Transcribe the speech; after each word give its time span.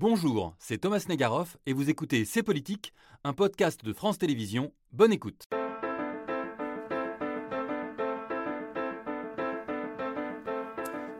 Bonjour, 0.00 0.54
c'est 0.58 0.78
Thomas 0.78 1.04
Negaroff 1.10 1.58
et 1.66 1.74
vous 1.74 1.90
écoutez 1.90 2.24
C'est 2.24 2.42
Politique, 2.42 2.94
un 3.22 3.34
podcast 3.34 3.84
de 3.84 3.92
France 3.92 4.16
Télévisions. 4.16 4.72
Bonne 4.92 5.12
écoute. 5.12 5.44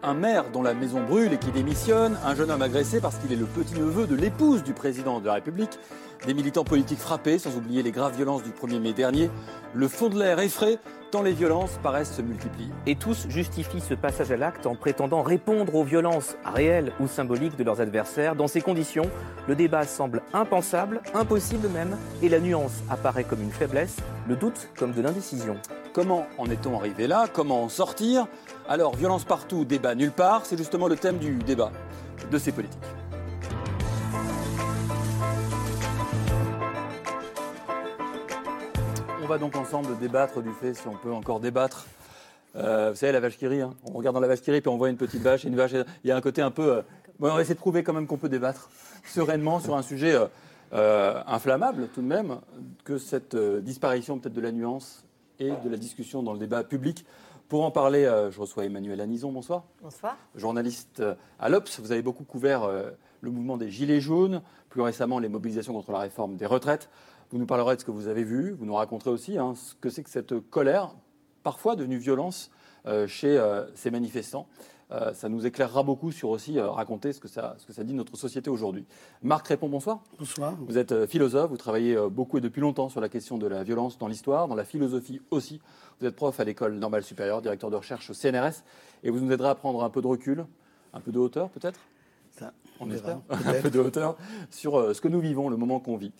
Un 0.02 0.14
maire 0.14 0.44
dont 0.50 0.62
la 0.62 0.72
maison 0.72 1.02
brûle 1.02 1.34
et 1.34 1.38
qui 1.38 1.50
démissionne, 1.50 2.16
un 2.24 2.34
jeune 2.34 2.50
homme 2.50 2.62
agressé 2.62 3.00
parce 3.00 3.16
qu'il 3.16 3.32
est 3.34 3.36
le 3.36 3.44
petit-neveu 3.44 4.06
de 4.06 4.14
l'épouse 4.14 4.62
du 4.62 4.72
président 4.72 5.20
de 5.20 5.26
la 5.26 5.34
République, 5.34 5.78
des 6.26 6.32
militants 6.32 6.64
politiques 6.64 6.98
frappés, 6.98 7.38
sans 7.38 7.54
oublier 7.54 7.82
les 7.82 7.92
graves 7.92 8.16
violences 8.16 8.42
du 8.42 8.50
1er 8.50 8.80
mai 8.80 8.94
dernier, 8.94 9.30
le 9.74 9.88
fond 9.88 10.08
de 10.08 10.18
l'air 10.18 10.40
effraie 10.40 10.78
tant 11.10 11.22
les 11.22 11.32
violences 11.32 11.78
paraissent 11.82 12.14
se 12.14 12.22
multiplier. 12.22 12.70
Et 12.86 12.96
tous 12.96 13.26
justifient 13.28 13.80
ce 13.80 13.94
passage 13.94 14.30
à 14.30 14.38
l'acte 14.38 14.64
en 14.64 14.74
prétendant 14.74 15.22
répondre 15.22 15.74
aux 15.74 15.84
violences 15.84 16.36
réelles 16.44 16.92
ou 16.98 17.06
symboliques 17.06 17.56
de 17.56 17.64
leurs 17.64 17.82
adversaires. 17.82 18.36
Dans 18.36 18.48
ces 18.48 18.62
conditions, 18.62 19.10
le 19.48 19.54
débat 19.54 19.84
semble 19.84 20.22
impensable, 20.32 21.02
impossible 21.12 21.68
même, 21.68 21.98
et 22.22 22.28
la 22.28 22.40
nuance 22.40 22.82
apparaît 22.88 23.24
comme 23.24 23.42
une 23.42 23.50
faiblesse, 23.50 23.96
le 24.28 24.36
doute 24.36 24.68
comme 24.78 24.92
de 24.92 25.02
l'indécision. 25.02 25.56
Comment 25.92 26.26
en 26.38 26.46
est-on 26.46 26.78
arrivé 26.78 27.08
là? 27.08 27.26
Comment 27.32 27.64
en 27.64 27.68
sortir? 27.68 28.28
Alors, 28.68 28.94
violence 28.94 29.24
partout, 29.24 29.64
débat 29.64 29.94
nulle 29.94 30.12
part, 30.12 30.46
c'est 30.46 30.56
justement 30.56 30.86
le 30.86 30.96
thème 30.96 31.18
du 31.18 31.34
débat 31.34 31.72
de 32.30 32.38
ces 32.38 32.52
politiques. 32.52 32.78
On 39.22 39.26
va 39.26 39.38
donc 39.38 39.56
ensemble 39.56 39.98
débattre 39.98 40.42
du 40.42 40.52
fait 40.52 40.74
si 40.74 40.86
on 40.86 40.96
peut 40.96 41.12
encore 41.12 41.40
débattre. 41.40 41.86
Euh, 42.56 42.90
vous 42.90 42.96
savez, 42.96 43.12
la 43.12 43.20
vache 43.20 43.36
qui 43.36 43.46
rit, 43.46 43.60
hein. 43.60 43.74
on 43.84 43.92
regarde 43.92 44.14
dans 44.14 44.20
la 44.20 44.28
vache 44.28 44.40
qui 44.40 44.50
rit, 44.50 44.60
puis 44.60 44.70
on 44.70 44.76
voit 44.76 44.88
une 44.88 44.96
petite 44.96 45.22
vache 45.22 45.44
et 45.44 45.48
une 45.48 45.56
vache. 45.56 45.72
Il 46.04 46.08
y 46.08 46.10
a 46.10 46.16
un 46.16 46.20
côté 46.20 46.42
un 46.42 46.50
peu. 46.50 46.72
euh, 46.72 46.82
on 47.20 47.28
va 47.28 47.40
essayer 47.40 47.54
de 47.54 47.60
prouver 47.60 47.82
quand 47.82 47.92
même 47.92 48.06
qu'on 48.06 48.16
peut 48.16 48.28
débattre 48.28 48.70
sereinement 49.04 49.60
sur 49.60 49.76
un 49.76 49.82
sujet 49.82 50.16
euh, 50.72 51.22
inflammable 51.26 51.88
tout 51.94 52.02
de 52.02 52.06
même, 52.06 52.38
que 52.84 52.98
cette 52.98 53.36
disparition 53.36 54.18
peut-être 54.18 54.34
de 54.34 54.40
la 54.40 54.52
nuance 54.52 55.04
et 55.38 55.50
de 55.50 55.68
la 55.68 55.76
discussion 55.76 56.22
dans 56.22 56.32
le 56.32 56.38
débat 56.38 56.62
public. 56.64 57.04
Pour 57.50 57.64
en 57.64 57.72
parler, 57.72 58.04
euh, 58.04 58.30
je 58.30 58.40
reçois 58.40 58.64
Emmanuel 58.64 59.00
Anison, 59.00 59.32
bonsoir 59.32 59.64
Bonsoir. 59.82 60.16
journaliste 60.36 61.00
euh, 61.00 61.16
à 61.40 61.48
l'Obs. 61.48 61.80
Vous 61.80 61.90
avez 61.90 62.00
beaucoup 62.00 62.22
couvert 62.22 62.62
euh, 62.62 62.92
le 63.22 63.32
mouvement 63.32 63.56
des 63.56 63.68
Gilets 63.70 64.00
jaunes, 64.00 64.40
plus 64.68 64.82
récemment 64.82 65.18
les 65.18 65.28
mobilisations 65.28 65.72
contre 65.72 65.90
la 65.90 65.98
réforme 65.98 66.36
des 66.36 66.46
retraites. 66.46 66.88
Vous 67.32 67.38
nous 67.38 67.46
parlerez 67.46 67.74
de 67.74 67.80
ce 67.80 67.84
que 67.84 67.90
vous 67.90 68.06
avez 68.06 68.22
vu, 68.22 68.52
vous 68.52 68.66
nous 68.66 68.74
raconterez 68.76 69.10
aussi 69.10 69.36
hein, 69.36 69.54
ce 69.56 69.74
que 69.74 69.90
c'est 69.90 70.04
que 70.04 70.10
cette 70.10 70.38
colère, 70.48 70.94
parfois 71.42 71.74
devenue 71.74 71.98
violence, 71.98 72.52
euh, 72.86 73.06
chez 73.08 73.36
euh, 73.36 73.66
ces 73.74 73.90
manifestants. 73.90 74.46
Euh, 74.92 75.14
ça 75.14 75.28
nous 75.28 75.46
éclairera 75.46 75.82
beaucoup 75.84 76.10
sur 76.10 76.30
aussi 76.30 76.58
euh, 76.58 76.68
raconter 76.68 77.12
ce 77.12 77.20
que, 77.20 77.28
ça, 77.28 77.54
ce 77.58 77.66
que 77.66 77.72
ça 77.72 77.84
dit 77.84 77.92
de 77.92 77.96
notre 77.96 78.16
société 78.16 78.50
aujourd'hui. 78.50 78.84
Marc 79.22 79.46
Répond, 79.46 79.68
bonsoir. 79.68 80.00
Bonsoir. 80.18 80.56
Vous 80.66 80.78
êtes 80.78 80.90
euh, 80.90 81.06
philosophe, 81.06 81.50
vous 81.50 81.56
travaillez 81.56 81.96
beaucoup 82.10 82.38
et 82.38 82.40
depuis 82.40 82.60
longtemps 82.60 82.88
sur 82.88 83.00
la 83.00 83.08
question 83.08 83.38
de 83.38 83.46
la 83.46 83.62
violence 83.62 83.98
dans 83.98 84.08
l'histoire, 84.08 84.48
dans 84.48 84.56
la 84.56 84.64
philosophie 84.64 85.20
aussi. 85.30 85.60
Vous 86.00 86.06
êtes 86.06 86.16
prof 86.16 86.38
à 86.40 86.44
l'école 86.44 86.74
normale 86.74 87.04
supérieure, 87.04 87.40
directeur 87.40 87.70
de 87.70 87.76
recherche 87.76 88.10
au 88.10 88.14
CNRS, 88.14 88.64
et 89.04 89.10
vous 89.10 89.20
nous 89.20 89.30
aiderez 89.30 89.50
à 89.50 89.54
prendre 89.54 89.84
un 89.84 89.90
peu 89.90 90.02
de 90.02 90.06
recul, 90.08 90.44
un 90.92 91.00
peu 91.00 91.12
de 91.12 91.18
hauteur 91.18 91.50
peut-être? 91.50 91.78
Ça, 92.40 92.52
on 92.80 92.86
on 92.86 92.90
espère, 92.90 93.20
verra, 93.28 93.50
un 93.50 93.62
peu 93.62 93.70
de 93.70 93.78
hauteur 93.78 94.16
sur 94.50 94.76
euh, 94.76 94.94
ce 94.94 95.00
que 95.00 95.06
nous 95.06 95.20
vivons, 95.20 95.48
le 95.48 95.56
moment 95.56 95.78
qu'on 95.78 95.96
vit. 95.96 96.12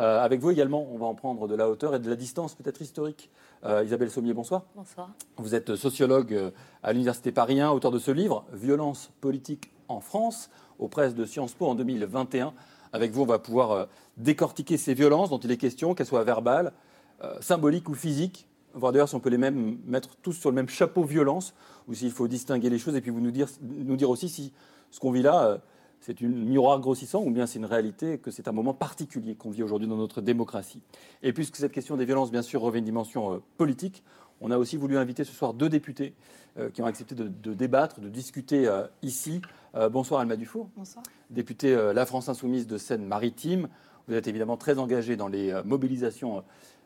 Euh, 0.00 0.20
avec 0.22 0.40
vous 0.40 0.50
également, 0.50 0.86
on 0.92 0.98
va 0.98 1.06
en 1.06 1.14
prendre 1.14 1.48
de 1.48 1.54
la 1.54 1.70
hauteur 1.70 1.94
et 1.94 1.98
de 1.98 2.10
la 2.10 2.16
distance 2.16 2.54
peut-être 2.54 2.82
historique. 2.82 3.30
Euh, 3.64 3.82
Isabelle 3.84 4.10
Sommier, 4.10 4.34
bonsoir. 4.34 4.64
Bonsoir. 4.76 5.10
Vous 5.36 5.54
êtes 5.54 5.76
sociologue 5.76 6.52
à 6.82 6.92
l'Université 6.92 7.32
Paris 7.32 7.60
1, 7.60 7.70
auteur 7.70 7.90
de 7.90 7.98
ce 7.98 8.10
livre, 8.10 8.44
Violence 8.52 9.10
politique 9.20 9.70
en 9.88 10.00
France, 10.00 10.50
aux 10.78 10.88
presses 10.88 11.14
de 11.14 11.24
Sciences 11.24 11.54
Po 11.54 11.66
en 11.66 11.74
2021. 11.74 12.52
Avec 12.92 13.12
vous, 13.12 13.22
on 13.22 13.26
va 13.26 13.38
pouvoir 13.38 13.70
euh, 13.72 13.84
décortiquer 14.16 14.76
ces 14.76 14.94
violences 14.94 15.30
dont 15.30 15.38
il 15.38 15.50
est 15.50 15.56
question, 15.56 15.94
qu'elles 15.94 16.06
soient 16.06 16.24
verbales, 16.24 16.72
euh, 17.22 17.34
symboliques 17.40 17.88
ou 17.88 17.94
physiques, 17.94 18.48
voir 18.74 18.92
d'ailleurs 18.92 19.08
si 19.08 19.14
on 19.14 19.20
peut 19.20 19.30
les 19.30 19.38
même, 19.38 19.78
mettre 19.86 20.16
tous 20.22 20.32
sur 20.32 20.50
le 20.50 20.54
même 20.54 20.68
chapeau 20.68 21.04
violence, 21.04 21.54
ou 21.88 21.94
s'il 21.94 22.12
faut 22.12 22.28
distinguer 22.28 22.70
les 22.70 22.78
choses, 22.78 22.94
et 22.94 23.00
puis 23.00 23.10
vous 23.10 23.20
nous 23.20 23.30
dire, 23.30 23.48
nous 23.62 23.96
dire 23.96 24.10
aussi 24.10 24.28
si 24.28 24.52
ce 24.90 25.00
qu'on 25.00 25.10
vit 25.10 25.22
là, 25.22 25.44
euh, 25.44 25.58
c'est 26.00 26.22
un 26.22 26.28
miroir 26.28 26.78
grossissant, 26.80 27.22
ou 27.24 27.30
bien 27.30 27.46
c'est 27.46 27.58
une 27.58 27.64
réalité, 27.64 28.18
que 28.18 28.30
c'est 28.30 28.48
un 28.48 28.52
moment 28.52 28.74
particulier 28.74 29.34
qu'on 29.34 29.50
vit 29.50 29.62
aujourd'hui 29.62 29.88
dans 29.88 29.96
notre 29.96 30.20
démocratie. 30.20 30.80
Et 31.22 31.32
puisque 31.32 31.56
cette 31.56 31.72
question 31.72 31.96
des 31.96 32.04
violences, 32.04 32.30
bien 32.30 32.42
sûr, 32.42 32.60
revêt 32.60 32.78
une 32.78 32.84
dimension 32.84 33.34
euh, 33.34 33.38
politique, 33.56 34.02
on 34.40 34.50
a 34.50 34.58
aussi 34.58 34.76
voulu 34.76 34.96
inviter 34.96 35.24
ce 35.24 35.32
soir 35.32 35.52
deux 35.52 35.68
députés 35.68 36.14
euh, 36.58 36.70
qui 36.70 36.80
ont 36.82 36.86
accepté 36.86 37.14
de, 37.14 37.28
de 37.28 37.54
débattre, 37.54 38.00
de 38.00 38.08
discuter 38.08 38.68
euh, 38.68 38.86
ici. 39.02 39.42
Euh, 39.74 39.88
bonsoir 39.88 40.20
Alma 40.20 40.36
Dufour, 40.36 40.68
Bonsoir. 40.76 41.02
députée 41.30 41.76
La 41.92 42.06
France 42.06 42.28
Insoumise 42.28 42.66
de 42.66 42.78
Seine-Maritime. 42.78 43.68
Vous 44.06 44.14
êtes 44.14 44.28
évidemment 44.28 44.56
très 44.56 44.78
engagée 44.78 45.16
dans 45.16 45.28
les 45.28 45.52
mobilisations 45.64 46.42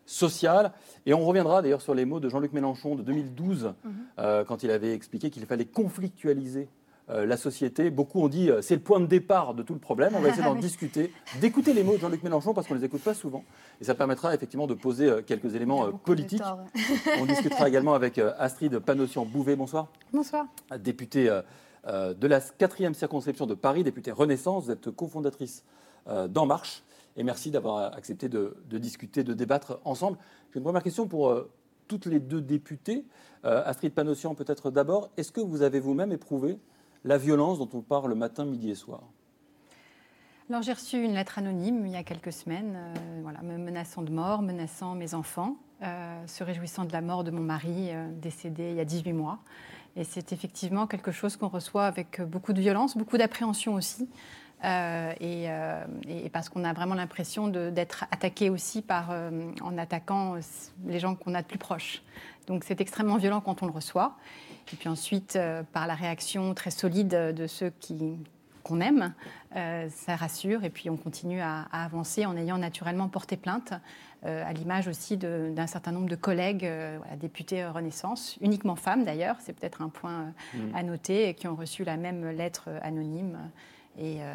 sociales. 0.07 0.73
Et 1.07 1.15
on 1.15 1.25
reviendra 1.25 1.63
d'ailleurs 1.63 1.81
sur 1.83 1.95
les 1.95 2.05
mots 2.05 2.21
de 2.21 2.29
Jean-Luc 2.29 2.53
Mélenchon 2.53 2.97
de 2.97 3.03
2012, 3.03 3.75
euh, 4.19 4.45
quand 4.45 4.63
il 4.63 4.71
avait 4.71 4.93
expliqué 4.93 5.31
qu'il 5.31 5.45
fallait 5.47 5.65
conflictualiser 5.65 6.69
euh, 7.11 7.27
la 7.27 7.37
société. 7.37 7.91
Beaucoup 7.91 8.21
ont 8.23 8.29
dit 8.29 8.51
euh, 8.51 8.63
c'est 8.63 8.75
le 8.77 8.81
point 8.81 9.01
de 9.01 9.07
départ 9.07 9.55
de 9.55 9.63
tout 9.63 9.75
le 9.75 9.81
problème. 9.81 10.13
On 10.17 10.21
va 10.21 10.29
essayer 10.29 10.45
d'en 10.45 10.55
discuter, 10.69 11.13
d'écouter 11.41 11.73
les 11.75 11.83
mots 11.83 11.95
de 11.95 11.99
Jean-Luc 12.01 12.23
Mélenchon 12.23 12.55
parce 12.55 12.67
qu'on 12.67 12.75
ne 12.75 12.79
les 12.79 12.87
écoute 12.87 13.03
pas 13.03 13.15
souvent. 13.15 13.45
Et 13.81 13.85
ça 13.85 13.95
permettra 13.95 14.35
effectivement 14.35 14.67
de 14.67 14.75
poser 14.75 15.09
euh, 15.09 15.23
quelques 15.23 15.55
éléments 15.55 15.87
euh, 15.87 15.91
politiques. 15.93 16.43
On 17.21 17.27
discutera 17.27 17.69
également 17.69 17.95
avec 17.95 18.19
euh, 18.19 18.33
Astrid 18.39 18.79
Panossian-Bouvet. 18.79 19.57
Bonsoir 19.57 19.89
Bonsoir. 20.13 20.47
députée 20.79 21.29
euh, 21.29 21.43
euh, 21.89 22.15
de 22.15 22.27
la 22.29 22.41
quatrième 22.41 22.95
circonscription 22.95 23.47
de 23.47 23.55
Paris, 23.55 23.83
députée 23.83 24.13
Renaissance. 24.13 24.67
Vous 24.67 24.71
êtes 24.71 24.91
cofondatrice 24.91 25.65
euh, 26.09 26.29
d'En 26.29 26.47
Marche. 26.47 26.83
Et 27.17 27.25
merci 27.25 27.51
d'avoir 27.51 27.95
accepté 27.95 28.29
de, 28.29 28.57
de 28.71 28.79
discuter, 28.79 29.23
de 29.25 29.35
débattre 29.35 29.81
ensemble. 29.85 30.17
J'ai 30.53 30.59
une 30.59 30.65
première 30.65 30.83
question 30.83 31.07
pour 31.09 31.29
euh, 31.29 31.51
toutes 31.89 32.07
les 32.07 32.21
deux 32.21 32.41
députées. 32.41 33.05
Euh, 33.45 33.63
Astrid 33.67 33.93
Panossian, 33.93 34.35
peut-être 34.35 34.71
d'abord. 34.71 35.11
Est-ce 35.17 35.33
que 35.33 35.41
vous 35.41 35.63
avez 35.63 35.81
vous-même 35.81 36.13
éprouvé 36.13 36.59
la 37.05 37.19
violence 37.19 37.59
dont 37.59 37.69
on 37.73 37.81
parle 37.81 38.09
le 38.09 38.15
matin, 38.15 38.45
midi 38.45 38.71
et 38.71 38.75
soir 38.75 39.01
Alors 40.49 40.63
j'ai 40.63 40.73
reçu 40.73 41.03
une 41.03 41.15
lettre 41.15 41.39
anonyme 41.39 41.87
il 41.87 41.93
y 41.93 41.97
a 41.97 42.03
quelques 42.03 42.33
semaines, 42.33 42.75
euh, 42.77 43.21
voilà, 43.23 43.43
me 43.43 43.59
menaçant 43.59 44.03
de 44.03 44.11
mort, 44.11 44.43
menaçant 44.43 44.95
mes 44.95 45.15
enfants, 45.15 45.57
euh, 45.83 46.27
se 46.27 46.45
réjouissant 46.45 46.85
de 46.85 46.93
la 46.93 47.01
mort 47.01 47.25
de 47.25 47.31
mon 47.31 47.43
mari 47.43 47.91
euh, 47.91 48.09
décédé 48.13 48.71
il 48.71 48.77
y 48.77 48.81
a 48.81 48.85
18 48.85 49.13
mois. 49.13 49.39
Et 49.97 50.05
c'est 50.05 50.33
effectivement 50.33 50.87
quelque 50.87 51.13
chose 51.13 51.37
qu'on 51.37 51.49
reçoit 51.49 51.85
avec 51.85 52.23
beaucoup 52.23 52.55
de 52.55 52.61
violence, 52.61 52.97
beaucoup 52.97 53.19
d'appréhension 53.19 53.75
aussi. 53.75 54.09
Et, 54.65 55.49
parce 56.33 56.49
qu'on 56.49 56.65
a 56.65 56.73
vraiment 56.73 56.95
l'impression 56.95 57.49
d'être 57.49 58.07
attaqué 58.11 58.49
aussi 58.49 58.81
par, 58.81 59.11
en 59.61 59.77
attaquant 59.77 60.37
les 60.87 60.99
gens 60.99 61.15
qu'on 61.15 61.35
a 61.35 61.43
de 61.43 61.47
plus 61.47 61.59
proches. 61.59 62.03
Donc 62.47 62.65
c'est 62.65 62.81
extrêmement 62.81 63.19
violent 63.19 63.43
quand 63.43 63.63
on 63.63 63.67
le 63.67 63.73
reçoit. 63.73 64.17
Et 64.73 64.77
puis 64.77 64.89
ensuite, 64.89 65.37
euh, 65.37 65.63
par 65.73 65.87
la 65.87 65.95
réaction 65.95 66.53
très 66.55 66.71
solide 66.71 67.09
de 67.35 67.47
ceux 67.47 67.71
qui 67.81 68.19
qu'on 68.65 68.81
aime, 68.81 69.13
euh, 69.57 69.89
ça 69.91 70.15
rassure 70.15 70.63
et 70.63 70.71
puis 70.71 70.89
on 70.89 70.97
continue 70.97 71.41
à, 71.41 71.63
à 71.73 71.85
avancer 71.85 72.27
en 72.27 72.37
ayant 72.37 72.59
naturellement 72.59 73.09
porté 73.09 73.37
plainte, 73.37 73.73
euh, 74.25 74.45
à 74.47 74.53
l'image 74.53 74.87
aussi 74.87 75.17
de- 75.17 75.51
d'un 75.53 75.67
certain 75.67 75.91
nombre 75.91 76.09
de 76.09 76.15
collègues, 76.15 76.65
euh, 76.65 76.95
voilà, 77.01 77.17
députés 77.17 77.67
Renaissance, 77.67 78.39
uniquement 78.41 78.77
femmes 78.77 79.05
d'ailleurs, 79.05 79.35
c'est 79.41 79.53
peut-être 79.53 79.83
un 79.83 79.89
point 79.89 80.33
euh, 80.55 80.71
à 80.75 80.85
noter, 80.85 81.29
et 81.29 81.35
qui 81.35 81.49
ont 81.49 81.57
reçu 81.57 81.83
la 81.83 81.97
même 81.97 82.25
lettre 82.31 82.69
anonyme. 82.83 83.37
Et 83.99 84.23
euh, 84.23 84.33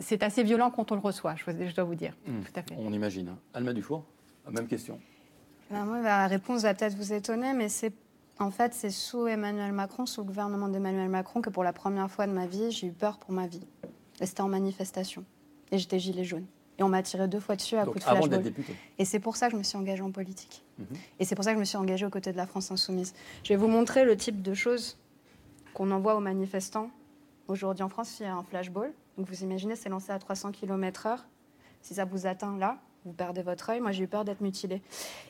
c'est 0.00 0.22
assez 0.22 0.42
violent 0.42 0.70
quand 0.70 0.90
on 0.90 0.94
le 0.94 1.00
reçoit, 1.02 1.34
je, 1.36 1.44
je 1.68 1.74
dois 1.74 1.84
vous 1.84 1.94
dire. 1.94 2.14
Tout 2.24 2.58
à 2.58 2.62
fait. 2.62 2.74
On 2.78 2.90
imagine. 2.90 3.28
hein. 3.28 3.38
Alma 3.52 3.74
Dufour, 3.74 4.02
même 4.50 4.66
question. 4.66 4.98
Ben, 5.70 5.84
moi, 5.84 6.00
la 6.00 6.26
réponse 6.26 6.62
va 6.62 6.72
peut-être 6.72 6.96
vous 6.96 7.12
étonner, 7.12 7.52
mais 7.52 7.68
c'est 7.68 7.92
en 8.38 8.50
fait 8.50 8.74
c'est 8.74 8.90
sous 8.90 9.26
Emmanuel 9.26 9.72
Macron, 9.72 10.06
sous 10.06 10.20
le 10.20 10.26
gouvernement 10.26 10.68
d'Emmanuel 10.68 11.08
Macron, 11.08 11.40
que 11.40 11.50
pour 11.50 11.64
la 11.64 11.72
première 11.72 12.10
fois 12.10 12.26
de 12.26 12.32
ma 12.32 12.46
vie, 12.46 12.70
j'ai 12.70 12.88
eu 12.88 12.92
peur 12.92 13.18
pour 13.18 13.32
ma 13.32 13.46
vie. 13.46 13.66
Et 14.20 14.26
c'était 14.26 14.42
en 14.42 14.48
manifestation. 14.48 15.24
Et 15.72 15.78
j'étais 15.78 15.98
gilet 15.98 16.24
jaune. 16.24 16.46
Et 16.78 16.82
on 16.82 16.88
m'a 16.88 17.02
tiré 17.02 17.28
deux 17.28 17.40
fois 17.40 17.56
dessus 17.56 17.76
à 17.76 17.84
Donc, 17.84 17.94
coups 17.94 18.04
de 18.04 18.10
flashball. 18.10 18.52
Et 18.98 19.04
c'est 19.04 19.20
pour 19.20 19.36
ça 19.36 19.46
que 19.46 19.52
je 19.52 19.58
me 19.58 19.62
suis 19.62 19.76
engagée 19.76 20.02
en 20.02 20.10
politique. 20.10 20.64
Mhm. 20.78 20.86
Et 21.20 21.24
c'est 21.24 21.34
pour 21.34 21.44
ça 21.44 21.52
que 21.52 21.56
je 21.56 21.60
me 21.60 21.64
suis 21.64 21.76
engagée 21.76 22.04
aux 22.04 22.10
côtés 22.10 22.32
de 22.32 22.36
la 22.36 22.46
France 22.46 22.70
insoumise. 22.70 23.14
Je 23.44 23.50
vais 23.50 23.56
vous 23.56 23.68
montrer 23.68 24.04
le 24.04 24.16
type 24.16 24.42
de 24.42 24.54
choses 24.54 24.98
qu'on 25.72 25.90
envoie 25.90 26.16
aux 26.16 26.20
manifestants. 26.20 26.90
Aujourd'hui 27.46 27.84
en 27.84 27.88
France, 27.88 28.18
il 28.20 28.24
y 28.24 28.26
a 28.26 28.34
un 28.34 28.42
flashball. 28.42 28.92
Donc 29.16 29.28
vous 29.28 29.42
imaginez, 29.44 29.76
c'est 29.76 29.88
lancé 29.88 30.10
à 30.10 30.18
300 30.18 30.50
km/h. 30.50 31.18
Si 31.80 31.94
ça 31.94 32.04
vous 32.04 32.26
atteint 32.26 32.56
là, 32.56 32.78
vous 33.04 33.12
perdez 33.12 33.42
votre 33.42 33.70
œil. 33.70 33.80
Moi, 33.80 33.92
j'ai 33.92 34.04
eu 34.04 34.06
peur 34.06 34.24
d'être 34.24 34.40
mutilée. 34.40 34.80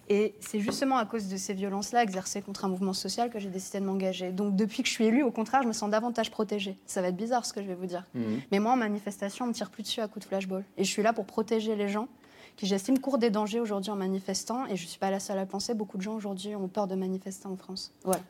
Et 0.08 0.34
c'est 0.40 0.60
justement 0.60 0.96
à 0.96 1.04
cause 1.06 1.28
de 1.28 1.36
ces 1.36 1.54
violences-là 1.54 2.02
exercées 2.02 2.40
contre 2.40 2.64
un 2.64 2.68
mouvement 2.68 2.92
social 2.92 3.30
que 3.30 3.38
j'ai 3.38 3.48
décidé 3.48 3.80
de 3.80 3.84
m'engager. 3.84 4.30
Donc 4.30 4.54
depuis 4.54 4.82
que 4.82 4.88
je 4.88 4.94
suis 4.94 5.06
élue, 5.06 5.22
au 5.22 5.30
contraire, 5.30 5.62
je 5.62 5.68
me 5.68 5.72
sens 5.72 5.90
davantage 5.90 6.30
protégée. 6.30 6.76
Ça 6.86 7.02
va 7.02 7.08
être 7.08 7.16
bizarre 7.16 7.44
ce 7.44 7.52
que 7.52 7.60
je 7.60 7.66
vais 7.66 7.74
vous 7.74 7.86
dire. 7.86 8.04
Mhm. 8.14 8.40
Mais 8.52 8.60
moi, 8.60 8.72
en 8.72 8.76
manifestation, 8.76 9.44
on 9.44 9.48
me 9.48 9.52
tire 9.54 9.70
plus 9.70 9.82
dessus 9.82 10.00
à 10.00 10.08
coups 10.08 10.24
de 10.24 10.28
flashball. 10.28 10.64
Et 10.76 10.84
je 10.84 10.90
suis 10.90 11.02
là 11.02 11.12
pour 11.12 11.24
protéger 11.24 11.74
les 11.74 11.88
gens 11.88 12.08
qui, 12.56 12.66
j'estime, 12.66 13.00
courent 13.00 13.18
des 13.18 13.30
dangers 13.30 13.58
aujourd'hui 13.58 13.90
en 13.90 13.96
manifestant. 13.96 14.66
Et 14.66 14.76
je 14.76 14.84
ne 14.84 14.88
suis 14.88 15.00
pas 15.00 15.10
la 15.10 15.18
seule 15.18 15.38
à 15.38 15.46
penser. 15.46 15.74
Beaucoup 15.74 15.96
de 15.96 16.02
gens 16.02 16.14
aujourd'hui 16.14 16.54
ont 16.54 16.68
peur 16.68 16.86
de 16.86 16.94
manifester 16.94 17.48
en 17.48 17.56
France. 17.56 17.92
Voilà. 18.04 18.20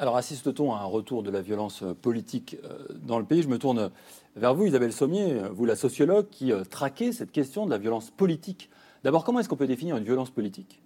Alors 0.00 0.16
assiste-t-on 0.16 0.72
à 0.72 0.78
un 0.78 0.84
retour 0.84 1.24
de 1.24 1.30
la 1.30 1.42
violence 1.42 1.82
politique 2.00 2.56
dans 3.02 3.18
le 3.18 3.24
pays? 3.24 3.42
Je 3.42 3.48
me 3.48 3.58
tourne 3.58 3.90
vers 4.36 4.54
vous, 4.54 4.64
Isabelle 4.64 4.92
Sommier, 4.92 5.42
vous 5.52 5.64
la 5.64 5.74
sociologue 5.74 6.28
qui 6.30 6.52
traquez 6.70 7.10
cette 7.10 7.32
question 7.32 7.66
de 7.66 7.70
la 7.70 7.78
violence 7.78 8.10
politique. 8.10 8.70
D'abord, 9.04 9.24
comment 9.24 9.40
est-ce 9.40 9.48
qu'on 9.48 9.56
peut 9.56 9.66
définir 9.66 9.96
une 9.96 10.04
violence 10.04 10.30
politique? 10.30 10.80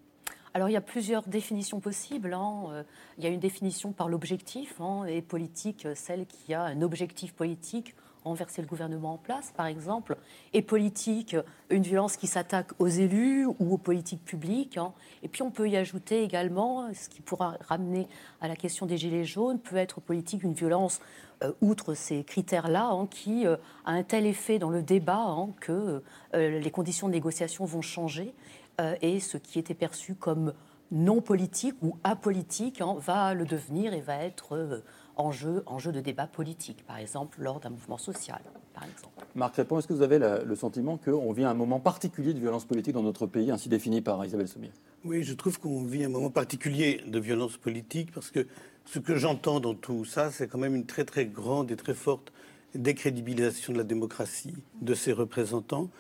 Alors 0.55 0.69
il 0.69 0.73
y 0.73 0.77
a 0.77 0.83
plusieurs 0.83 1.23
définitions 1.23 1.81
possibles. 1.81 2.35
Hein. 2.35 2.65
Euh, 2.69 2.83
il 3.17 3.25
y 3.25 3.27
a 3.27 3.31
une 3.31 3.41
définition 3.41 3.93
par 3.93 4.09
l'objectif, 4.09 4.81
hein, 4.81 5.05
et 5.05 5.23
politique, 5.23 5.87
celle 5.95 6.27
qui 6.27 6.53
a 6.53 6.63
un 6.63 6.83
objectif 6.83 7.33
politique, 7.33 7.95
renverser 8.25 8.63
le 8.63 8.69
gouvernement 8.69 9.15
en 9.15 9.19
place, 9.19 9.53
par 9.57 9.67
exemple, 9.67 10.17
et 10.53 10.63
politique, 10.63 11.37
une 11.71 11.83
violence 11.83 12.17
qui 12.17 12.27
s'attaque 12.27 12.71
aux 12.79 12.89
élus 12.89 13.47
ou 13.47 13.75
aux 13.75 13.79
politiques 13.79 14.25
publiques. 14.25 14.77
Hein. 14.77 14.93
Et 15.23 15.29
puis 15.29 15.43
on 15.43 15.51
peut 15.51 15.69
y 15.69 15.77
ajouter 15.77 16.23
également, 16.23 16.93
ce 16.95 17.09
qui 17.09 17.21
pourra 17.21 17.57
ramener 17.67 18.09
à 18.41 18.49
la 18.49 18.57
question 18.57 18.87
des 18.87 18.97
gilets 18.97 19.25
jaunes, 19.25 19.59
peut 19.59 19.77
être 19.77 20.01
politique 20.01 20.43
une 20.43 20.55
violence, 20.55 21.01
euh, 21.43 21.53
outre 21.61 21.95
ces 21.95 22.25
critères-là, 22.25 22.93
qui 23.11 23.47
euh, 23.47 23.57
a 23.85 23.93
un 23.93 24.03
tel 24.03 24.27
effet 24.27 24.59
dans 24.59 24.71
le 24.71 24.83
débat 24.83 25.37
que 25.61 26.03
les 26.35 26.71
conditions 26.71 27.09
de 27.09 27.13
négociation 27.13 27.65
vont 27.65 27.83
changer 27.83 28.35
euh, 28.81 28.97
et 29.03 29.21
ce 29.21 29.37
qui 29.37 29.59
était 29.59 29.75
perçu 29.75 30.15
comme 30.15 30.53
non 30.91 31.21
politique 31.21 31.75
ou 31.83 31.97
apolitique 32.05 32.81
hein, 32.81 32.97
va 32.99 33.35
le 33.35 33.45
devenir 33.45 33.93
et 33.95 34.01
va 34.01 34.17
être 34.17 34.83
euh, 35.19 35.23
enjeu, 35.23 35.63
enjeu 35.67 35.93
de 35.93 36.01
débat 36.01 36.27
politique, 36.27 36.85
par 36.87 36.99
exemple 36.99 37.39
lors 37.41 37.61
d'un 37.61 37.71
mouvement 37.71 37.99
social. 37.99 38.41
Par 38.75 38.85
exemple. 38.85 39.27
Marc 39.35 39.57
Répond, 39.57 39.79
est-ce 39.79 39.87
que 39.87 39.93
vous 39.93 40.03
avez 40.03 40.19
le 40.19 40.57
sentiment 40.57 40.97
qu'on 40.97 41.33
vit 41.33 41.45
un 41.45 41.55
moment 41.55 41.79
particulier 41.79 42.33
de 42.33 42.41
violence 42.41 42.65
politique 42.65 42.95
dans 42.95 43.03
notre 43.03 43.27
pays, 43.27 43.51
ainsi 43.51 43.69
défini 43.69 44.01
par 44.01 44.25
Isabelle 44.25 44.49
Sommier? 44.49 44.71
Oui, 45.05 45.25
je 45.25 45.35
trouve 45.35 45.59
qu'on 45.59 45.85
vit 45.85 46.05
un 46.05 46.09
moment 46.09 46.31
particulier 46.31 47.03
de 47.07 47.19
violence 47.19 47.57
politique 47.59 48.13
parce 48.13 48.31
que 48.31 48.47
ce 48.85 48.99
que 48.99 49.17
j'entends 49.17 49.61
dans 49.61 49.75
tout 49.75 50.05
ça, 50.05 50.31
c'est 50.31 50.49
quand 50.49 50.59
même 50.59 50.75
une 50.75 50.87
très 50.87 51.05
très 51.05 51.27
grande 51.27 51.71
et 51.71 51.77
très 51.77 51.95
forte 51.95 52.33
décrédibilisation 52.75 53.73
de 53.73 53.79
la 53.79 53.85
démocratie, 53.85 54.55
de 54.81 54.95
ses 54.95 55.13
représentants. 55.13 55.91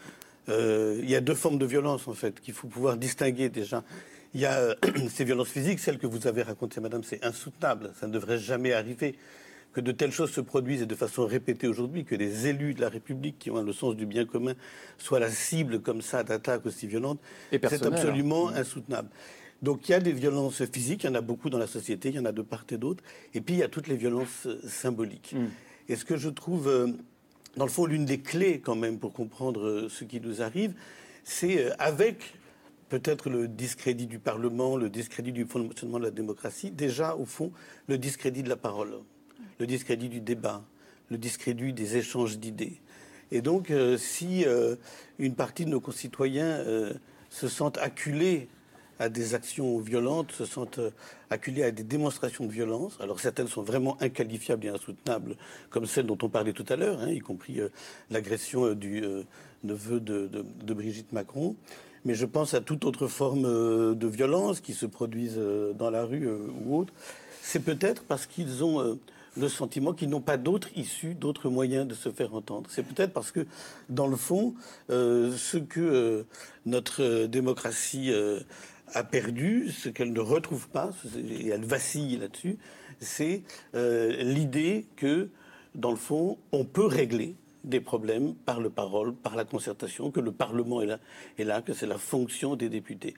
Euh, 0.48 0.98
il 1.02 1.10
y 1.10 1.14
a 1.14 1.20
deux 1.20 1.34
formes 1.34 1.58
de 1.58 1.66
violence, 1.66 2.08
en 2.08 2.14
fait, 2.14 2.40
qu'il 2.40 2.54
faut 2.54 2.68
pouvoir 2.68 2.96
distinguer 2.96 3.48
déjà. 3.48 3.84
Il 4.34 4.40
y 4.40 4.46
a 4.46 4.58
euh, 4.58 4.74
ces 5.08 5.24
violences 5.24 5.48
physiques, 5.48 5.78
celles 5.78 5.98
que 5.98 6.06
vous 6.06 6.26
avez 6.26 6.42
racontées, 6.42 6.80
madame, 6.80 7.04
c'est 7.04 7.24
insoutenable. 7.24 7.92
Ça 7.98 8.06
ne 8.06 8.12
devrait 8.12 8.38
jamais 8.38 8.72
arriver 8.72 9.16
que 9.72 9.80
de 9.80 9.92
telles 9.92 10.12
choses 10.12 10.30
se 10.30 10.40
produisent 10.40 10.82
et 10.82 10.86
de 10.86 10.94
façon 10.94 11.26
répétée 11.26 11.66
aujourd'hui, 11.66 12.04
que 12.04 12.14
des 12.14 12.46
élus 12.46 12.74
de 12.74 12.80
la 12.82 12.90
République 12.90 13.38
qui 13.38 13.50
ont 13.50 13.62
le 13.62 13.72
sens 13.72 13.96
du 13.96 14.04
bien 14.04 14.26
commun 14.26 14.54
soient 14.98 15.20
la 15.20 15.30
cible 15.30 15.80
comme 15.80 16.02
ça 16.02 16.22
d'attaques 16.24 16.66
aussi 16.66 16.86
violentes. 16.86 17.20
C'est 17.50 17.86
absolument 17.86 18.48
hein. 18.48 18.56
insoutenable. 18.56 19.08
Donc 19.62 19.88
il 19.88 19.92
y 19.92 19.94
a 19.94 20.00
des 20.00 20.12
violences 20.12 20.62
physiques, 20.66 21.04
il 21.04 21.06
y 21.06 21.10
en 21.10 21.14
a 21.14 21.22
beaucoup 21.22 21.48
dans 21.48 21.56
la 21.56 21.66
société, 21.66 22.10
il 22.10 22.16
y 22.16 22.18
en 22.18 22.26
a 22.26 22.32
de 22.32 22.42
part 22.42 22.64
et 22.70 22.76
d'autre. 22.76 23.02
Et 23.32 23.40
puis 23.40 23.54
il 23.54 23.58
y 23.58 23.62
a 23.62 23.68
toutes 23.68 23.88
les 23.88 23.96
violences 23.96 24.46
euh, 24.46 24.60
symboliques. 24.66 25.32
Mm. 25.34 25.46
Et 25.88 25.96
ce 25.96 26.04
que 26.04 26.16
je 26.16 26.28
trouve 26.28 26.68
dans 27.56 27.64
le 27.64 27.70
fond, 27.70 27.86
l'une 27.86 28.04
des 28.04 28.18
clés 28.18 28.60
quand 28.60 28.76
même 28.76 28.98
pour 28.98 29.12
comprendre 29.12 29.66
euh, 29.66 29.88
ce 29.88 30.04
qui 30.04 30.20
nous 30.20 30.42
arrive, 30.42 30.74
c'est 31.24 31.66
euh, 31.66 31.70
avec 31.78 32.34
peut-être 32.92 33.30
le 33.30 33.48
discrédit 33.48 34.06
du 34.06 34.18
Parlement, 34.18 34.76
le 34.76 34.90
discrédit 34.90 35.32
du 35.32 35.46
fonctionnement 35.46 35.98
de 35.98 36.04
la 36.04 36.10
démocratie, 36.10 36.70
déjà 36.70 37.16
au 37.16 37.24
fond 37.24 37.50
le 37.88 37.96
discrédit 37.96 38.42
de 38.42 38.50
la 38.50 38.56
parole, 38.56 38.98
le 39.58 39.66
discrédit 39.66 40.10
du 40.10 40.20
débat, 40.20 40.62
le 41.10 41.16
discrédit 41.16 41.72
des 41.72 41.96
échanges 41.96 42.38
d'idées. 42.38 42.82
Et 43.30 43.40
donc, 43.40 43.70
euh, 43.70 43.96
si 43.96 44.44
une 45.18 45.34
partie 45.34 45.64
de 45.64 45.70
nos 45.70 45.80
concitoyens 45.80 46.62
se 47.30 47.48
sentent 47.48 47.78
acculés 47.78 48.48
à 49.02 49.08
des 49.08 49.34
actions 49.34 49.78
violentes, 49.80 50.32
se 50.32 50.44
sentent 50.44 50.78
euh, 50.78 50.90
acculés 51.30 51.64
à 51.64 51.70
des 51.70 51.82
démonstrations 51.82 52.46
de 52.46 52.52
violence. 52.52 52.96
Alors 53.00 53.18
certaines 53.18 53.48
sont 53.48 53.62
vraiment 53.62 54.00
inqualifiables 54.00 54.66
et 54.66 54.68
insoutenables, 54.68 55.36
comme 55.70 55.86
celle 55.86 56.06
dont 56.06 56.18
on 56.22 56.28
parlait 56.28 56.52
tout 56.52 56.66
à 56.68 56.76
l'heure, 56.76 57.00
hein, 57.00 57.10
y 57.10 57.18
compris 57.18 57.60
euh, 57.60 57.68
l'agression 58.10 58.66
euh, 58.66 58.74
du 58.74 59.02
neveu 59.64 60.00
de, 60.00 60.72
Brigitte 60.72 61.12
Macron. 61.12 61.56
Mais 62.04 62.14
je 62.14 62.26
pense 62.26 62.54
à 62.54 62.60
toute 62.60 62.84
autre 62.84 63.06
forme 63.06 63.42
de 63.94 64.06
violence 64.06 64.60
qui 64.60 64.74
se 64.74 64.86
produisent 64.86 65.40
dans 65.78 65.90
la 65.90 66.04
rue 66.04 66.28
ou 66.28 66.76
autre. 66.78 66.92
C'est 67.42 67.60
peut-être 67.64 68.02
parce 68.04 68.26
qu'ils 68.26 68.64
ont 68.64 68.98
le 69.36 69.48
sentiment 69.48 69.92
qu'ils 69.92 70.08
n'ont 70.10 70.20
pas 70.20 70.36
d'autre 70.36 70.68
issue, 70.76 71.14
d'autres 71.14 71.48
moyens 71.48 71.86
de 71.86 71.94
se 71.94 72.10
faire 72.10 72.34
entendre. 72.34 72.68
C'est 72.70 72.82
peut-être 72.82 73.12
parce 73.12 73.30
que, 73.30 73.46
dans 73.88 74.08
le 74.08 74.16
fond, 74.16 74.54
ce 74.88 75.58
que 75.58 76.26
notre 76.66 77.26
démocratie 77.26 78.12
a 78.94 79.04
perdu, 79.04 79.70
ce 79.70 79.88
qu'elle 79.88 80.12
ne 80.12 80.20
retrouve 80.20 80.68
pas, 80.68 80.90
et 81.16 81.48
elle 81.48 81.64
vacille 81.64 82.18
là-dessus, 82.18 82.58
c'est 83.00 83.42
euh, 83.74 84.22
l'idée 84.22 84.86
que, 84.96 85.28
dans 85.74 85.90
le 85.90 85.96
fond, 85.96 86.38
on 86.52 86.64
peut 86.64 86.86
régler 86.86 87.34
des 87.64 87.80
problèmes 87.80 88.34
par 88.34 88.60
le 88.60 88.70
parole, 88.70 89.14
par 89.14 89.36
la 89.36 89.44
concertation, 89.44 90.10
que 90.10 90.20
le 90.20 90.32
Parlement 90.32 90.82
est 90.82 90.86
là, 90.86 90.98
est 91.38 91.44
là 91.44 91.62
que 91.62 91.72
c'est 91.72 91.86
la 91.86 91.98
fonction 91.98 92.56
des 92.56 92.68
députés. 92.68 93.14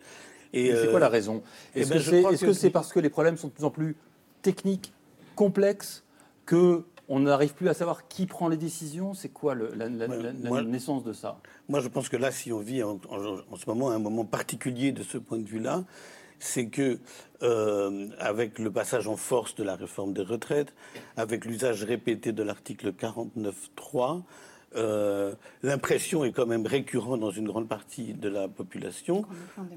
Et 0.53 0.73
c'est 0.75 0.91
quoi 0.91 1.01
la 1.01 1.09
raison? 1.09 1.43
eh 1.75 1.81
Est-ce 1.81 1.91
ben, 1.91 2.37
que 2.37 2.53
c'est 2.53 2.71
parce 2.71 2.93
que 2.93 3.01
les 3.01 3.11
problèmes 3.11 3.37
sont 3.37 3.49
de 3.49 3.53
plus 3.53 3.65
en 3.65 3.71
plus 3.71 3.97
techniques, 4.43 4.93
complexes, 5.35 6.05
que 6.47 6.85
on 7.09 7.21
n'arrive 7.21 7.55
plus 7.55 7.69
à 7.69 7.75
savoir 7.75 8.09
qui 8.09 8.27
prend 8.27 8.49
les 8.49 8.57
décisions? 8.57 9.15
C'est 9.15 9.29
quoi 9.29 9.55
la, 9.55 9.89
naissance 9.89 11.05
de 11.05 11.13
ça? 11.13 11.39
Moi, 11.69 11.81
je 11.81 11.89
pense 11.89 12.09
que 12.09 12.17
là, 12.17 12.31
si 12.31 12.53
on 12.53 12.61
vit 12.61 12.83
en, 12.83 12.99
ce 13.57 13.69
moment 13.69 13.91
un 13.91 13.99
moment 13.99 14.25
particulier 14.25 14.93
de 14.93 15.03
ce 15.03 15.19
point 15.19 15.39
de 15.39 15.47
vue-là, 15.47 15.85
c'est 16.45 16.67
que 16.67 16.99
euh, 17.43 18.09
avec 18.19 18.59
le 18.59 18.71
passage 18.71 19.09
en 19.09 19.17
force 19.17 19.55
de 19.55 19.65
la 19.65 19.77
réforme 19.77 20.13
des 20.13 20.23
retraites, 20.23 20.75
avec 21.17 21.45
l'usage 21.45 21.85
répété 21.85 22.33
de 22.33 22.43
l'article 22.43 22.93
49.3, 22.93 24.23
euh, 24.77 25.35
l'impression 25.63 26.25
est 26.25 26.33
quand 26.33 26.47
même 26.47 26.67
récurrente 26.67 27.21
dans 27.21 27.31
une 27.31 27.47
grande 27.47 27.69
partie 27.69 28.13
de 28.13 28.29
la 28.29 28.49
population 28.49 29.25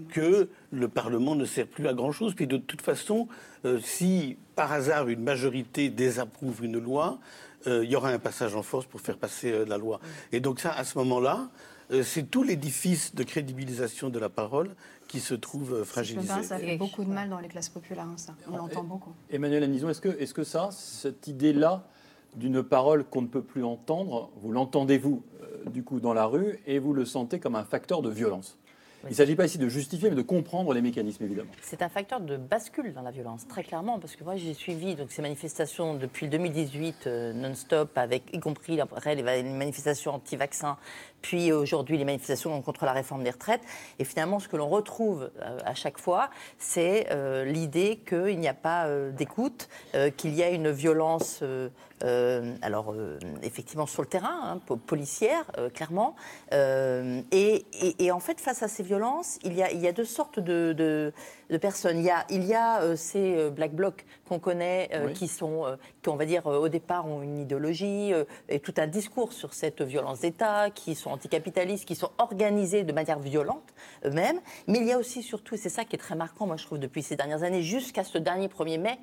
que 0.09 0.49
le 0.71 0.87
Parlement 0.87 1.35
ne 1.35 1.45
sert 1.45 1.67
plus 1.67 1.87
à 1.87 1.93
grand-chose. 1.93 2.33
Puis 2.33 2.47
de 2.47 2.57
toute 2.57 2.81
façon, 2.81 3.27
euh, 3.65 3.79
si 3.81 4.37
par 4.55 4.71
hasard 4.71 5.07
une 5.07 5.23
majorité 5.23 5.89
désapprouve 5.89 6.65
une 6.65 6.79
loi, 6.79 7.19
euh, 7.67 7.83
il 7.83 7.91
y 7.91 7.95
aura 7.95 8.09
un 8.09 8.19
passage 8.19 8.55
en 8.55 8.63
force 8.63 8.85
pour 8.85 9.01
faire 9.01 9.17
passer 9.17 9.65
la 9.65 9.77
loi. 9.77 9.99
Et 10.31 10.39
donc 10.39 10.59
ça, 10.59 10.71
à 10.71 10.83
ce 10.83 10.97
moment-là, 10.97 11.49
c'est 12.03 12.29
tout 12.29 12.43
l'édifice 12.43 13.15
de 13.15 13.23
crédibilisation 13.23 14.09
de 14.09 14.19
la 14.19 14.27
parole 14.27 14.75
qui 15.07 15.19
se 15.19 15.33
trouve 15.33 15.83
fragilisé. 15.83 16.43
Ça 16.43 16.57
fait 16.57 16.77
beaucoup 16.77 17.03
de 17.03 17.09
mal 17.09 17.29
dans 17.29 17.39
les 17.39 17.47
classes 17.47 17.69
populaires, 17.69 18.05
hein, 18.05 18.17
ça. 18.17 18.33
On 18.51 18.57
l'entend 18.57 18.83
beaucoup. 18.83 19.13
Emmanuel 19.29 19.63
Anison, 19.63 19.89
est-ce 19.89 20.01
que, 20.01 20.09
est 20.09 20.25
-ce 20.25 20.33
que 20.33 20.43
ça, 20.43 20.69
cette 20.71 21.27
idée-là, 21.27 21.83
d'une 22.35 22.63
parole 22.63 23.03
qu'on 23.03 23.21
ne 23.21 23.27
peut 23.27 23.41
plus 23.41 23.63
entendre, 23.63 24.29
vous 24.37 24.51
l'entendez-vous 24.51 25.23
euh, 25.41 25.69
du 25.69 25.83
coup 25.83 25.99
dans 25.99 26.13
la 26.13 26.25
rue 26.25 26.59
et 26.67 26.79
vous 26.79 26.93
le 26.93 27.05
sentez 27.05 27.39
comme 27.39 27.55
un 27.55 27.63
facteur 27.63 28.01
de 28.01 28.09
violence? 28.09 28.57
Il 29.03 29.11
ne 29.11 29.15
s'agit 29.15 29.35
pas 29.35 29.45
ici 29.45 29.57
de 29.57 29.69
justifier, 29.69 30.09
mais 30.09 30.15
de 30.15 30.21
comprendre 30.21 30.73
les 30.73 30.81
mécanismes, 30.81 31.23
évidemment. 31.23 31.51
C'est 31.61 31.81
un 31.81 31.89
facteur 31.89 32.19
de 32.19 32.35
bascule 32.35 32.93
dans 32.93 33.03
la 33.03 33.11
violence, 33.11 33.47
très 33.47 33.63
clairement, 33.63 33.99
parce 33.99 34.15
que 34.15 34.23
moi, 34.23 34.35
j'ai 34.35 34.53
suivi 34.53 34.95
donc, 34.95 35.11
ces 35.11 35.21
manifestations 35.21 35.93
depuis 35.93 36.27
2018 36.27 37.05
euh, 37.05 37.33
non-stop, 37.33 37.97
avec 37.97 38.23
y 38.33 38.39
compris 38.39 38.81
après 38.81 39.15
les 39.15 39.23
manifestations 39.43 40.15
anti-vaccins, 40.15 40.77
puis 41.21 41.51
aujourd'hui 41.51 41.97
les 41.97 42.05
manifestations 42.05 42.61
contre 42.61 42.85
la 42.85 42.93
réforme 42.93 43.23
des 43.23 43.31
retraites. 43.31 43.61
Et 43.99 44.03
finalement, 44.03 44.39
ce 44.39 44.47
que 44.47 44.57
l'on 44.57 44.69
retrouve 44.69 45.29
euh, 45.41 45.57
à 45.65 45.73
chaque 45.73 45.97
fois, 45.99 46.29
c'est 46.57 47.07
l'idée 47.45 47.99
qu'il 48.07 48.39
n'y 48.39 48.47
a 48.47 48.53
pas 48.53 48.87
d'écoute, 49.11 49.69
qu'il 50.17 50.33
y 50.33 50.43
a 50.43 50.49
une 50.49 50.71
violence 50.71 51.43
euh, 52.03 52.53
alors 52.61 52.93
euh, 52.93 53.17
effectivement 53.41 53.87
sur 53.87 54.03
le 54.03 54.07
terrain, 54.07 54.59
hein, 54.69 54.75
policière, 54.85 55.45
euh, 55.57 55.69
clairement. 55.69 56.15
Et, 56.51 58.11
en 58.11 58.19
fait, 58.19 58.39
face 58.39 58.61
à 58.63 58.67
ces 58.67 58.83
violences, 58.83 59.39
il 59.43 59.53
y 59.53 59.63
a, 59.63 59.71
il 59.71 59.79
y 59.79 59.87
a 59.87 59.91
deux 59.91 60.05
sortes 60.05 60.39
de, 60.39 61.11
personnes. 61.55 61.99
Il 61.99 62.05
y 62.05 62.09
a, 62.09 62.25
il 62.29 62.43
y 62.43 62.53
a 62.53 62.95
ces 62.95 63.49
black 63.49 63.73
blocs 63.73 64.05
qu'on 64.27 64.39
connaît, 64.39 64.89
qui 65.13 65.27
sont, 65.27 65.77
qui 66.01 66.09
on 66.09 66.15
va 66.15 66.25
dire 66.25 66.45
au 66.45 66.67
départ 66.67 67.07
ont 67.07 67.21
une 67.21 67.39
idéologie 67.39 68.11
et 68.49 68.59
tout 68.59 68.73
un 68.77 68.87
discours 68.87 69.31
sur 69.31 69.53
cette 69.53 69.81
violence 69.81 70.21
d'État, 70.21 70.69
qui 70.69 70.95
sont 70.95 71.11
anticapitalistes, 71.11 71.85
qui 71.85 71.95
sont 71.95 72.11
organisés 72.17 72.83
de 72.83 72.91
manière 72.91 73.19
violente 73.19 73.73
eux-mêmes. 74.05 74.39
Mais 74.67 74.79
il 74.79 74.85
y 74.85 74.91
a 74.91 74.97
aussi 74.97 75.23
surtout, 75.23 75.55
et 75.55 75.57
c'est 75.57 75.69
ça 75.69 75.85
qui 75.85 75.95
est 75.95 75.99
très 75.99 76.15
marquant, 76.15 76.47
moi 76.47 76.57
je 76.57 76.65
trouve 76.65 76.79
depuis 76.79 77.03
ces 77.03 77.15
dernières 77.15 77.43
années, 77.43 77.61
jusqu'à 77.61 78.03
ce 78.03 78.17
dernier 78.17 78.47
1er 78.47 78.79
mai, 78.79 78.97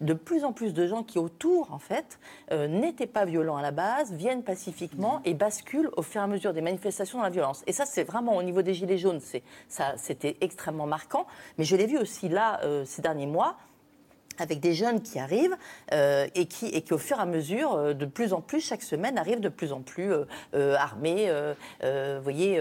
de 0.00 0.14
plus 0.14 0.44
en 0.44 0.52
plus 0.52 0.72
de 0.72 0.86
gens 0.86 1.02
qui 1.02 1.18
autour, 1.18 1.72
en 1.72 1.78
fait, 1.78 2.18
euh, 2.52 2.68
n'étaient 2.68 3.06
pas 3.06 3.24
violents 3.24 3.56
à 3.56 3.62
la 3.62 3.70
base, 3.70 4.12
viennent 4.12 4.42
pacifiquement 4.42 5.20
et 5.24 5.34
basculent 5.34 5.90
au 5.96 6.02
fur 6.02 6.20
et 6.20 6.24
à 6.24 6.26
mesure 6.26 6.52
des 6.52 6.60
manifestations 6.60 7.18
dans 7.18 7.24
la 7.24 7.30
violence. 7.30 7.62
Et 7.66 7.72
ça, 7.72 7.86
c'est 7.86 8.04
vraiment 8.04 8.36
au 8.36 8.42
niveau 8.42 8.62
des 8.62 8.74
Gilets 8.74 8.98
jaunes, 8.98 9.20
ça, 9.68 9.94
c'était 9.96 10.36
extrêmement 10.40 10.86
marquant. 10.86 11.26
Mais 11.58 11.64
je 11.64 11.76
l'ai 11.76 11.86
vu 11.86 11.98
aussi 11.98 12.28
là, 12.28 12.60
euh, 12.64 12.84
ces 12.84 13.02
derniers 13.02 13.26
mois, 13.26 13.56
avec 14.40 14.60
des 14.60 14.74
jeunes 14.74 15.00
qui 15.02 15.18
arrivent 15.18 15.56
euh, 15.92 16.26
et, 16.34 16.46
qui, 16.46 16.66
et 16.66 16.82
qui, 16.82 16.92
au 16.92 16.98
fur 16.98 17.18
et 17.18 17.20
à 17.20 17.26
mesure, 17.26 17.74
euh, 17.74 17.94
de 17.94 18.06
plus 18.06 18.32
en 18.32 18.40
plus, 18.40 18.60
chaque 18.60 18.82
semaine, 18.82 19.18
arrivent 19.18 19.40
de 19.40 19.48
plus 19.48 19.72
en 19.72 19.80
plus 19.80 20.12
euh, 20.54 20.76
armés, 20.76 21.30
vous 21.82 22.22
voyez, 22.22 22.60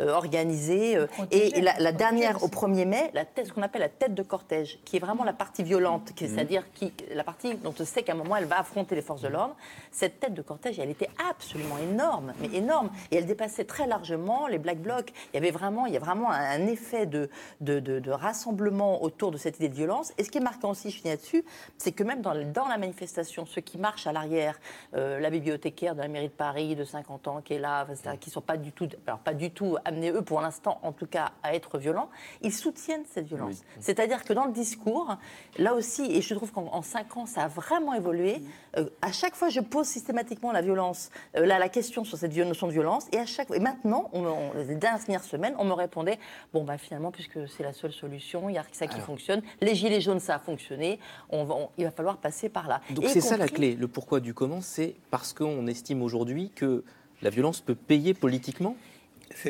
organisés. 0.00 0.98
Et, 1.30 1.60
la, 1.60 1.92
dernière, 1.92 2.42
au 2.42 2.48
1er 2.48 2.86
mai, 2.86 3.10
la 3.14 3.24
tête, 3.24 3.46
ce 3.46 3.52
qu'on 3.52 3.62
appelle 3.62 3.82
la 3.82 3.88
tête 3.88 4.14
de 4.14 4.22
cortège, 4.22 4.78
qui 4.84 4.96
est 4.96 5.00
vraiment 5.00 5.24
la 5.24 5.32
partie 5.32 5.62
violente, 5.62 6.10
mmh. 6.10 6.26
c'est-à-dire 6.26 6.64
qui, 6.72 6.92
la 7.14 7.24
partie 7.24 7.54
dont 7.56 7.74
on 7.78 7.84
sait 7.84 8.02
qu'à 8.02 8.12
un 8.12 8.16
moment, 8.16 8.36
elle 8.36 8.44
va 8.46 8.58
affronter 8.58 8.94
les 8.94 9.02
forces 9.02 9.22
de 9.22 9.28
l'ordre. 9.28 9.56
Cette 9.90 10.20
tête 10.20 10.34
de 10.34 10.42
cortège, 10.42 10.78
elle 10.78 10.90
était 10.90 11.10
absolument 11.28 11.78
énorme, 11.78 12.32
mais 12.40 12.56
énorme. 12.56 12.90
Et 13.10 13.16
elle 13.16 13.26
dépassait 13.26 13.64
très 13.64 13.86
largement 13.86 14.46
les 14.46 14.58
Black 14.58 14.78
Blocs. 14.78 15.12
Il 15.32 15.36
y 15.36 15.38
avait 15.38 15.50
vraiment, 15.50 15.86
il 15.86 15.94
y 15.94 15.96
a 15.96 16.00
vraiment 16.00 16.30
un, 16.30 16.66
effet 16.66 17.06
de, 17.06 17.28
de, 17.60 17.80
de, 17.80 18.00
de 18.00 18.10
rassemblement 18.10 19.02
autour 19.02 19.30
de 19.30 19.36
cette 19.36 19.56
idée 19.56 19.68
de 19.68 19.74
violence. 19.74 20.12
Et 20.18 20.24
ce 20.24 20.30
qui 20.30 20.38
est 20.38 20.42
marquant 20.42 20.70
aussi, 20.70 20.90
là-dessus, 21.10 21.44
c'est 21.78 21.92
que 21.92 22.02
même 22.02 22.20
dans, 22.20 22.32
la 22.32 22.78
manifestation, 22.78 23.46
ceux 23.46 23.60
qui 23.60 23.78
marchent 23.78 24.06
à 24.06 24.12
l'arrière, 24.12 24.58
euh, 24.94 25.20
la 25.20 25.30
bibliothécaire 25.30 25.94
de 25.94 26.00
la 26.00 26.08
mairie 26.08 26.28
de 26.28 26.32
Paris 26.32 26.76
de 26.76 26.84
50 26.84 27.28
ans 27.28 27.40
qui 27.42 27.54
est 27.54 27.58
là, 27.58 27.86
qui 28.20 28.30
ne 28.30 28.32
sont 28.32 28.40
pas 28.40 28.56
du 28.56 28.72
tout, 28.72 28.88
alors 29.06 29.18
pas 29.20 29.34
du 29.34 29.50
tout 29.50 29.76
amenés, 29.84 30.10
eux, 30.10 30.22
pour 30.22 30.40
l'instant, 30.40 30.78
en 30.82 30.92
tout 30.92 31.06
cas, 31.06 31.32
à 31.42 31.54
être 31.54 31.78
violents, 31.78 32.10
ils 32.42 32.52
soutiennent 32.52 33.04
cette 33.10 33.26
violence. 33.26 33.62
C'est-à-dire 33.80 34.24
que 34.24 34.32
dans 34.32 34.44
le 34.44 34.52
discours, 34.52 35.16
là 35.58 35.74
aussi, 35.74 36.04
et 36.10 36.22
je 36.22 36.34
trouve 36.34 36.52
qu'en 36.52 36.82
5 36.82 37.16
ans, 37.16 37.26
ça 37.26 37.44
a 37.44 37.48
vraiment 37.48 37.94
évolué, 37.94 38.42
euh, 38.76 38.88
à 39.02 39.12
chaque 39.12 39.34
fois, 39.34 39.48
je 39.48 39.60
pose 39.60 39.86
systématiquement 39.86 40.52
la 40.52 40.62
violence, 40.62 41.10
euh, 41.36 41.46
la 41.46 41.68
question 41.68 42.04
sur 42.04 42.18
cette 42.18 42.34
notion 42.36 42.66
de 42.66 42.72
violence, 42.72 43.06
et 43.12 43.18
à 43.18 43.26
chaque 43.26 43.50
et 43.50 43.60
maintenant, 43.60 44.10
on, 44.12 44.52
les 44.66 44.74
dernières 44.74 45.24
semaines, 45.24 45.54
on 45.58 45.64
me 45.64 45.72
répondait, 45.72 46.18
bon, 46.52 46.64
bah, 46.64 46.78
finalement, 46.78 47.10
puisque 47.10 47.48
c'est 47.48 47.62
la 47.62 47.72
seule 47.72 47.92
solution, 47.92 48.48
il 48.48 48.54
y 48.54 48.58
a 48.58 48.64
ça 48.72 48.86
qui 48.86 49.00
fonctionne, 49.00 49.42
les 49.60 49.74
gilets 49.74 50.00
jaunes, 50.00 50.20
ça 50.20 50.36
a 50.36 50.38
fonctionné, 50.38 50.83
on 51.30 51.44
va, 51.44 51.54
il 51.78 51.84
va 51.84 51.90
falloir 51.90 52.16
passer 52.18 52.48
par 52.48 52.68
là. 52.68 52.80
Donc 52.90 53.06
c'est 53.08 53.20
ça 53.20 53.36
la 53.36 53.48
clé. 53.48 53.74
Le 53.74 53.88
pourquoi 53.88 54.20
du 54.20 54.34
comment, 54.34 54.60
c'est 54.60 54.94
parce 55.10 55.32
qu'on 55.32 55.66
estime 55.66 56.02
aujourd'hui 56.02 56.50
que 56.54 56.84
la 57.22 57.30
violence 57.30 57.60
peut 57.60 57.74
payer 57.74 58.14
politiquement? 58.14 58.76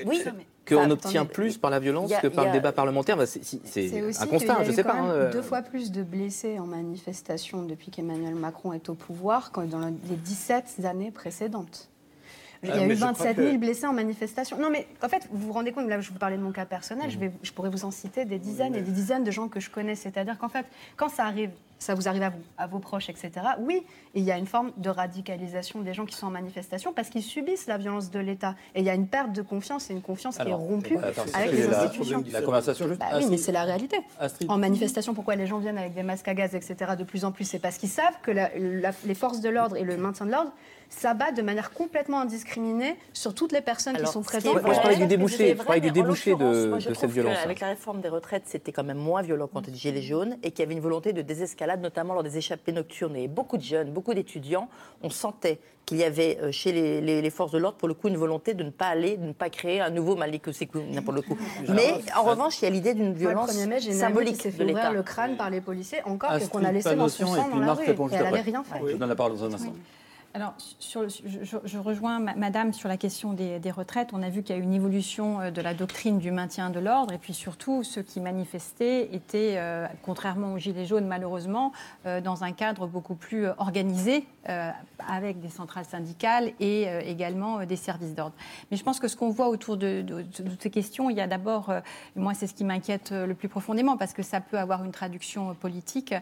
Oui, 0.06 0.22
qu'on 0.66 0.90
obtient 0.90 1.26
plus 1.26 1.58
par 1.58 1.70
la 1.70 1.78
violence 1.78 2.10
que 2.22 2.28
par 2.28 2.46
le 2.46 2.52
débat 2.52 2.72
parlementaire? 2.72 3.16
Bah, 3.16 3.26
c'est 3.26 3.42
un 4.20 4.26
constat, 4.26 4.64
je 4.64 4.70
ne 4.70 4.74
sais 4.74 4.84
pas. 4.84 4.94
Hein, 4.94 5.30
deux 5.30 5.42
fois 5.42 5.62
plus 5.62 5.92
de 5.92 6.02
blessés 6.02 6.58
en 6.58 6.66
manifestation 6.66 7.64
depuis 7.64 7.90
qu'Emmanuel 7.90 8.34
Macron 8.34 8.72
est 8.72 8.88
au 8.88 8.94
pouvoir 8.94 9.52
que 9.52 9.60
dans 9.60 9.80
les 9.80 10.16
17 10.16 10.84
années 10.84 11.10
précédentes. 11.10 11.90
Il 12.64 12.70
y 12.70 12.78
a 12.78 12.82
ah, 12.82 12.86
eu 12.86 12.94
27 12.94 13.36
000 13.36 13.58
blessés 13.58 13.86
en 13.86 13.92
manifestation. 13.92 14.58
Non, 14.58 14.70
mais 14.70 14.86
en 15.02 15.08
fait, 15.08 15.28
vous 15.30 15.46
vous 15.46 15.52
rendez 15.52 15.72
compte, 15.72 15.88
là, 15.88 16.00
je 16.00 16.10
vous 16.10 16.18
parlais 16.18 16.36
de 16.36 16.42
mon 16.42 16.52
cas 16.52 16.64
personnel, 16.64 17.10
je, 17.10 17.18
vais, 17.18 17.32
je 17.42 17.52
pourrais 17.52 17.70
vous 17.70 17.84
en 17.84 17.90
citer 17.90 18.24
des 18.24 18.38
dizaines 18.38 18.74
et 18.74 18.82
des 18.82 18.92
dizaines 18.92 19.24
de 19.24 19.30
gens 19.30 19.48
que 19.48 19.60
je 19.60 19.70
connais. 19.70 19.94
C'est-à-dire 19.94 20.38
qu'en 20.38 20.48
fait, 20.48 20.66
quand 20.96 21.08
ça 21.08 21.24
arrive, 21.24 21.50
ça 21.78 21.94
vous 21.94 22.08
arrive 22.08 22.22
à 22.22 22.30
vous, 22.30 22.42
à 22.56 22.66
vos 22.66 22.78
proches, 22.78 23.10
etc., 23.10 23.30
oui, 23.58 23.82
il 24.14 24.22
y 24.22 24.32
a 24.32 24.38
une 24.38 24.46
forme 24.46 24.72
de 24.76 24.88
radicalisation 24.88 25.80
des 25.80 25.92
gens 25.92 26.06
qui 26.06 26.14
sont 26.14 26.26
en 26.26 26.30
manifestation 26.30 26.92
parce 26.92 27.10
qu'ils 27.10 27.22
subissent 27.22 27.66
la 27.66 27.76
violence 27.76 28.10
de 28.10 28.18
l'État. 28.18 28.54
Et 28.74 28.80
il 28.80 28.86
y 28.86 28.90
a 28.90 28.94
une 28.94 29.06
perte 29.06 29.32
de 29.32 29.42
confiance 29.42 29.90
et 29.90 29.92
une 29.92 30.02
confiance 30.02 30.38
qui 30.38 30.48
est 30.48 30.54
rompue 30.54 30.96
avec 31.34 31.52
les 31.52 31.68
institutions. 31.68 32.24
La, 32.32 32.42
conversation 32.42 32.88
juste. 32.88 33.00
Bah 33.00 33.18
oui, 33.18 33.26
mais 33.28 33.36
c'est 33.36 33.52
la 33.52 33.64
réalité. 33.64 33.98
En 34.48 34.58
manifestation, 34.58 35.14
pourquoi 35.14 35.36
les 35.36 35.46
gens 35.46 35.58
viennent 35.58 35.78
avec 35.78 35.94
des 35.94 36.02
masques 36.02 36.28
à 36.28 36.34
gaz, 36.34 36.54
etc., 36.54 36.92
de 36.98 37.04
plus 37.04 37.24
en 37.24 37.32
plus 37.32 37.44
C'est 37.44 37.58
parce 37.58 37.76
qu'ils 37.76 37.88
savent 37.88 38.16
que 38.22 38.30
les 38.30 39.14
forces 39.14 39.40
de 39.40 39.48
l'ordre 39.48 39.76
et 39.76 39.84
le 39.84 39.96
maintien 39.96 40.26
de 40.26 40.30
l'ordre 40.32 40.52
s'abat 40.94 41.32
de 41.32 41.42
manière 41.42 41.72
complètement 41.72 42.20
indiscriminée 42.20 42.96
sur 43.12 43.34
toutes 43.34 43.52
les 43.52 43.60
personnes 43.60 43.96
qui 43.96 44.06
sont 44.06 44.22
présentes. 44.22 44.62
Moi, 44.62 44.74
je 44.74 44.80
parlais 44.80 44.96
du 44.96 45.06
débouché, 45.06 45.56
je 45.56 45.78
du 45.80 45.90
débouché 45.90 46.34
de, 46.34 46.78
cette 46.94 47.10
violence. 47.10 47.36
Avec 47.44 47.60
la 47.60 47.68
réforme 47.68 48.00
des 48.00 48.08
retraites, 48.08 48.44
c'était 48.46 48.72
quand 48.72 48.84
même 48.84 48.98
moins 48.98 49.22
violent 49.22 49.46
contre 49.46 49.70
les 49.70 49.76
Gilets 49.76 50.02
jaunes 50.02 50.36
et 50.42 50.50
qu'il 50.50 50.60
y 50.60 50.62
avait 50.62 50.74
une 50.74 50.80
volonté 50.80 51.12
de 51.12 51.22
désescalade, 51.22 51.80
notamment 51.80 52.14
lors 52.14 52.22
des 52.22 52.38
échappées 52.38 52.72
nocturnes. 52.72 53.16
Et 53.16 53.28
beaucoup 53.28 53.56
de 53.56 53.62
jeunes, 53.62 53.90
beaucoup 53.90 54.14
d'étudiants, 54.14 54.68
on 55.02 55.10
sentait 55.10 55.58
qu'il 55.84 55.98
y 55.98 56.04
avait 56.04 56.38
euh, 56.40 56.50
chez 56.50 56.72
les, 56.72 57.30
forces 57.30 57.52
de 57.52 57.58
l'ordre, 57.58 57.76
pour 57.76 57.88
le 57.88 57.94
coup, 57.94 58.08
une 58.08 58.16
volonté 58.16 58.54
de 58.54 58.62
ne 58.62 58.70
pas 58.70 58.86
aller, 58.86 59.16
de 59.16 59.26
ne 59.26 59.32
pas 59.32 59.50
créer 59.50 59.80
un 59.80 59.90
nouveau 59.90 60.16
Malik 60.16 60.44
pour 61.04 61.12
le 61.12 61.22
coup. 61.22 61.36
Mais 61.68 61.94
en 62.16 62.22
revanche, 62.22 62.60
il 62.62 62.64
y 62.64 62.68
a 62.68 62.70
l'idée 62.70 62.94
d'une 62.94 63.12
violence 63.12 63.50
symbolique 63.50 64.38
qui 64.38 64.50
de 64.50 64.64
l'État. 64.64 64.92
le 64.92 65.02
crâne 65.02 65.36
par 65.36 65.50
les 65.50 65.60
policiers, 65.60 65.98
encore 66.04 66.32
qu'on 66.50 66.64
a 66.64 66.72
laissé 66.72 66.94
dans 66.94 67.08
son 67.08 67.26
sang 67.26 67.48
dans 67.48 67.58
la 67.58 67.74
rue. 67.74 67.84
Et 67.84 67.94
elle 68.12 68.22
n'avait 68.22 68.40
rien 68.40 68.64
fait. 68.64 68.80
Je 68.92 68.96
donne 68.96 69.08
la 69.08 69.16
parole 69.16 69.32
dans 69.32 69.44
un 69.44 69.52
instant. 69.52 69.72
Alors, 70.36 70.54
je, 70.80 71.78
rejoins 71.78 72.18
Madame 72.18 72.72
sur 72.72 72.88
la 72.88 72.96
question 72.96 73.34
des, 73.34 73.70
retraites. 73.70 74.08
On 74.12 74.20
a 74.20 74.30
vu 74.30 74.42
qu'il 74.42 74.56
y 74.56 74.58
a 74.58 74.60
eu 74.60 74.64
une 74.64 74.74
évolution 74.74 75.40
euh, 75.40 75.50
de 75.52 75.62
la 75.62 75.74
doctrine 75.74 76.18
du 76.18 76.32
maintien 76.32 76.70
de 76.70 76.80
l'ordre, 76.80 77.14
et 77.14 77.18
puis 77.18 77.32
surtout, 77.32 77.84
ceux 77.84 78.02
qui 78.02 78.18
manifestaient 78.18 79.14
étaient, 79.14 79.54
euh, 79.58 79.86
contrairement 80.02 80.54
aux 80.54 80.58
Gilets 80.58 80.86
jaunes, 80.86 81.06
malheureusement, 81.06 81.70
euh, 82.04 82.20
dans 82.20 82.42
un 82.42 82.50
cadre 82.50 82.88
beaucoup 82.88 83.14
plus 83.14 83.46
organisé, 83.58 84.26
avec 85.08 85.40
des 85.40 85.48
centrales 85.48 85.86
syndicales 85.86 86.52
et 86.60 86.86
également 87.08 87.64
des 87.64 87.76
services 87.76 88.14
d'ordre. 88.14 88.34
Mais 88.70 88.76
je 88.76 88.84
pense 88.84 89.00
que 89.00 89.08
ce 89.08 89.16
qu'on 89.16 89.30
voit 89.30 89.48
autour 89.48 89.78
de, 89.78 90.04
ces 90.60 90.68
questions, 90.68 91.08
il 91.08 91.16
y 91.16 91.22
a 91.22 91.26
d'abord, 91.26 91.72
moi, 92.14 92.34
c'est 92.34 92.46
ce 92.46 92.52
qui 92.52 92.62
m'inquiète 92.62 93.10
le 93.12 93.32
plus 93.32 93.48
profondément, 93.48 93.96
parce 93.96 94.12
que 94.12 94.22
ça 94.22 94.42
peut 94.42 94.58
avoir 94.58 94.84
une 94.84 94.92
traduction 94.92 95.54
politique, 95.54 96.14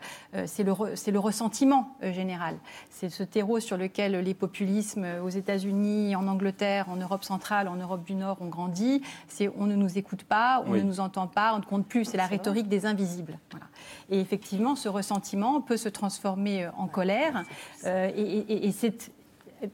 c'est 0.47 0.63
le, 0.63 0.73
le 0.73 1.19
ressentiment 1.19 1.97
général. 2.01 2.55
C'est 2.91 3.09
ce 3.09 3.25
terreau 3.25 3.59
sur 3.59 3.77
lequel 3.77 4.02
les 4.09 4.35
populismes 4.35 5.07
aux 5.25 5.29
États-Unis, 5.29 6.17
en 6.17 6.27
Angleterre, 6.27 6.89
en 6.89 6.97
Europe 6.97 7.25
centrale, 7.25 7.69
en 7.69 7.77
Europe 7.77 8.05
du 8.05 8.15
Nord 8.15 8.39
ont 8.41 8.49
grandi. 8.49 9.03
C'est 9.29 9.51
on 9.57 9.67
ne 9.67 9.75
nous 9.75 9.99
écoute 9.99 10.25
pas, 10.25 10.63
on 10.67 10.73
ne 10.73 10.81
nous 10.81 11.01
entend 11.01 11.27
pas, 11.27 11.55
on 11.55 11.59
ne 11.59 11.65
compte 11.65 11.87
plus. 11.87 12.05
C'est 12.05 12.17
la 12.17 12.27
rhétorique 12.27 12.69
des 12.69 12.87
invisibles. 12.87 13.39
Et 14.11 14.21
effectivement, 14.21 14.77
ce 14.77 14.89
ressentiment 14.89 15.61
peut 15.61 15.77
se 15.77 15.89
transformer 15.89 16.69
en 16.77 16.87
colère. 16.87 17.45
Euh, 17.87 18.11
et, 18.15 18.69
et 18.69 18.73
c'est 18.73 19.11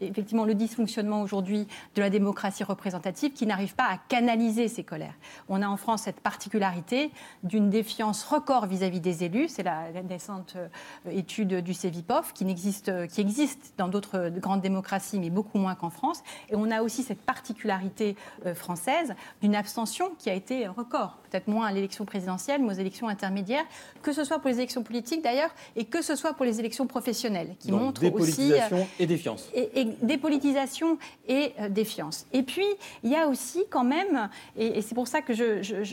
effectivement 0.00 0.44
le 0.44 0.54
dysfonctionnement 0.54 1.22
aujourd'hui 1.22 1.66
de 1.94 2.00
la 2.00 2.10
démocratie 2.10 2.64
représentative 2.64 3.32
qui 3.32 3.46
n'arrive 3.46 3.74
pas 3.74 3.86
à 3.86 3.98
canaliser 4.08 4.68
ces 4.68 4.84
colères. 4.84 5.14
On 5.48 5.62
a 5.62 5.68
en 5.68 5.76
France 5.76 6.02
cette 6.02 6.20
particularité 6.20 7.10
d'une 7.42 7.70
défiance 7.70 8.24
record 8.24 8.66
vis-à-vis 8.66 9.00
des 9.00 9.24
élus. 9.24 9.48
C'est 9.48 9.62
la 9.62 9.84
récente 10.08 10.54
euh, 10.56 10.68
étude 11.10 11.62
du 11.62 11.74
CEVIPOF 11.74 12.32
qui, 12.32 12.48
existe, 12.48 13.08
qui 13.08 13.20
existe 13.20 13.74
dans 13.78 13.88
d'autres 13.88 14.30
grandes 14.36 14.60
démocraties, 14.60 15.18
mais 15.18 15.30
beaucoup 15.30 15.58
moins 15.58 15.74
qu'en 15.74 15.90
France. 15.90 16.22
Et 16.50 16.56
on 16.56 16.70
a 16.70 16.82
aussi 16.82 17.02
cette 17.02 17.20
particularité 17.20 18.16
euh, 18.46 18.54
française 18.54 19.14
d'une 19.40 19.54
abstention 19.54 20.10
qui 20.18 20.30
a 20.30 20.34
été 20.34 20.66
record. 20.66 21.18
Peut-être 21.30 21.48
moins 21.48 21.66
à 21.66 21.72
l'élection 21.72 22.04
présidentielle, 22.04 22.62
mais 22.62 22.74
aux 22.74 22.78
élections 22.78 23.08
intermédiaires, 23.08 23.64
que 24.02 24.12
ce 24.12 24.24
soit 24.24 24.38
pour 24.38 24.48
les 24.48 24.56
élections 24.56 24.82
politiques 24.82 25.22
d'ailleurs, 25.22 25.50
et 25.76 25.84
que 25.84 26.02
ce 26.02 26.16
soit 26.16 26.34
pour 26.34 26.44
les 26.44 26.60
élections 26.60 26.86
professionnelles, 26.86 27.54
qui 27.58 27.72
montrent 27.72 28.04
aussi. 28.14 28.52
Euh, 28.52 28.84
et 28.98 29.06
défiance 29.06 29.50
dépolitisation 29.84 30.98
et 31.28 31.52
euh, 31.60 31.68
défiance. 31.68 32.26
Et 32.32 32.42
puis, 32.42 32.66
il 33.02 33.10
y 33.10 33.16
a 33.16 33.28
aussi 33.28 33.64
quand 33.70 33.84
même, 33.84 34.28
et, 34.56 34.82
c'est 34.82 34.94
pour 34.94 35.08
ça 35.08 35.20
que 35.22 35.32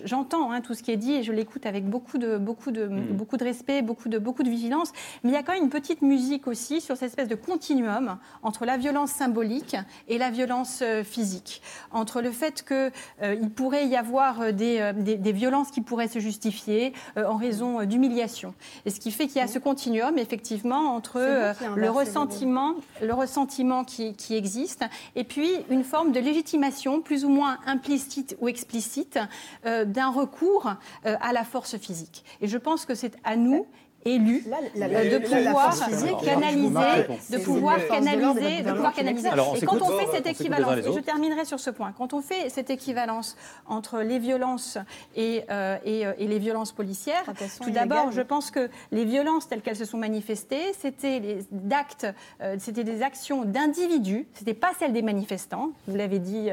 j'entends 0.06 0.52
hein, 0.52 0.62
tout 0.62 0.74
ce 0.74 0.84
qui 0.84 0.92
est 0.92 0.98
dit 0.98 1.14
et 1.14 1.24
je 1.24 1.32
l'écoute 1.32 1.66
avec 1.66 1.86
beaucoup 1.86 2.18
de, 2.18 2.38
beaucoup, 2.38 2.72
de, 2.72 2.86
mm. 2.86 3.02
beaucoup 3.12 3.38
de 3.38 3.44
respect, 3.44 3.82
beaucoup 3.82 4.10
de, 4.10 4.18
beaucoup 4.18 4.44
de 4.44 4.50
vigilance, 4.50 4.92
mais 5.24 5.32
il 5.32 5.34
y 5.34 5.38
a 5.38 5.44
quand 5.44 5.54
même 5.54 5.64
une 5.64 5.70
petite 5.70 6.02
musique 6.02 6.48
aussi 6.48 6.82
sur 6.82 6.98
cette 6.98 7.10
espèce 7.10 7.28
de 7.28 7.36
continuum 7.36 8.18
entre 8.44 8.66
la 8.66 8.78
violence 8.78 9.12
symbolique 9.12 9.76
et 10.08 10.18
la 10.18 10.30
violence 10.30 10.80
euh, 10.82 11.04
physique, 11.04 11.62
entre 11.92 12.22
le 12.22 12.32
fait 12.32 12.64
qu'il 12.64 12.92
euh, 13.24 13.48
pourrait 13.56 13.88
y 13.88 13.96
avoir 13.96 14.54
des, 14.54 14.92
des, 14.94 15.32
violences 15.32 15.72
qui 15.72 15.82
pourraient 15.82 16.08
se 16.08 16.20
justifier 16.20 16.94
en 17.18 17.36
raison 17.36 17.84
d'humiliation. 17.84 18.54
Et 18.86 18.90
ce 18.90 19.00
qui 19.00 19.12
fait 19.12 19.28
qu'il 19.28 19.38
y 19.38 19.42
a 19.42 19.48
ce 19.48 19.60
continuum, 19.60 20.18
effectivement, 20.18 20.96
entre 20.96 21.20
le 21.76 21.90
ressentiment, 21.90 22.76
le 23.02 23.14
ressentiment 23.14 23.75
qui, 23.84 24.16
existe, 24.36 24.84
et 25.16 25.24
puis 25.24 25.50
une 25.70 25.84
forme 25.84 26.12
de 26.12 26.20
légitimation 26.20 27.02
plus 27.02 27.26
ou 27.26 27.30
moins 27.30 27.58
implicite 27.66 28.36
ou 28.40 28.48
explicite 28.48 29.20
euh, 29.66 29.86
d'un 29.86 30.10
recours 30.10 30.74
euh, 31.06 31.16
à 31.20 31.34
la 31.34 31.44
force 31.44 31.78
physique. 31.78 32.24
Et 32.42 32.48
je 32.48 32.58
pense 32.58 32.86
que 32.86 32.96
c'est 32.96 33.16
à 33.24 33.36
nous 33.36 33.68
élu 34.06 34.44
de 34.76 35.18
pouvoir 35.18 36.22
canaliser, 36.24 36.68
de 37.32 37.38
pouvoir 37.40 37.88
canaliser, 37.88 38.62
de 38.62 38.72
pouvoir 38.72 38.94
canaliser. 38.94 39.30
et 39.30 39.66
quand 39.66 39.82
on 39.82 39.98
fait 39.98 40.08
cette 40.12 40.28
équivalence, 40.28 40.78
et 40.86 40.94
je 40.94 41.00
terminerai 41.00 41.44
sur 41.44 41.60
ce 41.60 41.72
point, 41.72 41.92
quand 41.98 42.14
on 42.14 42.22
fait 42.22 42.50
cette 42.50 42.70
équivalence 42.70 43.36
entre 43.66 44.02
les 44.02 44.20
violences 44.20 44.78
et, 45.16 45.44
euh, 45.50 45.78
euh, 45.88 46.14
et, 46.20 46.28
les 46.28 46.38
violences 46.38 46.72
policières, 46.72 47.24
tout 47.62 47.72
d'abord, 47.72 48.12
je 48.12 48.22
pense 48.22 48.52
que 48.52 48.70
les 48.92 49.06
violences 49.06 49.48
telles 49.48 49.62
qu'elles 49.62 49.76
se 49.76 49.86
sont 49.86 49.98
manifestées, 49.98 50.74
c'était 50.78 51.20
des 51.20 51.40
actes, 51.72 52.08
euh, 52.42 52.58
c'était 52.60 52.84
des 52.84 53.02
actions 53.02 53.44
d'individus, 53.44 54.28
c'était 54.34 54.54
pas 54.54 54.72
celles 54.78 54.94
des 54.94 55.02
manifestants, 55.02 55.72
vous 55.88 55.96
l'avez 55.96 56.20
dit, 56.20 56.50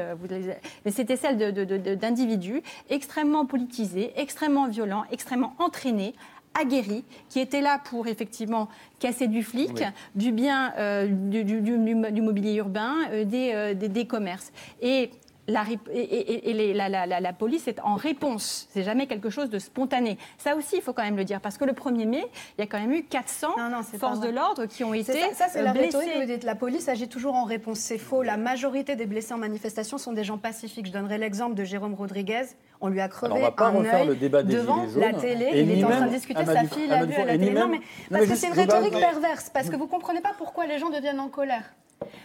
mais 0.85 0.91
c'était 0.91 1.17
celles 1.17 1.37
d'individus 1.37 2.63
extrêmement 2.89 3.45
politisés, 3.45 4.11
extrêmement 4.15 4.67
violents, 4.67 5.03
extrêmement 5.11 5.53
entraînés, 5.59 6.15
aguerris 6.59 7.03
qui 7.29 7.39
étaient 7.39 7.61
là 7.61 7.79
pour 7.89 8.07
effectivement 8.07 8.69
casser 8.99 9.27
du 9.27 9.43
flic, 9.43 9.83
du 10.15 10.31
bien, 10.31 10.73
euh, 10.77 11.07
du, 11.07 12.21
mobilier 12.21 12.55
urbain, 12.55 12.95
euh, 13.11 13.25
euh, 13.33 13.73
des, 13.73 13.89
des, 13.89 14.05
commerces. 14.05 14.51
Et 14.81 15.11
la, 15.47 15.65
et, 15.93 16.73
la, 16.73 17.33
police 17.33 17.67
est 17.67 17.79
en 17.81 17.95
réponse. 17.95 18.67
C'est 18.71 18.83
jamais 18.83 19.07
quelque 19.07 19.29
chose 19.29 19.49
de 19.49 19.59
spontané. 19.59 20.17
Ça 20.37 20.55
aussi, 20.55 20.77
il 20.77 20.81
faut 20.81 20.93
quand 20.93 21.03
même 21.03 21.17
le 21.17 21.25
dire, 21.25 21.41
parce 21.41 21.57
que 21.57 21.65
le 21.65 21.73
1er 21.73 22.05
mai, 22.05 22.23
il 22.57 22.61
y 22.61 22.63
a 22.63 22.67
quand 22.67 22.79
même 22.79 22.93
eu 22.93 23.03
400 23.03 23.49
forces 23.97 24.19
de 24.21 24.29
l'ordre 24.29 24.65
qui 24.65 24.83
ont 24.83 24.93
été 24.93 25.13
Ça, 25.33 25.47
c'est 25.49 25.61
la 25.61 25.71
rhétorique. 25.71 26.11
Vous 26.15 26.25
dites 26.25 26.43
la 26.43 26.55
police 26.55 26.87
agit 26.87 27.09
toujours 27.09 27.35
en 27.35 27.43
réponse. 27.43 27.79
C'est 27.79 27.97
faux. 27.97 28.23
La 28.23 28.37
majorité 28.37 28.95
des 28.95 29.05
blessés 29.05 29.33
en 29.33 29.37
manifestation 29.37 29.97
sont 29.97 30.13
des 30.13 30.23
gens 30.23 30.37
pacifiques. 30.37 30.87
Je 30.87 30.91
donnerai 30.91 31.17
l'exemple 31.17 31.55
de 31.55 31.63
Jérôme 31.63 31.93
Rodriguez. 31.93 32.43
On 32.79 32.87
lui 32.87 33.01
a 33.01 33.07
crevé 33.07 33.33
Alors, 33.33 33.37
on 33.37 33.41
va 33.41 33.51
pas 33.51 33.67
un 33.67 33.85
œil 33.85 34.07
le 34.07 34.15
débat 34.15 34.43
des 34.43 34.55
devant 34.55 34.85
la 34.97 35.13
télé. 35.13 35.51
il 35.55 35.71
est 35.71 35.83
en 35.83 35.89
train 35.89 36.07
de 36.07 36.11
discuter. 36.11 36.45
Sa 36.45 36.63
fille 36.65 36.87
l'a 36.87 37.05
vu 37.05 37.15
à 37.15 37.25
la 37.25 37.37
télé. 37.37 37.51
Non, 37.51 37.67
mais 37.67 37.79
parce 38.09 38.27
que 38.27 38.35
c'est 38.35 38.47
une 38.47 38.53
rhétorique 38.53 38.93
perverse. 38.93 39.49
Parce 39.49 39.69
que 39.69 39.75
vous 39.75 39.87
comprenez 39.87 40.21
pas 40.21 40.33
pourquoi 40.37 40.65
les 40.65 40.79
gens 40.79 40.89
deviennent 40.89 41.19
en 41.19 41.29
colère. 41.29 41.73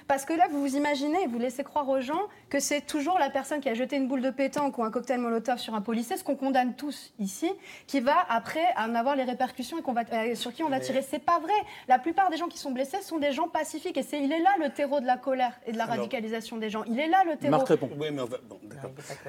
Parce 0.06 0.24
que 0.24 0.32
là, 0.32 0.46
vous 0.50 0.60
vous 0.60 0.76
imaginez, 0.76 1.26
vous 1.26 1.38
laissez 1.38 1.64
croire 1.64 1.88
aux 1.88 2.00
gens 2.00 2.22
que 2.50 2.60
c'est 2.60 2.80
toujours 2.80 3.18
la 3.18 3.30
personne 3.30 3.60
qui 3.60 3.68
a 3.68 3.74
jeté 3.74 3.96
une 3.96 4.08
boule 4.08 4.22
de 4.22 4.30
pétanque 4.30 4.78
ou 4.78 4.84
un 4.84 4.90
cocktail 4.90 5.18
molotov 5.18 5.58
sur 5.58 5.74
un 5.74 5.80
policier, 5.80 6.16
ce 6.16 6.24
qu'on 6.24 6.36
condamne 6.36 6.74
tous 6.74 7.12
ici, 7.18 7.50
qui 7.86 8.00
va 8.00 8.16
après 8.28 8.64
en 8.76 8.94
avoir 8.94 9.16
les 9.16 9.24
répercussions 9.24 9.78
et 9.78 9.82
qu'on 9.82 9.92
va, 9.92 10.02
euh, 10.12 10.34
sur 10.34 10.52
qui 10.52 10.62
on 10.62 10.68
va 10.68 10.80
tirer. 10.80 11.02
C'est 11.02 11.24
pas 11.24 11.38
vrai. 11.38 11.52
La 11.88 11.98
plupart 11.98 12.30
des 12.30 12.36
gens 12.36 12.48
qui 12.48 12.58
sont 12.58 12.70
blessés 12.70 13.02
sont 13.02 13.18
des 13.18 13.32
gens 13.32 13.48
pacifiques 13.48 13.96
et 13.96 14.02
c'est, 14.02 14.22
il 14.22 14.32
est 14.32 14.40
là 14.40 14.50
le 14.60 14.70
terreau 14.70 15.00
de 15.00 15.06
la 15.06 15.16
colère 15.16 15.58
et 15.66 15.72
de 15.72 15.78
la 15.78 15.86
radicalisation 15.86 16.56
des 16.56 16.70
gens. 16.70 16.84
Il 16.84 16.98
est 16.98 17.08
là 17.08 17.24
le 17.24 17.36
terreau. 17.36 17.52
Marc 17.52 17.68
répond. 17.68 17.90
Oui, 17.98 18.08
mais 18.12 18.22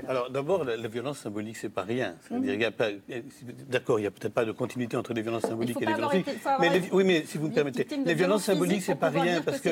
Alors 0.08 0.30
d'abord, 0.30 0.64
la, 0.64 0.88
violence 0.88 1.20
symbolique, 1.20 1.58
c'est 1.58 1.70
pas 1.70 1.84
rien. 1.84 2.16
d'accord, 3.68 4.00
il 4.00 4.04
n'y 4.04 4.08
a 4.08 4.12
peut-être 4.12 4.34
pas 4.34 4.46
de 4.46 4.52
continuité 4.52 4.98
entre 4.98 5.14
les 5.14 5.22
violences 5.22 5.44
symboliques 5.44 5.82
et 5.82 5.86
les 5.86 5.94
violences 5.94 6.12
physiques. 6.12 6.42
Mais 6.60 6.82
oui, 6.92 7.04
mais 7.04 7.24
si 7.26 7.38
vous 7.38 7.48
me 7.48 7.54
permettez, 7.54 7.88
les 8.06 8.14
violences 8.14 8.44
symboliques, 8.44 8.82
c'est 8.82 8.96
pas 8.96 9.10
rien 9.10 9.42
parce 9.42 9.60
que 9.60 9.70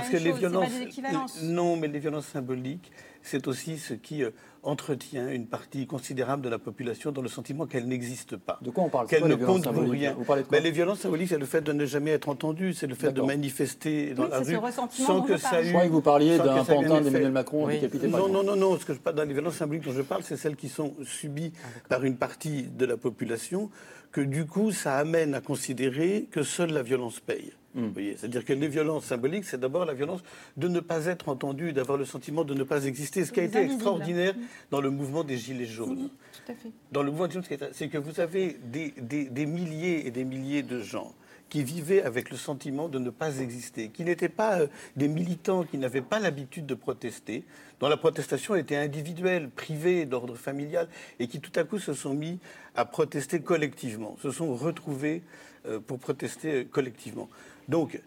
parce 0.00 0.12
que 0.12 0.16
les 0.16 0.32
violences, 0.32 1.42
non, 1.42 1.76
mais 1.76 1.88
les 1.88 1.98
violences 1.98 2.26
symboliques, 2.26 2.90
c'est 3.22 3.46
aussi 3.48 3.78
ce 3.78 3.94
qui 3.94 4.22
euh, 4.22 4.30
entretient 4.62 5.30
une 5.30 5.46
partie 5.46 5.86
considérable 5.86 6.42
de 6.42 6.48
la 6.48 6.58
population 6.58 7.12
dans 7.12 7.22
le 7.22 7.28
sentiment 7.28 7.66
qu'elle 7.66 7.86
n'existe 7.86 8.36
pas. 8.36 8.58
De 8.62 8.70
quoi 8.70 8.84
on 8.84 8.88
parle? 8.88 9.06
Qu'elle 9.06 9.26
ne 9.26 9.34
compte 9.34 9.70
pour 9.70 9.82
rien. 9.82 10.16
mais 10.50 10.60
les 10.60 10.70
violences 10.70 11.00
symboliques, 11.00 11.28
c'est 11.28 11.38
le 11.38 11.46
fait 11.46 11.60
de 11.60 11.72
ne 11.72 11.86
jamais 11.86 12.10
être 12.10 12.28
entendu, 12.28 12.74
c'est 12.74 12.86
le 12.86 12.94
fait 12.94 13.12
de 13.12 13.22
manifester 13.22 14.14
dans 14.14 14.26
la 14.26 14.40
rue 14.40 14.56
sans 14.90 15.22
que 15.22 15.36
ça 15.36 15.60
ait. 15.60 15.64
Je 15.64 15.70
crois 15.70 15.84
que 15.84 15.92
vous 15.92 16.00
parliez 16.00 16.38
d'un 16.38 16.64
pantin 16.64 17.00
d'Emmanuel 17.00 17.32
Macron 17.32 17.66
oui. 17.66 17.74
décapité 17.74 18.08
Non, 18.08 18.28
non, 18.28 18.42
non, 18.42 18.56
non. 18.56 18.78
Ce 18.78 18.84
que 18.84 18.94
je 18.94 18.98
parle 18.98 19.16
dans 19.16 19.24
les 19.24 19.32
violences 19.32 19.56
symboliques 19.56 19.84
dont 19.84 19.92
je 19.92 20.02
parle, 20.02 20.22
c'est 20.22 20.36
celles 20.36 20.56
qui 20.56 20.68
sont 20.68 20.94
subies 21.04 21.52
ah, 21.64 21.80
par 21.88 22.04
une 22.04 22.16
partie 22.16 22.62
de 22.64 22.86
la 22.86 22.96
population, 22.96 23.70
que 24.12 24.20
du 24.20 24.46
coup, 24.46 24.72
ça 24.72 24.96
amène 24.96 25.34
à 25.34 25.40
considérer 25.40 26.28
que 26.30 26.42
seule 26.42 26.72
la 26.72 26.82
violence 26.82 27.20
paye. 27.20 27.52
Hmm. 27.74 27.90
C'est-à-dire 27.94 28.44
que 28.44 28.52
les 28.52 28.66
violences 28.66 29.04
symboliques, 29.04 29.44
c'est 29.44 29.60
d'abord 29.60 29.84
la 29.84 29.94
violence 29.94 30.22
de 30.56 30.66
ne 30.66 30.80
pas 30.80 31.06
être 31.06 31.28
entendu, 31.28 31.72
d'avoir 31.72 31.98
le 31.98 32.04
sentiment 32.04 32.44
de 32.44 32.54
ne 32.54 32.64
pas 32.64 32.84
exister. 32.84 33.24
Ce 33.24 33.32
qui 33.32 33.40
a 33.40 33.44
été 33.44 33.58
extraordinaire 33.58 34.34
hmm. 34.34 34.42
dans 34.70 34.80
le 34.80 34.90
mouvement 34.90 35.22
des 35.22 35.36
Gilets 35.36 35.66
jaunes. 35.66 36.08
Tout 36.32 36.52
à 36.52 36.54
fait. 36.54 36.70
Dans 36.90 37.02
le 37.02 37.10
mouvement 37.10 37.28
des 37.28 37.34
Gilets 37.34 37.58
jaunes, 37.58 37.68
c'est 37.72 37.88
que 37.88 37.98
vous 37.98 38.18
avez 38.18 38.56
des, 38.64 38.92
des, 38.98 39.46
milliers 39.46 40.06
et 40.06 40.10
des 40.10 40.24
milliers 40.24 40.62
de 40.62 40.80
gens 40.80 41.14
qui 41.48 41.62
vivaient 41.64 42.02
avec 42.02 42.30
le 42.30 42.36
sentiment 42.36 42.88
de 42.88 42.98
ne 42.98 43.10
pas 43.10 43.38
exister, 43.38 43.88
qui 43.88 44.04
n'étaient 44.04 44.28
pas 44.28 44.60
euh, 44.60 44.66
des 44.96 45.08
militants, 45.08 45.64
qui 45.64 45.78
n'avaient 45.78 46.00
pas 46.00 46.20
l'habitude 46.20 46.64
de 46.64 46.74
protester, 46.74 47.44
dont 47.80 47.88
la 47.88 47.96
protestation 47.96 48.54
était 48.54 48.76
individuelle, 48.76 49.50
privée, 49.50 50.06
d'ordre 50.06 50.36
familial, 50.36 50.88
et 51.18 51.26
qui 51.26 51.40
tout 51.40 51.52
à 51.56 51.64
coup 51.64 51.78
se 51.78 51.92
sont 51.92 52.14
mis 52.14 52.38
à 52.76 52.84
protester 52.84 53.40
collectivement, 53.40 54.16
se 54.22 54.30
sont 54.30 54.54
retrouvés 54.54 55.22
euh, 55.66 55.80
pour 55.80 55.98
protester 55.98 56.66
collectivement. 56.70 57.28
Donc, 57.70 57.98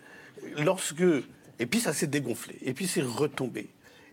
lorsque. 0.58 1.04
Et 1.60 1.66
puis 1.66 1.80
ça 1.80 1.94
s'est 1.94 2.08
dégonflé, 2.08 2.58
et 2.64 2.74
puis 2.74 2.88
c'est 2.88 3.02
retombé. 3.02 3.70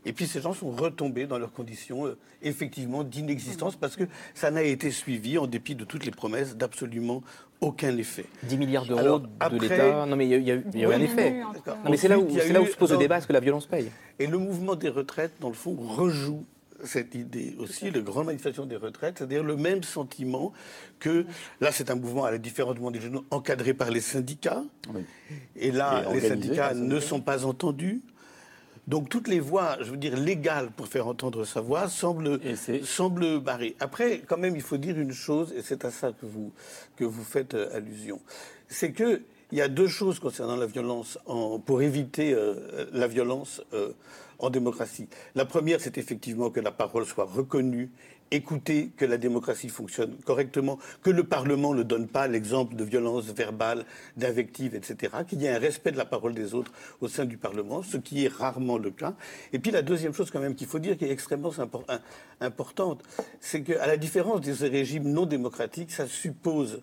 Et 0.07 0.13
puis 0.13 0.27
ces 0.27 0.41
gens 0.41 0.55
sont 0.55 0.71
retombés 0.71 1.27
dans 1.27 1.39
leurs 1.39 1.53
conditions 1.53 2.07
euh, 2.07 2.17
effectivement 2.43 3.05
d'inexistence 3.05 3.77
parce 3.77 3.97
que 3.97 4.05
ça 4.35 4.51
n'a 4.51 4.63
été 4.63 4.91
suivi, 4.91 5.37
en 5.37 5.47
dépit 5.47 5.75
de 5.75 5.85
toutes 5.85 6.07
les 6.07 6.11
promesses, 6.11 6.57
d'absolument 6.57 7.23
aucun 7.61 7.95
effet. 7.99 8.25
10 8.45 8.57
milliards 8.57 8.87
d'euros 8.87 9.19
de 9.19 9.59
l'État. 9.59 10.07
Non 10.07 10.17
mais 10.17 10.27
il 10.27 10.43
y 10.43 10.51
a, 10.51 10.55
eu, 10.55 10.65
un 10.87 11.01
effet. 11.01 11.43
mais 11.89 11.99
c'est 11.99 12.09
là, 12.09 12.19
où, 12.19 12.29
là 12.35 12.63
où 12.63 12.67
se 12.67 12.77
pose 12.77 12.93
le 12.93 12.99
débat, 12.99 13.19
est-ce 13.19 13.27
que 13.27 13.33
la 13.35 13.41
violence 13.41 13.67
paye? 13.67 13.91
Et 14.19 14.27
le 14.27 14.39
mouvement 14.39 14.75
des 14.75 14.89
retraites, 14.89 15.33
dans 15.41 15.49
le 15.49 15.55
fond, 15.55 15.77
rejoue 15.77 16.47
cette 16.85 17.15
idée 17.15 17.57
aussi 17.59 17.91
de 17.91 18.01
grande 18.01 18.27
manifestation 18.27 18.67
des 18.67 18.77
retraites, 18.77 19.19
c'est-à-dire 19.19 19.43
le 19.43 19.57
même 19.57 19.83
sentiment 19.83 20.53
que, 20.99 21.27
là 21.61 21.73
c'est 21.73 21.91
un 21.91 21.95
mouvement 21.95 22.25
à 22.25 22.31
la 22.31 22.39
différence 22.39 22.75
du 22.75 22.81
monde 22.81 22.95
des 22.95 23.01
jeunes 23.01 23.21
encadré 23.31 23.75
par 23.75 23.91
les 23.91 24.01
syndicats, 24.01 24.63
et 25.57 25.71
là 25.71 26.05
les 26.13 26.21
syndicats 26.21 26.75
ne 26.75 27.01
sont 27.01 27.21
pas 27.21 27.45
entendus. 27.45 28.03
Donc 28.89 29.09
toutes 29.09 29.29
les 29.29 29.39
voies, 29.39 29.77
je 29.81 29.91
veux 29.93 29.97
dire, 29.97 30.17
légales 30.17 30.71
pour 30.71 30.89
faire 30.89 31.07
entendre 31.07 31.45
sa 31.45 31.61
voix 31.61 31.89
semblent, 31.89 32.41
semblent 32.83 33.39
barrées. 33.39 33.77
Après, 33.79 34.21
quand 34.27 34.39
même, 34.39 34.57
il 34.57 34.63
faut 34.63 34.79
dire 34.79 34.99
une 34.99 35.13
chose, 35.13 35.53
et 35.57 35.63
c'est 35.63 35.85
à 35.85 35.93
ça 35.93 36.11
que 36.13 36.27
vous, 36.27 36.53
que 36.97 37.05
vous 37.05 37.23
faites 37.23 37.55
euh, 37.55 37.77
allusion, 37.77 38.21
c'est 38.69 38.91
que 38.91 39.23
il 39.53 39.59
y 39.59 39.63
a 39.63 39.69
deux 39.69 39.89
choses 39.89 40.19
concernant 40.19 40.57
la 40.57 40.67
violence, 40.67 41.19
en, 41.27 41.59
pour 41.59 41.83
éviter 41.83 42.33
euh, 42.33 42.87
la 42.93 43.07
violence 43.07 43.63
euh, 43.75 43.93
en 44.41 44.51
démocratie. 44.51 45.09
La 45.35 45.45
première, 45.45 45.81
c'est 45.81 45.99
effectivement 45.99 46.51
que 46.51 46.61
la 46.61 46.73
parole 46.73 47.07
soit 47.07 47.25
reconnue, 47.25 47.91
écoutée, 48.31 48.91
que 48.97 49.05
la 49.05 49.17
démocratie 49.17 49.69
fonctionne 49.69 50.15
correctement, 50.25 50.79
que 51.03 51.11
le 51.11 51.25
Parlement 51.25 51.75
ne 51.75 51.83
donne 51.83 52.07
pas 52.07 52.29
l'exemple 52.29 52.77
de 52.77 52.85
violence 52.85 53.27
verbale, 53.27 53.85
d'invective, 54.17 54.75
etc., 54.75 55.13
qu'il 55.29 55.43
y 55.43 55.47
ait 55.47 55.55
un 55.55 55.59
respect 55.59 55.93
de 55.93 55.97
la 55.97 56.05
parole 56.05 56.35
des 56.35 56.55
autres 56.55 56.73
au 57.01 57.09
sein 57.09 57.25
du 57.25 57.37
Parlement, 57.37 57.83
ce 57.83 57.97
qui 57.97 58.25
est 58.25 58.33
rarement 58.33 58.79
le 58.79 58.91
cas. 58.91 59.15
Et 59.53 59.59
puis 59.59 59.71
la 59.71 59.83
deuxième 59.83 60.15
chose 60.15 60.31
quand 60.31 60.41
même 60.41 60.55
qu'il 60.55 60.69
faut 60.69 60.79
dire, 60.79 60.97
qui 60.97 61.05
est 61.05 61.11
extrêmement 61.11 61.53
importante, 62.41 63.03
c'est 63.41 63.63
qu'à 63.63 63.87
la 63.87 63.97
différence 63.97 64.41
des 64.41 64.53
régimes 64.69 65.11
non 65.11 65.27
démocratiques, 65.27 65.91
ça 65.91 66.07
suppose 66.07 66.83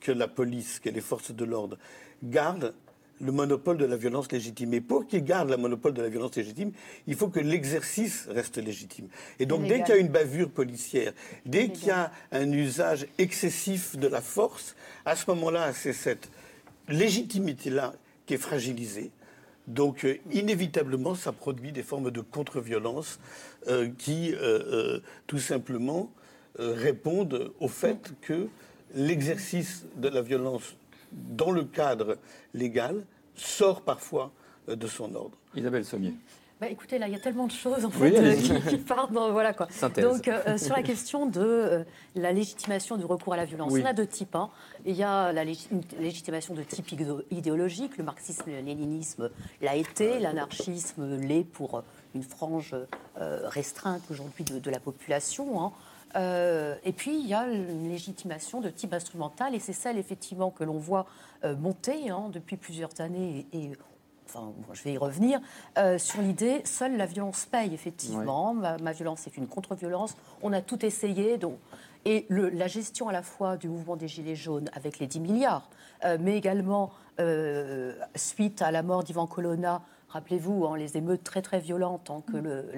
que 0.00 0.12
la 0.12 0.28
police, 0.28 0.80
que 0.80 0.90
les 0.90 1.00
forces 1.00 1.32
de 1.32 1.44
l'ordre 1.44 1.78
gardent 2.22 2.74
le 3.20 3.32
monopole 3.32 3.76
de 3.78 3.84
la 3.84 3.96
violence 3.96 4.30
légitime. 4.30 4.74
Et 4.74 4.80
pour 4.80 5.06
qu'il 5.06 5.24
garde 5.24 5.50
le 5.50 5.56
monopole 5.56 5.94
de 5.94 6.02
la 6.02 6.08
violence 6.08 6.36
légitime, 6.36 6.72
il 7.06 7.16
faut 7.16 7.28
que 7.28 7.40
l'exercice 7.40 8.26
reste 8.30 8.58
légitime. 8.58 9.08
Et 9.38 9.46
donc, 9.46 9.66
dès 9.66 9.82
qu'il 9.82 9.94
y 9.94 9.98
a 9.98 10.00
une 10.00 10.08
bavure 10.08 10.50
policière, 10.50 11.12
dès 11.44 11.68
qu'il 11.68 11.88
y 11.88 11.90
a 11.90 12.12
un 12.32 12.50
usage 12.52 13.06
excessif 13.18 13.96
de 13.96 14.08
la 14.08 14.20
force, 14.20 14.76
à 15.04 15.16
ce 15.16 15.30
moment-là, 15.30 15.72
c'est 15.72 15.92
cette 15.92 16.30
légitimité-là 16.88 17.94
qui 18.26 18.34
est 18.34 18.38
fragilisée. 18.38 19.10
Donc, 19.68 20.04
euh, 20.04 20.16
inévitablement, 20.32 21.14
ça 21.14 21.32
produit 21.32 21.72
des 21.72 21.82
formes 21.82 22.10
de 22.10 22.22
contre-violence 22.22 23.20
euh, 23.68 23.88
qui, 23.98 24.34
euh, 24.34 25.00
tout 25.26 25.38
simplement, 25.38 26.10
répondent 26.58 27.52
au 27.60 27.68
fait 27.68 28.14
que 28.20 28.48
l'exercice 28.94 29.84
de 29.96 30.08
la 30.08 30.22
violence 30.22 30.74
dans 31.12 31.50
le 31.50 31.64
cadre 31.64 32.18
légal, 32.54 33.04
sort 33.34 33.82
parfois 33.82 34.32
euh, 34.68 34.76
de 34.76 34.86
son 34.86 35.14
ordre. 35.14 35.36
Isabelle 35.54 35.84
Sommier. 35.84 36.14
Bah, 36.60 36.68
écoutez, 36.68 36.98
là, 36.98 37.06
il 37.06 37.12
y 37.12 37.16
a 37.16 37.20
tellement 37.20 37.46
de 37.46 37.52
choses 37.52 37.84
en 37.84 37.90
fait, 37.90 38.18
euh, 38.18 38.60
qui, 38.68 38.78
partent 38.78 39.12
dans, 39.12 39.30
voilà, 39.30 39.52
quoi. 39.52 39.68
Donc, 40.02 40.26
euh, 40.26 40.58
sur 40.58 40.74
la 40.74 40.82
question 40.82 41.26
de 41.26 41.84
la 42.16 42.32
légitimation 42.32 42.96
du 42.96 43.04
recours 43.04 43.34
à 43.34 43.36
la 43.36 43.44
violence, 43.44 43.72
on 43.72 43.84
a 43.84 43.92
deux 43.92 44.08
types. 44.08 44.34
Hein. 44.34 44.50
Il 44.84 44.96
y 44.96 45.04
a 45.04 45.32
la 45.32 45.44
légitimation 45.44 46.54
de 46.54 46.64
type 46.64 46.90
idéologique. 47.30 47.96
Le 47.96 48.02
marxisme-léninisme 48.02 49.30
l'a 49.62 49.76
été, 49.76 50.18
l'anarchisme 50.18 51.20
l'est 51.20 51.44
pour 51.44 51.84
une 52.16 52.24
frange 52.24 52.74
restreinte 53.16 54.02
aujourd'hui 54.10 54.42
de, 54.42 54.70
la 54.70 54.80
population. 54.80 55.62
Hein. 55.62 55.72
Euh, 56.16 56.76
et 56.84 56.92
puis, 56.92 57.18
il 57.18 57.26
y 57.26 57.34
a 57.34 57.46
une 57.46 57.88
légitimation 57.88 58.60
de 58.60 58.70
type 58.70 58.92
instrumental, 58.92 59.54
et 59.54 59.58
c'est 59.58 59.72
celle, 59.72 59.98
effectivement, 59.98 60.50
que 60.50 60.64
l'on 60.64 60.78
voit 60.78 61.06
euh, 61.44 61.56
monter 61.56 62.10
hein, 62.10 62.30
depuis 62.32 62.56
plusieurs 62.56 63.00
années, 63.00 63.46
et, 63.52 63.72
enfin, 64.26 64.52
je 64.72 64.82
vais 64.82 64.92
y 64.92 64.98
revenir, 64.98 65.40
euh, 65.76 65.98
sur 65.98 66.22
l'idée, 66.22 66.62
seule 66.64 66.96
la 66.96 67.06
violence 67.06 67.46
paye, 67.46 67.74
effectivement. 67.74 68.54
Ma, 68.54 68.92
violence 68.92 69.26
est 69.26 69.36
une 69.36 69.46
contre-violence. 69.46 70.16
On 70.42 70.52
a 70.52 70.60
tout 70.60 70.84
essayé, 70.84 71.38
donc... 71.38 71.58
Et 72.04 72.26
le, 72.28 72.48
la 72.48 72.68
gestion 72.68 73.08
à 73.08 73.12
la 73.12 73.22
fois 73.22 73.56
du 73.56 73.68
mouvement 73.68 73.96
des 73.96 74.08
Gilets 74.08 74.36
jaunes 74.36 74.70
avec 74.72 74.98
les 74.98 75.06
10 75.06 75.20
milliards, 75.20 75.68
mais 76.20 76.38
également 76.38 76.90
suite 78.14 78.62
à 78.62 78.70
la 78.70 78.82
mort 78.82 79.02
d'Ivan 79.02 79.26
Colonna, 79.26 79.82
Rappelez-vous, 80.10 80.64
hein, 80.64 80.76
les 80.78 80.96
émeutes 80.96 81.22
très 81.22 81.42
très 81.42 81.60
violentes 81.60 82.10
hein, 82.10 82.22
que 82.32 82.72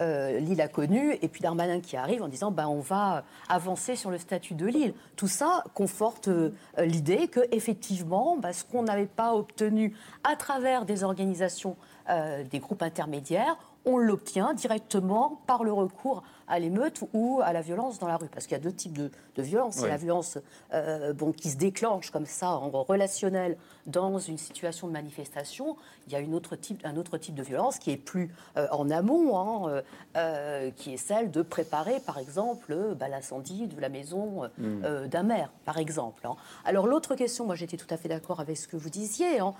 euh, 0.00 0.38
l'île 0.38 0.60
a 0.60 0.68
connues, 0.68 1.18
et 1.20 1.28
puis 1.28 1.42
Darmanin 1.42 1.80
qui 1.80 1.96
arrive 1.96 2.22
en 2.22 2.28
disant 2.28 2.52
ben, 2.52 2.68
on 2.68 2.80
va 2.80 3.24
avancer 3.48 3.96
sur 3.96 4.10
le 4.10 4.18
statut 4.18 4.54
de 4.54 4.66
l'île. 4.66 4.94
Tout 5.16 5.26
ça 5.26 5.64
conforte 5.74 6.28
euh, 6.28 6.52
l'idée 6.78 7.26
que 7.26 7.40
effectivement, 7.50 8.36
ben, 8.36 8.52
ce 8.52 8.62
qu'on 8.64 8.84
n'avait 8.84 9.06
pas 9.06 9.34
obtenu 9.34 9.96
à 10.22 10.36
travers 10.36 10.84
des 10.84 11.02
organisations, 11.02 11.76
euh, 12.08 12.44
des 12.44 12.60
groupes 12.60 12.82
intermédiaires, 12.82 13.56
on 13.86 13.98
l'obtient 13.98 14.52
directement 14.52 15.40
par 15.46 15.64
le 15.64 15.72
recours 15.72 16.22
à 16.48 16.58
l'émeute 16.58 17.00
ou 17.12 17.40
à 17.42 17.52
la 17.52 17.62
violence 17.62 17.98
dans 17.98 18.08
la 18.08 18.16
rue. 18.16 18.28
Parce 18.28 18.46
qu'il 18.46 18.56
y 18.56 18.60
a 18.60 18.62
deux 18.62 18.72
types 18.72 18.96
de, 18.96 19.10
de 19.36 19.42
violence. 19.42 19.76
C'est 19.76 19.88
la 19.88 19.96
violence 19.96 20.38
euh, 20.74 21.12
bon, 21.12 21.32
qui 21.32 21.50
se 21.50 21.56
déclenche 21.56 22.10
comme 22.10 22.26
ça, 22.26 22.50
en 22.50 22.70
relationnel, 22.82 23.56
dans 23.86 24.18
une 24.18 24.38
situation 24.38 24.86
de 24.86 24.92
manifestation. 24.92 25.76
Il 26.06 26.12
y 26.12 26.16
a 26.16 26.20
une 26.20 26.34
autre 26.34 26.56
type, 26.56 26.82
un 26.84 26.96
autre 26.96 27.18
type 27.18 27.34
de 27.34 27.42
violence 27.42 27.78
qui 27.78 27.90
est 27.90 27.96
plus 27.96 28.32
euh, 28.56 28.66
en 28.70 28.90
amont, 28.90 29.38
hein, 29.38 29.82
euh, 30.16 30.70
qui 30.76 30.94
est 30.94 30.96
celle 30.96 31.30
de 31.30 31.42
préparer, 31.42 32.00
par 32.00 32.18
exemple, 32.18 32.94
bah, 32.98 33.08
l'incendie 33.08 33.66
de 33.66 33.80
la 33.80 33.88
maison 33.88 34.50
hmm. 34.58 35.06
d'un 35.06 35.22
maire, 35.22 35.50
par 35.64 35.78
exemple. 35.78 36.26
Hein. 36.26 36.36
Alors 36.64 36.86
l'autre 36.86 37.14
question, 37.14 37.46
moi 37.46 37.54
j'étais 37.54 37.76
tout 37.76 37.86
à 37.90 37.96
fait 37.96 38.08
d'accord 38.08 38.40
avec 38.40 38.56
ce 38.56 38.68
que 38.68 38.76
vous 38.76 38.90
disiez. 38.90 39.40
Hein. 39.40 39.54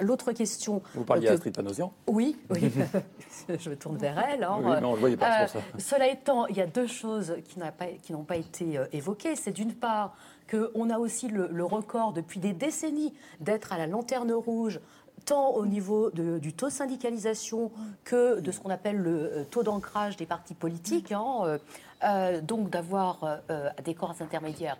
l'autre 0.00 0.32
question... 0.32 0.82
Vous 0.94 1.04
parliez 1.04 1.28
d'Astrid 1.28 1.54
Panosian 1.54 1.92
Oui, 2.06 2.36
oui. 2.50 2.70
je 3.48 3.70
me 3.70 3.76
tourne 3.76 3.96
vers 3.96 4.18
elle. 4.18 4.46
Oui, 4.60 4.80
non, 4.80 4.94
je 4.94 5.00
voyais 5.00 5.16
pas 5.16 5.46
ça. 5.46 5.60
Cela 5.78 6.08
étant, 6.08 6.46
il 6.46 6.56
y 6.56 6.60
a 6.60 6.66
deux 6.66 6.86
choses 6.86 7.36
qui 7.44 7.58
n'ont 8.12 8.24
pas, 8.24 8.36
été 8.36 8.78
euh, 8.78 8.86
évoquées. 8.92 9.36
C'est 9.36 9.52
d'une 9.52 9.74
part 9.74 10.16
qu'on 10.50 10.90
a 10.90 10.98
aussi 10.98 11.28
le, 11.28 11.64
record 11.64 12.12
depuis 12.12 12.40
des 12.40 12.52
décennies 12.52 13.12
d'être 13.40 13.72
à 13.72 13.78
la 13.78 13.86
lanterne 13.86 14.32
rouge 14.32 14.80
tant 15.26 15.50
au 15.50 15.66
niveau 15.66 16.10
du 16.10 16.52
taux 16.52 16.68
de 16.68 16.72
syndicalisation 16.72 17.70
que 18.04 18.40
de 18.40 18.50
ce 18.50 18.60
qu'on 18.60 18.70
appelle 18.70 18.96
le 18.96 19.10
euh, 19.10 19.44
taux 19.44 19.62
d'ancrage 19.62 20.16
des 20.16 20.26
partis 20.26 20.54
politiques, 20.54 21.12
hein, 21.12 21.58
euh, 22.04 22.40
donc 22.40 22.70
d'avoir 22.70 23.40
des 23.84 23.94
corps 23.94 24.14
intermédiaires 24.20 24.78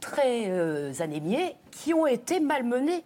très 0.00 1.00
anémiés 1.00 1.56
qui 1.72 1.92
ont 1.92 2.06
été 2.06 2.38
malmenés 2.38 3.02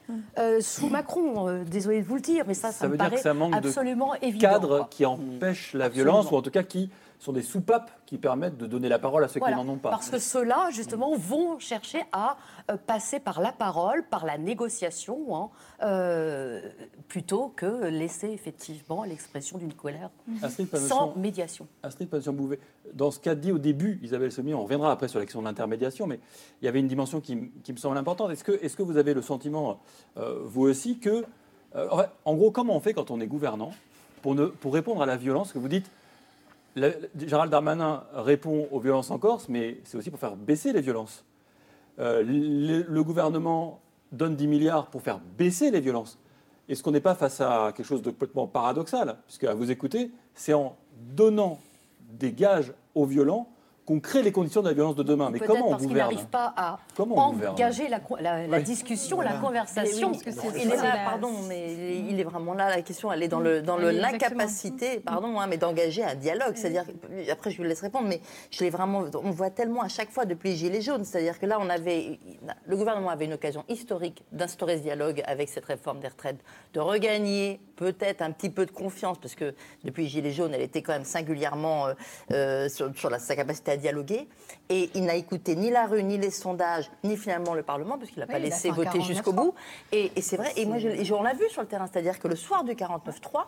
sous 0.60 0.88
Macron. 0.88 1.64
désolé 1.64 2.02
de 2.02 2.06
vous 2.06 2.16
le 2.16 2.20
dire, 2.20 2.44
mais 2.46 2.54
ça, 2.54 2.72
ça, 2.72 2.88
me 2.88 2.96
paraît 2.96 3.22
absolument 3.52 4.14
évident. 4.16 4.50
Cadre 4.50 4.88
qui 4.90 5.06
empêche 5.06 5.72
la 5.72 5.88
violence, 5.88 6.30
ou 6.30 6.36
en 6.36 6.42
tout 6.42 6.50
cas 6.50 6.62
qui 6.62 6.90
sont 7.22 7.32
des 7.32 7.42
soupapes 7.42 7.92
qui 8.04 8.18
permettent 8.18 8.56
de 8.56 8.66
donner 8.66 8.88
la 8.88 8.98
parole 8.98 9.22
à 9.22 9.28
ceux 9.28 9.38
qui 9.38 9.50
n'en 9.50 9.68
ont 9.68 9.76
pas. 9.76 9.90
Parce 9.90 10.10
que 10.10 10.18
ceux-là, 10.18 10.70
justement, 10.72 11.14
vont 11.16 11.60
chercher 11.60 12.02
à 12.10 12.36
euh, 12.68 12.76
passer 12.76 13.20
par 13.20 13.40
la 13.40 13.52
parole, 13.52 14.04
par 14.08 14.26
la 14.26 14.38
négociation, 14.38 15.36
hein, 15.36 15.50
euh, 15.84 16.60
plutôt 17.06 17.52
que 17.54 17.86
laisser 17.86 18.30
effectivement 18.30 19.04
l'expression 19.04 19.58
d'une 19.58 19.72
colère 19.72 20.10
sans 20.74 21.14
médiation. 21.14 21.68
Astrid 21.84 22.08
Passion-Bouvet, 22.08 22.58
dans 22.92 23.12
ce 23.12 23.20
qu'a 23.20 23.36
dit 23.36 23.52
au 23.52 23.58
début 23.58 24.00
Isabelle 24.02 24.32
Semi, 24.32 24.52
on 24.52 24.64
reviendra 24.64 24.90
après 24.90 25.06
sur 25.06 25.20
l'action 25.20 25.40
de 25.40 25.46
l'intermédiation, 25.46 26.08
mais 26.08 26.18
il 26.60 26.64
y 26.64 26.68
avait 26.68 26.80
une 26.80 26.88
dimension 26.88 27.20
qui, 27.20 27.36
me 27.36 27.76
semble 27.76 27.98
importante. 27.98 28.32
Est-ce 28.32 28.42
que, 28.42 28.52
est 28.52 28.74
que, 28.74 28.82
vous 28.82 28.96
avez 28.96 29.14
le 29.14 29.22
sentiment, 29.22 29.78
euh, 30.16 30.40
vous 30.42 30.62
aussi, 30.62 30.98
que. 30.98 31.24
en 32.24 32.34
gros, 32.34 32.50
comment 32.50 32.74
on 32.74 32.80
fait 32.80 32.94
quand 32.94 33.12
on 33.12 33.20
est 33.20 33.28
gouvernant 33.28 33.70
pour, 34.22 34.34
ne, 34.34 34.46
pour 34.46 34.74
répondre 34.74 35.02
à 35.02 35.06
la 35.06 35.16
violence 35.16 35.52
que 35.52 35.60
vous 35.60 35.68
dites 35.68 35.88
Gérald 36.76 37.50
Darmanin 37.50 38.04
répond 38.14 38.68
aux 38.70 38.80
violences 38.80 39.10
en 39.10 39.18
Corse, 39.18 39.48
mais 39.48 39.80
c'est 39.84 39.98
aussi 39.98 40.10
pour 40.10 40.18
faire 40.20 40.36
baisser 40.36 40.72
les 40.72 40.80
violences. 40.80 41.24
Euh, 41.98 42.22
le, 42.24 43.02
gouvernement 43.02 43.80
donne 44.10 44.36
10 44.36 44.46
milliards 44.46 44.86
pour 44.86 45.02
faire 45.02 45.20
baisser 45.36 45.70
les 45.70 45.80
violences. 45.80 46.18
Est-ce 46.68 46.82
qu'on 46.82 46.92
n'est 46.92 47.00
pas 47.00 47.14
face 47.14 47.40
à 47.40 47.72
quelque 47.76 47.86
chose 47.86 48.02
de 48.02 48.10
complètement 48.10 48.46
paradoxal 48.46 49.18
Puisque, 49.26 49.44
à 49.44 49.54
vous 49.54 49.70
écouter, 49.70 50.10
c'est 50.34 50.54
en 50.54 50.76
donnant 51.14 51.58
des 52.12 52.32
gages 52.32 52.72
aux 52.94 53.04
violents 53.04 53.48
qu'on 53.84 54.00
crée 54.00 54.22
les 54.22 54.32
conditions 54.32 54.62
de 54.62 54.68
la 54.68 54.74
violence 54.74 54.94
de 54.94 55.02
demain. 55.02 55.30
Mais 55.30 55.40
comment 55.40 55.68
on 55.68 55.70
parce 55.70 55.86
qu'il 55.86 55.96
n'arrive 55.96 56.26
pas 56.26 56.54
à 56.56 56.78
engager 56.98 57.88
la, 57.88 58.60
discussion, 58.60 59.20
la 59.20 59.34
conversation. 59.34 60.12
il 60.56 60.70
est 60.70 60.76
là, 60.76 61.04
pardon, 61.04 61.32
mais 61.48 61.74
il 62.08 62.20
est 62.20 62.24
vraiment 62.24 62.54
là. 62.54 62.70
La 62.70 62.82
question, 62.82 63.12
elle 63.12 63.22
est 63.22 63.28
dans 63.28 63.40
le 63.40 63.62
dans 63.62 63.76
l'incapacité, 63.76 65.00
pardon, 65.00 65.40
hein, 65.40 65.46
mais 65.48 65.56
d'engager 65.56 66.04
un 66.04 66.14
dialogue. 66.14 66.54
C'est-à-dire, 66.54 66.84
après, 67.30 67.50
je 67.50 67.56
vous 67.56 67.64
laisse 67.64 67.80
répondre, 67.80 68.06
mais 68.08 68.20
je 68.50 68.62
l'ai 68.62 68.70
vraiment. 68.70 69.04
On 69.22 69.30
voit 69.30 69.50
tellement 69.50 69.82
à 69.82 69.88
chaque 69.88 70.10
fois 70.10 70.26
depuis 70.26 70.50
les 70.50 70.56
gilets 70.56 70.80
jaunes. 70.80 71.04
C'est-à-dire 71.04 71.38
que 71.38 71.46
là, 71.46 71.58
on 71.60 71.68
avait, 71.68 72.20
le 72.66 72.76
gouvernement 72.76 73.10
avait 73.10 73.24
une 73.24 73.34
occasion 73.34 73.64
historique 73.68 74.24
d'instaurer 74.30 74.78
ce 74.78 74.82
dialogue 74.82 75.22
avec 75.26 75.48
cette 75.48 75.64
réforme 75.64 76.00
des 76.00 76.08
retraites, 76.08 76.38
de 76.74 76.80
regagner 76.80 77.60
peut-être 77.76 78.22
un 78.22 78.30
petit 78.30 78.50
peu 78.50 78.64
de 78.64 78.70
confiance, 78.70 79.18
parce 79.18 79.34
que 79.34 79.54
depuis 79.82 80.04
les 80.04 80.08
gilets 80.08 80.30
jaunes, 80.30 80.54
elle 80.54 80.62
était 80.62 80.82
quand 80.82 80.92
même 80.92 81.04
singulièrement 81.04 81.88
euh, 81.88 81.94
euh, 82.30 82.68
sur, 82.68 82.96
sur 82.96 83.10
la, 83.10 83.18
sa 83.18 83.34
capacité 83.34 83.71
à 83.72 83.76
dialoguer. 83.76 84.28
Et 84.68 84.90
il 84.94 85.04
n'a 85.04 85.16
écouté 85.16 85.56
ni 85.56 85.70
la 85.70 85.86
rue, 85.86 86.02
ni 86.02 86.18
les 86.18 86.30
sondages, 86.30 86.90
ni 87.04 87.16
finalement 87.16 87.54
le 87.54 87.62
Parlement, 87.62 87.98
puisqu'il 87.98 88.20
n'a 88.20 88.26
pas 88.26 88.38
laissé 88.38 88.70
voter 88.70 89.00
jusqu'au 89.00 89.32
bout. 89.32 89.54
Et, 89.90 90.10
c'est 90.20 90.36
vrai, 90.36 90.52
et 90.56 90.64
moi, 90.64 90.78
on 91.12 91.22
l'a 91.22 91.34
vu 91.34 91.48
sur 91.50 91.62
le 91.62 91.68
terrain, 91.68 91.88
c'est-à-dire 91.92 92.18
que 92.18 92.28
le 92.28 92.36
soir 92.36 92.64
du 92.64 92.72
49-3, 92.72 93.46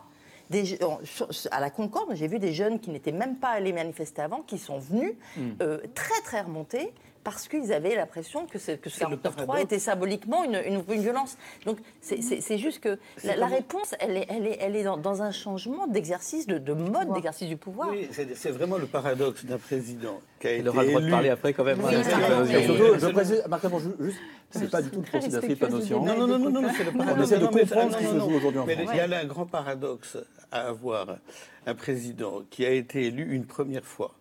à 1.51 1.59
la 1.59 1.69
Concorde, 1.71 2.13
j'ai 2.13 2.27
vu 2.27 2.37
des 2.37 2.53
jeunes 2.53 2.79
qui 2.79 2.91
n'étaient 2.91 3.11
même 3.11 3.37
pas 3.37 3.49
allés 3.49 3.73
manifester 3.73 4.21
avant, 4.21 4.41
qui 4.41 4.57
sont 4.57 4.77
venus 4.77 5.13
hmm. 5.37 5.51
euh, 5.61 5.79
très 5.95 6.21
très 6.21 6.41
remontés 6.41 6.93
parce 7.25 7.47
qu'ils 7.47 7.73
avaient 7.73 7.95
l'impression 7.95 8.45
que, 8.45 8.59
que 8.75 8.89
ce 8.89 9.01
49.3 9.01 9.63
était 9.63 9.79
symboliquement 9.79 10.43
une, 10.43 10.61
une, 10.67 11.01
violence. 11.01 11.37
Donc 11.65 11.79
c'est 11.99 12.57
juste 12.59 12.79
que 12.79 12.99
la, 13.23 13.47
réponse, 13.47 13.95
elle 13.99 14.17
est, 14.17 14.27
elle 14.29 14.45
est, 14.45 14.57
elle 14.61 14.75
est 14.75 14.83
dans, 14.83 15.23
un 15.23 15.31
changement 15.31 15.87
d'exercice, 15.87 16.45
de, 16.45 16.73
mode 16.73 17.11
d'exercice 17.13 17.49
du 17.49 17.57
pouvoir. 17.57 17.89
Oui, 17.89 18.07
c'est 18.11 18.51
vraiment 18.51 18.77
le 18.77 18.85
paradoxe 18.85 19.43
d'un 19.43 19.57
président 19.57 20.21
qui 20.39 20.47
a 20.47 20.51
été 20.51 20.61
Il 20.61 20.69
aura 20.69 20.83
le 20.83 20.89
droit 20.89 21.01
de 21.01 21.09
parler 21.09 21.29
après 21.29 21.51
quand 21.53 21.63
même. 21.63 21.79
Oui, 21.83 21.93
je 21.93 23.07
précise, 23.07 23.43
Marc 23.49 23.65
juste, 23.99 24.19
c'est 24.51 24.69
pas 24.69 24.83
du 24.83 24.91
tout 24.91 25.01
le 25.01 25.05
procès 25.07 25.27
d'Astrid 25.27 25.57
Panossian. 25.57 26.05
Non, 26.05 26.15
non, 26.15 26.27
non, 26.27 26.37
non, 26.37 26.61
non 26.61 26.69
c'est 26.77 26.83
le 26.83 26.91
paradoxe. 26.91 27.17
On 27.17 27.23
essaie 27.23 27.39
de 27.39 27.47
comprendre 27.47 27.91
ce 27.91 27.97
qui 27.97 28.05
se 28.05 28.19
joue 28.19 28.35
aujourd'hui 28.35 28.59
en 28.59 28.65
France. 28.67 28.89
Il 28.93 28.97
y 28.97 28.99
a 28.99 29.19
un 29.19 29.25
grand 29.25 29.47
paradoxe 29.47 30.17
à 30.51 30.67
avoir 30.67 31.17
un 31.65 31.73
président 31.73 32.43
qui 32.51 32.67
a 32.67 32.69
été 32.69 33.07
élu 33.07 33.33
une 33.33 33.47
première 33.47 33.83
fois 33.83 34.13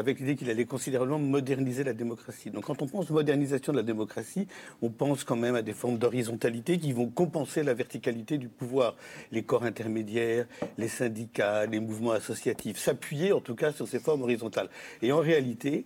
avec 0.00 0.18
l'idée 0.18 0.34
qu'il 0.34 0.50
allait 0.50 0.64
considérablement 0.64 1.18
moderniser 1.18 1.84
la 1.84 1.92
démocratie. 1.92 2.50
Donc 2.50 2.64
quand 2.64 2.80
on 2.82 2.86
pense 2.86 3.10
modernisation 3.10 3.72
de 3.72 3.76
la 3.76 3.84
démocratie, 3.84 4.48
on 4.80 4.88
pense 4.88 5.24
quand 5.24 5.36
même 5.36 5.54
à 5.54 5.62
des 5.62 5.74
formes 5.74 5.98
d'horizontalité 5.98 6.78
qui 6.78 6.92
vont 6.92 7.08
compenser 7.08 7.62
la 7.62 7.74
verticalité 7.74 8.38
du 8.38 8.48
pouvoir. 8.48 8.96
Les 9.30 9.42
corps 9.42 9.64
intermédiaires, 9.64 10.46
les 10.78 10.88
syndicats, 10.88 11.66
les 11.66 11.80
mouvements 11.80 12.12
associatifs, 12.12 12.78
s'appuyer 12.78 13.32
en 13.32 13.40
tout 13.40 13.54
cas 13.54 13.72
sur 13.72 13.86
ces 13.86 14.00
formes 14.00 14.22
horizontales. 14.22 14.70
Et 15.02 15.12
en 15.12 15.18
réalité, 15.20 15.84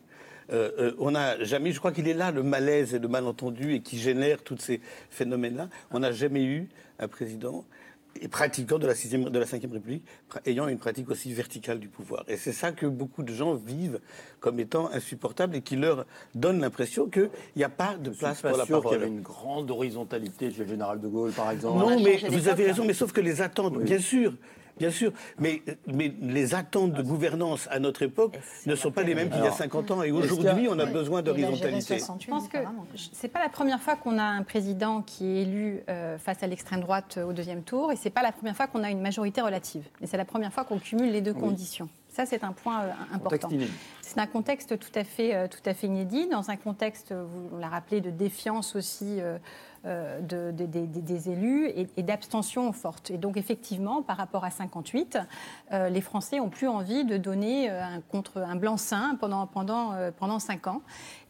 euh, 0.53 0.71
euh, 0.79 0.93
on 0.99 1.11
n'a 1.11 1.43
jamais, 1.43 1.73
je 1.73 1.79
crois 1.79 1.91
qu'il 1.91 2.07
est 2.07 2.15
là 2.15 2.31
le 2.31 2.45
malaise 2.45 2.95
et 2.95 3.01
le 3.01 3.09
malentendu 3.09 3.75
et 3.75 3.81
qui 3.81 3.99
génère 3.99 4.43
tous 4.43 4.59
ces 4.59 4.81
phénomènes-là. 5.11 5.69
On 5.91 5.99
n'a 5.99 6.13
jamais 6.13 6.45
eu 6.45 6.69
un 7.01 7.09
président 7.09 7.65
et 8.21 8.29
pratiquant 8.29 8.79
de 8.79 8.87
la, 8.87 8.95
sixième, 8.95 9.25
de 9.25 9.39
la 9.39 9.47
Cinquième 9.47 9.73
République, 9.73 10.05
ayant 10.47 10.69
une 10.69 10.79
pratique 10.79 11.11
aussi 11.11 11.33
verticale 11.33 11.79
du 11.79 11.89
pouvoir. 11.89 12.25
Et 12.29 12.37
c'est 12.37 12.53
ça 12.53 12.73
que 12.73 12.87
beaucoup 12.87 13.23
de 13.23 13.33
gens 13.33 13.55
vivent 13.55 14.01
comme 14.41 14.61
étant 14.61 14.91
insupportable 14.93 15.57
et 15.57 15.63
qui 15.63 15.77
leur 15.77 16.07
donne 16.35 16.61
l'impression 16.61 17.09
qu'il 17.09 17.31
n'y 17.57 17.65
a 17.65 17.69
pas 17.69 17.97
de 17.97 18.11
place 18.11 18.41
pour 18.43 18.57
la 18.57 18.67
parole. 18.67 18.83
qu'il 18.83 18.93
y 18.93 19.03
avait 19.03 19.09
une 19.09 19.23
grande 19.23 19.71
horizontalité 19.71 20.51
chez 20.51 20.63
le 20.63 20.69
général 20.69 21.01
de 21.01 21.09
Gaulle, 21.09 21.33
par 21.33 21.51
exemple. 21.51 21.79
Non, 21.79 22.01
mais 22.03 22.19
vous 22.29 22.49
avez 22.49 22.67
raison, 22.67 22.85
mais 22.85 22.95
sauf 22.95 23.13
que 23.13 23.21
les 23.21 23.43
attentes, 23.43 23.79
bien 23.83 23.99
sûr, 23.99 24.35
Bien 24.79 24.91
sûr, 24.91 25.13
mais, 25.39 25.63
mais 25.87 26.13
les 26.21 26.55
attentes 26.55 26.93
de 26.93 27.03
gouvernance 27.03 27.69
à 27.71 27.79
notre 27.79 28.03
époque 28.03 28.39
ne 28.67 28.75
sont 28.75 28.91
pas 28.91 29.03
les 29.03 29.15
mêmes 29.15 29.31
qu'il 29.31 29.43
y 29.43 29.47
a 29.47 29.53
50 29.53 29.91
ans. 29.93 30.03
Et 30.03 30.11
aujourd'hui, 30.11 30.69
on 30.69 30.79
a 30.79 30.87
besoin 30.87 31.23
d'horizontalité. 31.23 31.99
Je 31.99 32.27
pense 32.27 32.49
que 32.49 32.59
ce 32.97 33.23
n'est 33.23 33.29
pas 33.29 33.41
la 33.41 33.49
première 33.49 33.81
fois 33.81 33.97
qu'on 33.97 34.19
a 34.19 34.25
un 34.25 34.43
président 34.43 35.03
qui 35.03 35.27
est 35.27 35.43
élu 35.43 35.81
euh, 35.89 36.19
face 36.19 36.43
à 36.43 36.47
l'extrême 36.47 36.81
droite 36.81 37.19
au 37.25 37.33
deuxième 37.33 37.63
tour, 37.63 37.93
et 37.93 37.97
ce 37.97 38.05
n'est 38.05 38.11
pas 38.11 38.23
la 38.23 38.33
première 38.33 38.57
fois 38.57 38.67
qu'on 38.67 38.83
a 38.83 38.91
une 38.91 39.01
majorité 39.01 39.41
relative. 39.41 39.85
Mais 40.01 40.07
c'est 40.07 40.17
la 40.17 40.25
première 40.25 40.53
fois 40.53 40.65
qu'on 40.65 40.79
cumule 40.79 41.13
les 41.13 41.21
deux 41.21 41.35
conditions. 41.35 41.89
Ça, 42.09 42.27
c'est 42.27 42.45
un 42.45 42.53
point 42.53 42.83
euh, 42.83 42.93
important. 43.13 43.49
C'est 44.03 44.19
un 44.19 44.27
contexte 44.27 44.79
tout 44.79 44.93
à, 44.95 45.03
fait, 45.03 45.35
euh, 45.35 45.49
tout 45.49 45.69
à 45.69 45.75
fait 45.75 45.89
inédit, 45.89 46.29
dans 46.29 46.51
un 46.51 46.57
contexte, 46.57 47.13
vous, 47.13 47.51
on 47.53 47.59
l'a 47.59 47.69
rappelé, 47.69 48.01
de 48.01 48.11
défiance 48.11 48.77
aussi 48.77 49.21
euh, 49.87 50.21
de, 50.23 50.51
des 50.51 51.31
élus 51.31 51.69
et, 51.69 52.03
d'abstention 52.03 52.73
forte. 52.73 53.11
Et 53.11 53.19
donc 53.19 53.37
effectivement, 53.37 54.01
par 54.01 54.17
rapport 54.17 54.43
à 54.43 54.51
58, 54.51 55.19
euh, 55.73 55.91
les 55.91 56.01
Français 56.01 56.41
ont 56.41 56.49
plus 56.49 56.69
envie 56.69 57.05
de 57.05 57.19
donner 57.19 57.71
euh, 57.71 57.83
un, 57.83 58.01
contre, 58.01 58.39
un 58.39 58.57
blanc-seing 58.57 59.17
pendant, 59.21 59.47
pendant, 59.47 59.93
pendant 60.17 60.39
5 60.39 60.69
ans. 60.69 60.81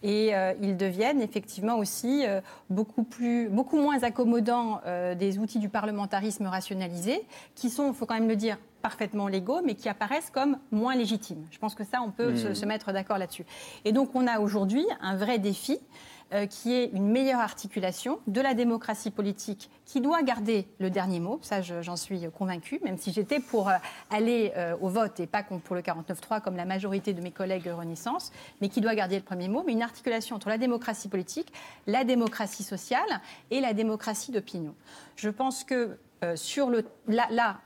Et 0.05 0.33
ils 0.61 0.77
deviennent 0.77 1.23
effectivement 1.23 1.79
aussi 1.79 2.25
beaucoup, 2.69 3.05
plus, 3.05 3.49
beaucoup 3.49 3.79
moins 3.79 4.03
accommodants 4.03 4.83
des 5.19 5.39
outils 5.39 5.59
du 5.59 5.71
parlementarisme 5.71 6.47
rationalisé, 6.47 7.27
qui 7.55 7.71
sont, 7.71 7.89
il 7.89 7.95
faut 7.95 8.05
quand 8.05 8.15
même 8.15 8.29
le 8.29 8.37
dire, 8.37 8.59
parfaitement 8.83 9.29
légaux, 9.29 9.63
mais 9.65 9.77
qui 9.77 9.89
apparaissent 9.89 10.29
comme 10.29 10.59
moins 10.71 10.95
légitimes. 10.95 11.47
Je 11.51 11.59
pense 11.59 11.75
que 11.75 11.85
ça, 11.85 12.03
on 12.03 12.11
peut 12.11 12.37
se, 12.37 12.49
hmm. 12.49 12.55
se, 12.55 12.67
mettre 12.67 12.93
d'accord 12.93 13.17
là-dessus. 13.17 13.47
Et 13.87 13.93
donc, 13.93 14.11
on 14.15 14.27
a 14.27 14.41
aujourd'hui 14.41 14.85
un 15.01 15.17
vrai 15.17 15.39
défi 15.39 15.81
euh, 16.35 16.47
qui 16.47 16.75
est 16.75 16.87
une 16.87 17.07
meilleure 17.07 17.39
articulation 17.39 18.19
de 18.27 18.41
la 18.41 18.55
démocratie 18.55 19.13
politique 19.13 19.71
qui 19.85 20.01
doit 20.01 20.21
garder 20.25 20.67
le 20.81 20.91
dernier 20.91 21.21
mot. 21.21 21.39
Ça, 21.43 21.63
j'en 21.63 21.95
suis 21.95 22.29
convaincue, 22.37 22.81
même 22.83 22.99
si 22.99 23.13
j'étais 23.13 23.39
pour 23.39 23.69
euh, 23.69 23.75
aller 24.11 24.53
euh, 24.57 24.75
au 24.81 24.89
vote 24.89 25.21
et 25.21 25.29
pas 25.29 25.45
pour 25.45 25.77
le 25.77 25.83
49-3 25.83 26.41
comme 26.41 26.57
la 26.57 26.65
majorité 26.65 27.13
de 27.13 27.21
mes 27.21 27.31
collègues 27.31 27.69
Renaissance, 27.69 28.33
mais 28.61 28.69
qui 28.69 28.81
doit 28.81 28.97
garder 28.97 29.15
le 29.17 29.23
premier 29.23 29.47
mot, 29.47 29.63
mais 29.65 29.75
une 29.75 29.83
articulation 29.83 30.35
entre 30.35 30.49
la 30.49 30.59
démocratie 30.59 31.09
politique, 31.09 31.53
la 31.87 32.03
démocratie 32.03 32.65
sociale 32.65 33.21
et 33.53 33.61
la 33.61 33.73
démocratie 33.73 34.33
d'opinion. 34.33 34.75
Je 35.15 35.31
pense 35.31 35.63
que 35.63 35.97
sur 36.37 36.71
le, 36.71 36.85
là, 37.07 37.61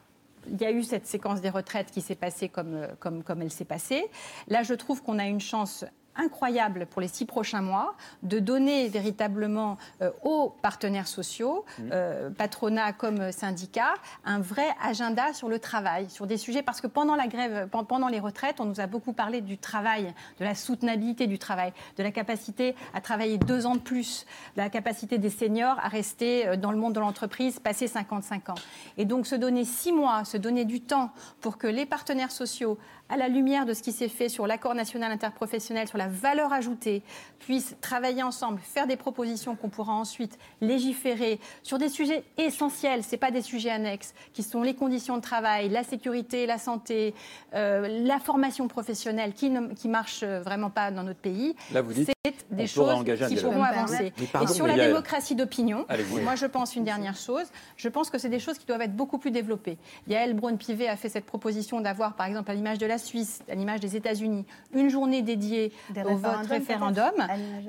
il 0.51 0.61
y 0.61 0.67
a 0.67 0.73
eu 0.73 0.83
cette 0.83 1.07
séquence 1.07 1.41
des 1.41 1.51
retraites 1.51 1.91
qui 1.91 2.01
s'est 2.01 2.17
passée 2.17 2.49
comme, 2.49 2.89
comme, 2.99 3.23
comme 3.23 3.41
elle 3.41 3.53
s'est 3.53 3.65
passée. 3.65 4.11
Là, 4.49 4.63
je 4.63 4.75
trouve 4.75 5.03
qu'on 5.03 5.19
a 5.19 5.27
une 5.27 5.41
chance 5.41 5.85
incroyable 6.19 6.87
pour 6.87 7.01
les 7.01 7.09
six 7.09 7.25
prochains 7.25 7.63
mois 7.63 7.95
de 8.23 8.39
donner 8.39 8.89
véritablement 8.89 9.79
euh, 10.03 10.11
aux 10.23 10.51
partenaires 10.63 11.09
sociaux, 11.09 11.65
euh, 11.93 12.29
patronat 12.31 12.93
comme 12.93 13.33
syndicats, 13.33 13.95
un 14.25 14.41
vrai 14.41 14.67
agenda 14.83 15.33
sur 15.33 15.49
le 15.49 15.59
travail, 15.59 16.11
sur 16.11 16.27
des 16.27 16.37
sujets, 16.37 16.63
parce 16.63 16.81
que 16.81 16.87
pendant 16.87 17.17
la 17.17 17.29
grève, 17.29 17.69
pendant 17.69 18.09
les 18.09 18.21
retraites, 18.21 18.61
on 18.61 18.65
nous 18.65 18.81
a 18.81 18.87
beaucoup 18.87 19.13
parlé 19.13 19.41
du 19.41 19.57
travail, 19.57 20.13
de 20.39 20.45
la 20.45 20.55
soutenabilité 20.55 21.27
du 21.27 21.39
travail, 21.39 21.73
de 21.97 22.03
la 22.03 22.11
capacité 22.11 22.75
à 22.95 23.01
travailler 23.01 23.39
deux 23.39 23.67
ans 23.67 23.77
de 23.77 23.81
plus, 23.81 24.27
de 24.57 24.63
la 24.63 24.69
capacité 24.69 25.19
des 25.19 25.31
seniors 25.31 25.79
à 25.83 25.89
rester 25.89 26.47
euh, 26.47 26.57
dans 26.57 26.73
le 26.73 26.79
monde 26.79 26.95
de 26.95 27.01
l'entreprise, 27.01 27.61
passer 27.61 27.87
55 27.87 28.51
ans. 28.51 28.55
Et 28.97 29.05
donc 29.05 29.27
se 29.27 29.35
donner 29.35 29.65
six 29.65 29.93
mois, 29.93 30.25
se 30.25 30.37
donner 30.37 30.65
du 30.65 30.81
temps 30.81 31.11
pour 31.41 31.59
que 31.59 31.67
les 31.67 31.87
partenaires 31.87 32.33
sociaux 32.33 32.79
à 33.09 33.17
la 33.17 33.29
lumière 33.29 33.67
de 33.67 33.75
ce 33.75 33.83
qui 33.83 33.93
s'est 33.93 34.09
fait 34.09 34.29
sur 34.29 34.47
l'accord 34.47 34.75
national 34.75 35.11
interprofessionnel, 35.13 35.89
sur 35.89 35.99
la 35.99 36.09
valeur 36.09 36.53
ajoutée, 36.53 37.03
puissent 37.39 37.77
travailler 37.81 38.23
ensemble, 38.23 38.61
faire 38.61 38.87
des 38.87 38.97
propositions 38.97 39.57
qu'on 39.57 39.69
pourra 39.69 39.95
ensuite 39.95 40.39
légiférer 40.61 41.41
sur 41.63 41.79
des 41.79 41.89
sujets 41.89 42.25
essentiels, 42.37 43.05
ce 43.05 43.17
pas 43.17 43.31
des 43.31 43.43
sujets 43.43 43.71
annexes, 43.71 44.15
qui 44.33 44.43
sont 44.43 44.63
les 44.63 44.75
conditions 44.75 45.17
de 45.17 45.23
travail, 45.23 45.69
la 45.69 45.83
sécurité, 45.83 46.47
la 46.47 46.59
santé, 46.59 47.15
euh, 47.55 48.05
la 48.05 48.19
formation 48.19 48.69
professionnelle 48.69 49.33
qui 49.33 49.51
ne 49.51 49.69
qui 49.75 49.89
marche 49.89 50.23
vraiment 50.25 50.71
pas 50.71 50.91
dans 50.91 51.03
notre 51.03 51.19
pays. 51.19 51.55
Là, 51.73 51.83
vous 51.83 51.93
dites, 51.93 52.11
c'est 52.25 52.35
des 52.51 52.67
choses 52.67 53.05
qui 53.05 53.37
pourront 53.37 53.63
avancer. 53.63 54.13
Et 54.43 54.47
sur 54.47 54.67
la 54.67 54.77
démocratie 54.77 55.35
d'opinion, 55.35 55.87
moi 56.23 56.37
je 56.37 56.47
pense 56.47 56.77
une 56.77 56.85
dernière 56.85 57.17
chose, 57.17 57.47
je 57.77 57.89
pense 57.89 58.11
que 58.11 58.19
c'est 58.19 58.29
des 58.29 58.39
choses 58.39 58.59
qui 58.59 58.67
doivent 58.67 58.83
être 58.83 58.95
beaucoup 58.95 59.19
plus 59.19 59.31
développées. 59.31 59.79
Yael 60.07 60.35
Braun-Pivet 60.35 60.89
a 60.89 60.97
fait 60.97 61.09
cette 61.09 61.27
proposition 61.27 61.81
d'avoir, 61.81 62.15
par 62.15 62.27
exemple, 62.27 62.51
à 62.51 62.55
l'image 62.55 62.79
de 62.79 62.87
la 62.87 62.98
Suisse, 62.99 63.41
à 63.51 63.55
l'image 63.55 63.81
des 63.81 63.97
États-Unis, 63.97 64.45
une 64.75 64.89
journée 64.91 65.23
dédiée 65.23 65.73
au 66.05 66.17
vote 66.17 66.47
référendum. 66.49 67.13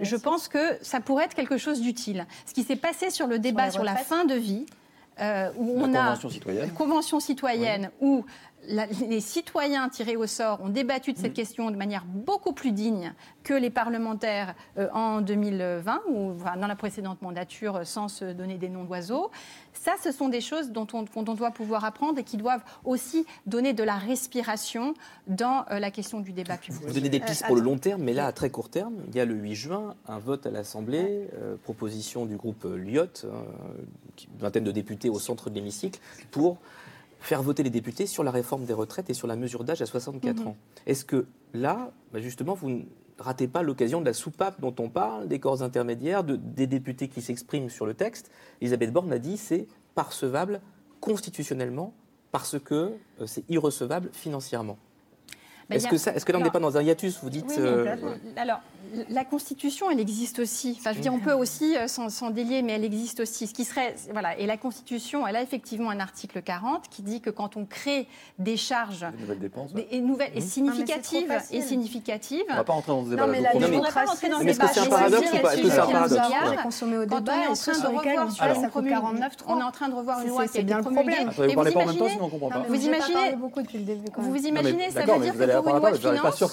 Je 0.01 0.15
pense 0.15 0.47
que 0.47 0.77
ça 0.81 0.99
pourrait 0.99 1.25
être 1.25 1.35
quelque 1.35 1.57
chose 1.57 1.81
d'utile. 1.81 2.25
Ce 2.45 2.53
qui 2.53 2.63
s'est 2.63 2.75
passé 2.75 3.09
sur 3.09 3.27
le 3.27 3.39
débat 3.39 3.71
sur, 3.71 3.83
la 3.83 3.95
fin 3.95 4.25
de 4.25 4.35
vie, 4.35 4.65
euh, 5.19 5.51
où 5.57 5.73
on 5.77 5.93
a 5.93 6.03
convention 6.03 6.29
citoyenne, 6.29 6.71
convention 6.71 7.19
citoyenne 7.19 7.91
où 7.99 8.25
les 8.69 9.19
citoyens 9.19 9.89
tirés 9.89 10.15
au 10.15 10.27
sort 10.27 10.61
ont 10.61 10.69
débattu 10.69 11.13
de 11.13 11.17
cette 11.17 11.31
mm. 11.31 11.35
question 11.35 11.71
de 11.71 11.75
manière 11.75 12.05
beaucoup 12.05 12.53
plus 12.53 12.71
digne 12.71 13.13
que 13.43 13.53
les 13.53 13.69
parlementaires 13.69 14.55
euh, 14.77 14.87
en 14.93 15.21
2020 15.21 16.01
ou 16.09 16.33
dans 16.59 16.67
la 16.67 16.75
précédente 16.75 17.21
mandature 17.21 17.77
euh, 17.77 17.83
sans 17.83 18.07
se 18.07 18.25
donner 18.25 18.57
des 18.57 18.69
noms 18.69 18.83
d'oiseaux. 18.83 19.31
Ça, 19.73 19.93
ce 20.03 20.11
sont 20.11 20.29
des 20.29 20.41
choses 20.41 20.71
dont 20.71 20.87
on, 20.93 21.23
doit 21.23 21.51
pouvoir 21.51 21.85
apprendre 21.85 22.19
et 22.19 22.23
qui 22.23 22.37
doivent 22.37 22.63
aussi 22.85 23.25
donner 23.45 23.73
de 23.73 23.83
la 23.83 23.95
respiration 23.95 24.93
dans 25.27 25.65
euh, 25.71 25.79
la 25.79 25.89
question 25.89 26.19
du 26.19 26.31
débat 26.31 26.57
public. 26.57 26.81
Vous 26.85 26.93
donnez 26.93 27.09
des 27.09 27.19
pistes 27.19 27.45
pour 27.45 27.55
le 27.55 27.61
long 27.61 27.77
terme, 27.77 28.03
mais 28.03 28.13
là, 28.13 28.27
à 28.27 28.31
très 28.31 28.49
court 28.49 28.69
terme, 28.69 28.95
il 29.07 29.15
y 29.15 29.19
a 29.19 29.25
le 29.25 29.35
8 29.35 29.55
juin 29.55 29.95
un 30.07 30.19
vote 30.19 30.45
à 30.45 30.51
l'Assemblée, 30.51 31.27
proposition 31.63 32.25
du 32.25 32.35
groupe 32.35 32.65
Lyot, 32.65 33.23
une 33.23 34.39
vingtaine 34.39 34.63
de 34.63 34.71
députés 34.71 35.09
au 35.09 35.19
centre 35.19 35.49
de 35.49 35.55
l'hémicycle, 35.55 35.99
pour 36.31 36.57
faire 37.19 37.43
voter 37.43 37.63
les 37.63 37.69
députés 37.69 38.05
sur 38.05 38.23
la 38.23 38.31
réforme 38.31 38.65
des 38.65 38.73
retraites 38.73 39.09
et 39.09 39.13
sur 39.13 39.27
la 39.27 39.35
mesure 39.35 39.63
d'âge 39.63 39.81
à 39.81 39.85
64 39.85 40.39
mhm. 40.39 40.47
ans. 40.47 40.57
Est-ce 40.85 41.05
que 41.05 41.25
là, 41.53 41.91
bah, 42.13 42.19
justement, 42.19 42.53
vous 42.53 42.69
ne 42.69 42.81
ratez 43.17 43.47
pas 43.47 43.61
l'occasion 43.61 43.99
de 44.01 44.05
la 44.05 44.13
soupape 44.13 44.59
dont 44.61 44.75
on 44.79 44.89
parle, 44.89 45.27
des 45.27 45.39
corps 45.39 45.61
intermédiaires, 45.61 46.23
de, 46.23 46.35
des 46.35 46.67
députés 46.67 47.07
qui 47.07 47.21
s'expriment 47.21 47.69
sur 47.69 47.85
le 47.85 47.93
texte 47.93 48.31
Elisabeth 48.61 48.93
Borne 48.93 49.11
a 49.11 49.19
dit 49.19 49.37
c'est 49.37 49.67
parcevable 49.95 50.61
constitutionnellement 51.01 51.93
parce 52.31 52.59
que 52.59 52.93
euh, 53.19 53.25
c'est 53.25 53.43
irrecevable 53.49 54.09
financièrement. 54.13 54.77
Est-ce 55.69 56.25
que, 56.25 56.31
là, 56.31 56.39
on 56.39 56.41
n'est 56.41 56.49
pas 56.49 56.59
dans 56.59 56.77
un 56.77 56.81
hiatus 56.81 57.19
Vous 57.21 57.29
dites. 57.29 57.53
Euh, 57.59 57.95
alors, 58.37 58.59
la 59.09 59.25
Constitution, 59.25 59.89
elle 59.91 59.99
existe 59.99 60.39
aussi. 60.39 60.75
Enfin, 60.79 60.91
je 60.91 60.97
veux 60.97 61.01
dire, 61.01 61.13
on 61.13 61.19
peut 61.19 61.33
aussi 61.33 61.75
euh, 61.77 61.87
s'en 61.87 62.29
délier, 62.29 62.61
mais 62.61 62.73
elle 62.73 62.83
existe 62.83 63.19
aussi. 63.19 63.47
Ce 63.47 63.53
qui 63.53 63.65
serait, 63.65 63.95
voilà. 64.11 64.37
Et 64.37 64.45
la 64.45 64.57
Constitution, 64.57 65.27
elle 65.27 65.35
a 65.35 65.41
effectivement 65.41 65.89
un 65.89 65.99
article 65.99 66.41
40 66.41 66.89
qui 66.89 67.01
dit 67.01 67.21
que 67.21 67.29
quand 67.29 67.57
on 67.57 67.65
crée 67.65 68.07
des 68.37 68.57
charges, 68.57 69.05
des 69.11 69.21
nouvelles 69.21 69.39
dépenses, 69.39 69.71
et 69.91 69.99
nouvelles 70.01 70.31
et 70.35 70.41
significatives, 70.41 71.31
et 71.51 71.61
significatives. 71.61 72.45
On 72.49 72.55
va 72.55 72.63
pas 72.63 72.73
rentrer 72.73 72.91
dans 72.91 73.05
ce 73.05 73.09
débat. 73.09 73.25
Non, 73.25 73.31
mais 73.31 73.41
la 73.41 73.53
démocratie, 73.53 74.29
dans 74.29 74.39
Est-ce 74.39 74.59
que 74.59 74.67
c'est 74.67 74.79
un 74.79 74.85
paradoxe 74.85 75.33
ou 75.33 75.37
pas 75.37 75.53
Est-ce 75.53 75.61
que 75.61 75.69
c'est 75.69 75.79
un 75.79 75.85
paradoxe 75.87 76.19
au 76.81 77.05
débat, 77.05 77.33
on 77.47 77.49
est 77.49 77.49
en 77.49 77.55
train 77.55 77.79
de 77.79 77.97
revoir, 77.97 78.31
ça 78.55 78.69
coûte 78.69 78.87
49 78.87 79.33
On 79.47 79.59
est 79.59 79.63
en 79.63 79.71
train 79.71 79.89
de 79.89 79.95
revoir 79.95 80.21
une 80.21 80.27
loi 80.29 80.47
qui 80.47 80.57
est 80.57 80.63
bien 80.63 80.81
promulguée. 80.81 81.25
Vous 81.25 81.53
parlez 81.53 81.71
pas 81.71 81.79
en 81.79 81.85
même 81.85 81.97
temps, 81.97 82.09
sinon 82.09 82.25
on 82.25 82.29
comprend 82.29 82.49
pas. 82.49 82.65
Vous 82.67 82.85
imaginez 82.85 83.35
Vous 84.17 84.45
imaginez, 84.45 84.91
ça 84.91 85.01
veut 85.05 85.19
dire 85.19 85.33
que 85.33 85.61
pour 85.61 85.75
une 85.75 85.79
loi 85.79 85.91
de 85.91 85.97
finances, 85.97 86.43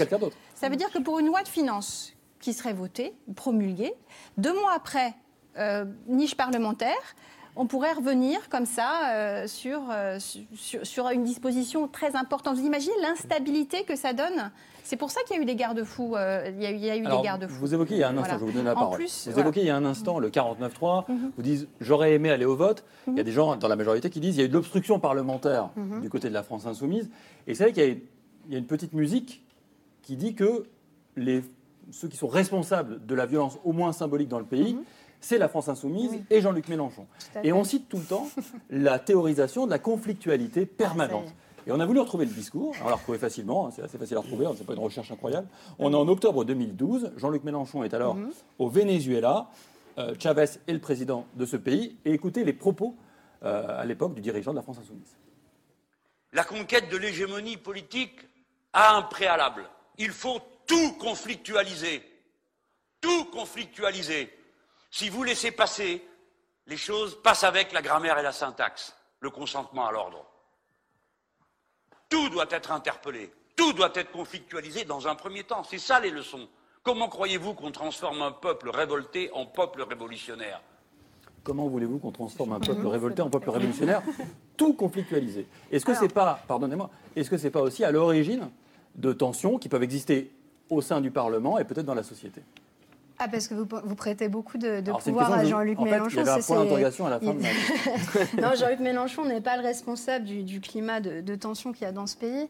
ça 0.55 0.69
veut 0.69 0.77
dire 0.77 0.91
que 0.91 0.99
pour 0.99 1.19
une 1.19 1.27
loi 1.27 1.43
de 1.43 1.49
finances 1.49 2.16
qui 2.41 2.53
serait 2.53 2.73
votée, 2.73 3.15
promulguée. 3.35 3.95
Deux 4.37 4.53
mois 4.53 4.73
après, 4.75 5.15
euh, 5.59 5.85
niche 6.07 6.37
parlementaire, 6.37 7.17
on 7.59 7.67
pourrait 7.67 7.95
revenir 7.95 8.51
comme 8.51 8.67
ça 8.67 9.11
euh, 9.11 9.47
sur, 9.47 9.81
euh, 9.91 10.19
sur, 10.21 10.87
sur, 10.87 11.09
une 11.09 11.25
disposition 11.25 11.89
très 11.89 12.15
importante. 12.15 12.57
Vous 12.59 12.67
imaginez 12.67 12.95
l'instabilité 13.01 13.85
que 13.85 13.97
ça 13.97 14.13
donne? 14.13 14.51
C'est 14.85 14.97
pour 14.97 15.11
ça 15.11 15.23
qu'il 15.27 15.37
y 15.37 15.39
a 15.39 15.43
eu 15.43 15.47
des 15.47 15.57
garde-fous. 15.57 16.15
il 16.15 16.63
y 16.63 16.67
a 16.67 16.71
eu, 16.71 16.75
il 16.75 16.85
y 16.85 16.91
a 16.91 16.97
eu 16.97 17.03
des 17.03 17.23
garde-fous. 17.23 17.59
Vous 17.59 17.75
évoquez 17.75 17.95
il 17.95 18.01
y 18.01 18.03
a 18.05 18.11
un 18.11 18.19
instant, 18.19 18.39
je 18.39 18.45
vous 18.45 18.53
donner 18.53 18.65
la 18.65 18.75
parole. 18.75 19.01
vous 19.03 19.41
évoquez 19.41 19.61
il 19.61 19.67
y 19.67 19.71
a 19.71 19.77
un 19.77 19.85
instant 19.85 20.19
le 20.19 20.29
49.3. 20.29 21.11
Mhm. 21.11 21.33
Vous 21.35 21.43
dites 21.43 21.69
j'aurais 21.81 22.13
aimé 22.13 22.31
aller 22.31 22.45
au 22.45 22.55
vote. 22.55 22.85
Il 23.07 23.15
y 23.15 23.17
a 23.17 23.23
mhm. 23.23 23.25
des 23.25 23.33
gens 23.33 23.57
dans 23.57 23.69
la 23.69 23.77
majorité 23.77 24.11
qui 24.11 24.21
disent 24.21 24.37
il 24.37 24.41
y 24.41 24.43
a 24.43 24.45
eu 24.45 24.49
de 24.49 24.55
l'obstruction 24.55 25.01
parlementaire 25.01 25.71
mhm. 25.77 26.03
du 26.03 26.11
côté 26.11 26.29
de 26.29 26.35
la 26.35 26.43
France 26.43 26.67
insoumise. 26.67 27.11
Et 27.47 27.55
c'est 27.55 27.65
vrai 27.65 27.73
qu'il 27.73 28.01
y, 28.51 28.55
a 28.55 28.59
une 28.59 28.67
petite 28.67 28.93
musique 28.93 29.43
qui 30.03 30.17
dit 30.17 30.35
que 30.35 30.67
les 31.17 31.43
ceux 31.91 32.09
qui 32.09 32.17
sont 32.17 32.29
responsables 32.29 33.05
de 33.05 33.15
la 33.15 33.27
violence 33.27 33.59
au 33.65 33.73
moins 33.73 33.93
symbolique 33.93 34.29
dans 34.29 34.39
le 34.39 34.45
pays, 34.45 34.75
mhm. 34.75 34.85
c'est 35.21 35.39
la 35.39 35.49
France 35.49 35.69
insoumise 35.69 36.13
et 36.31 36.41
Jean-Luc 36.41 36.69
Mélenchon. 36.69 37.07
Et 37.43 37.53
on 37.53 37.65
cite 37.65 37.89
tout 37.89 37.99
le 37.99 38.05
temps 38.05 38.29
la 38.71 38.99
théorisation 38.99 39.67
de 39.67 39.71
la 39.71 39.79
conflictualité 39.79 40.69
ah, 40.71 40.75
permanente. 40.77 41.35
et 41.67 41.73
on 41.73 41.81
a 41.81 41.87
voulu 41.87 42.01
retrouver 42.01 42.27
le 42.27 42.33
discours. 42.33 42.75
on 42.85 42.89
l'a 42.89 42.97
retrouvé 42.97 43.19
facilement, 43.19 43.67
hein, 43.67 43.71
c'est 43.75 43.83
assez 43.83 43.99
facile 43.99 44.17
à 44.17 44.21
retrouver, 44.21 44.47
c'est 44.57 44.67
pas 44.67 44.75
une 44.75 44.81
recherche 44.81 45.11
incroyable. 45.11 45.49
On 45.79 45.93
est 45.93 45.97
en 45.97 46.09
octobre 46.09 46.45
2012. 46.45 47.13
Jean-Luc 47.17 47.45
Mélenchon 47.45 47.85
est 47.85 47.95
alors 47.95 48.17
mhm. 48.17 48.31
au 48.59 48.69
Venezuela. 48.69 49.49
Euh, 49.99 50.15
Chavez 50.19 50.45
est 50.67 50.73
le 50.73 50.81
président 50.81 51.27
de 51.37 51.47
ce 51.47 51.57
pays. 51.57 51.97
Et 52.05 52.13
écoutez 52.13 52.45
les 52.45 52.53
propos 52.53 52.97
euh, 53.43 53.81
à 53.81 53.85
l'époque 53.85 54.15
du 54.15 54.21
dirigeant 54.21 54.51
de 54.51 54.57
la 54.57 54.63
France 54.63 54.79
insoumise. 54.79 55.17
La 56.33 56.45
conquête 56.45 56.91
de 56.91 56.97
l'hégémonie 56.97 57.57
politique 57.57 58.29
a 58.73 58.97
un 58.97 59.03
préalable. 59.03 59.65
Il 59.99 60.11
faut 60.11 60.41
tout 60.67 60.93
conflictualiser. 60.95 62.03
Tout 63.01 63.27
conflictualiser. 63.27 64.33
Si 64.91 65.09
vous 65.09 65.23
laissez 65.23 65.51
passer, 65.51 66.07
les 66.67 66.77
choses 66.77 67.21
passent 67.23 67.45
avec 67.45 67.73
la 67.73 67.83
grammaire 67.83 68.19
et 68.19 68.23
la 68.23 68.33
syntaxe, 68.33 68.97
le 69.21 69.31
consentement 69.31 69.87
à 69.87 69.93
l'ordre. 69.93 70.25
Tout 72.09 72.29
doit 72.29 72.47
être 72.51 72.73
interpellé, 72.73 73.33
tout 73.57 73.73
doit 73.73 73.93
être 73.95 74.11
conflictualisé 74.13 74.85
dans 74.85 75.09
un 75.09 75.15
premier 75.15 75.45
temps. 75.45 75.65
C'est 75.65 75.79
ça 75.79 76.01
les 76.01 76.11
leçons. 76.11 76.49
Comment 76.83 77.09
croyez-vous 77.09 77.55
qu'on 77.55 77.73
transforme 77.73 78.23
un 78.23 78.33
peuple 78.33 78.71
révolté 78.71 79.31
en 79.33 79.45
peuple 79.45 79.83
révolutionnaire? 79.83 80.61
Comment 81.43 81.69
voulez-vous 81.69 81.99
qu'on 81.99 82.13
transforme 82.13 82.53
un 82.53 82.61
peuple 82.61 82.87
révolté 82.87 83.23
en 83.23 83.31
peuple 83.31 83.51
révolutionnaire 83.51 84.03
Tout 84.57 84.73
conflictualisé? 84.73 85.47
Est-ce 85.71 85.85
que 85.85 85.95
c'est 85.95 86.13
pas, 86.13 86.41
pardonnez-moi, 86.49 86.91
est-ce 87.15 87.31
que 87.31 87.37
c'est 87.37 87.51
pas 87.51 87.61
aussi 87.61 87.85
à 87.85 87.91
l'origine 87.91 88.51
de 88.97 89.13
tensions 89.13 89.59
qui 89.59 89.69
peuvent 89.69 89.83
exister 89.83 90.33
au 90.71 90.81
sein 90.81 91.01
du 91.01 91.11
Parlement 91.11 91.59
et 91.59 91.65
peut-être 91.65 91.87
dans 91.87 91.95
la 91.95 92.03
société. 92.03 92.43
Ah, 93.19 93.29
parce 93.29 93.49
que 93.49 93.55
vous, 93.55 93.67
vous 93.85 93.95
prêtez 93.95 94.29
beaucoup 94.29 94.59
de, 94.59 94.83
pouvoir 95.03 95.33
à 95.33 95.45
Jean-Luc 95.45 95.79
Mélenchon. 95.79 96.11
il 96.11 96.17
y 96.17 96.29
avait 96.29 96.31
un 96.31 96.41
point 96.41 96.59
d'interrogation 96.59 97.07
à 97.07 97.11
la 97.11 97.21
fin 97.21 97.33
de 97.33 98.41
Non, 98.43 98.51
Jean-Luc 98.55 98.81
Mélenchon 98.81 99.25
n'est 99.25 99.41
pas 99.41 99.57
le 99.57 99.63
responsable 99.63 100.27
du, 100.27 100.61
climat 100.61 101.01
de, 101.01 101.23
de 101.23 101.35
tension 101.35 101.73
qu'il 101.73 101.83
y 101.83 101.89
a 101.89 101.93
dans 101.93 102.07
ce 102.07 102.17
pays. 102.17 102.49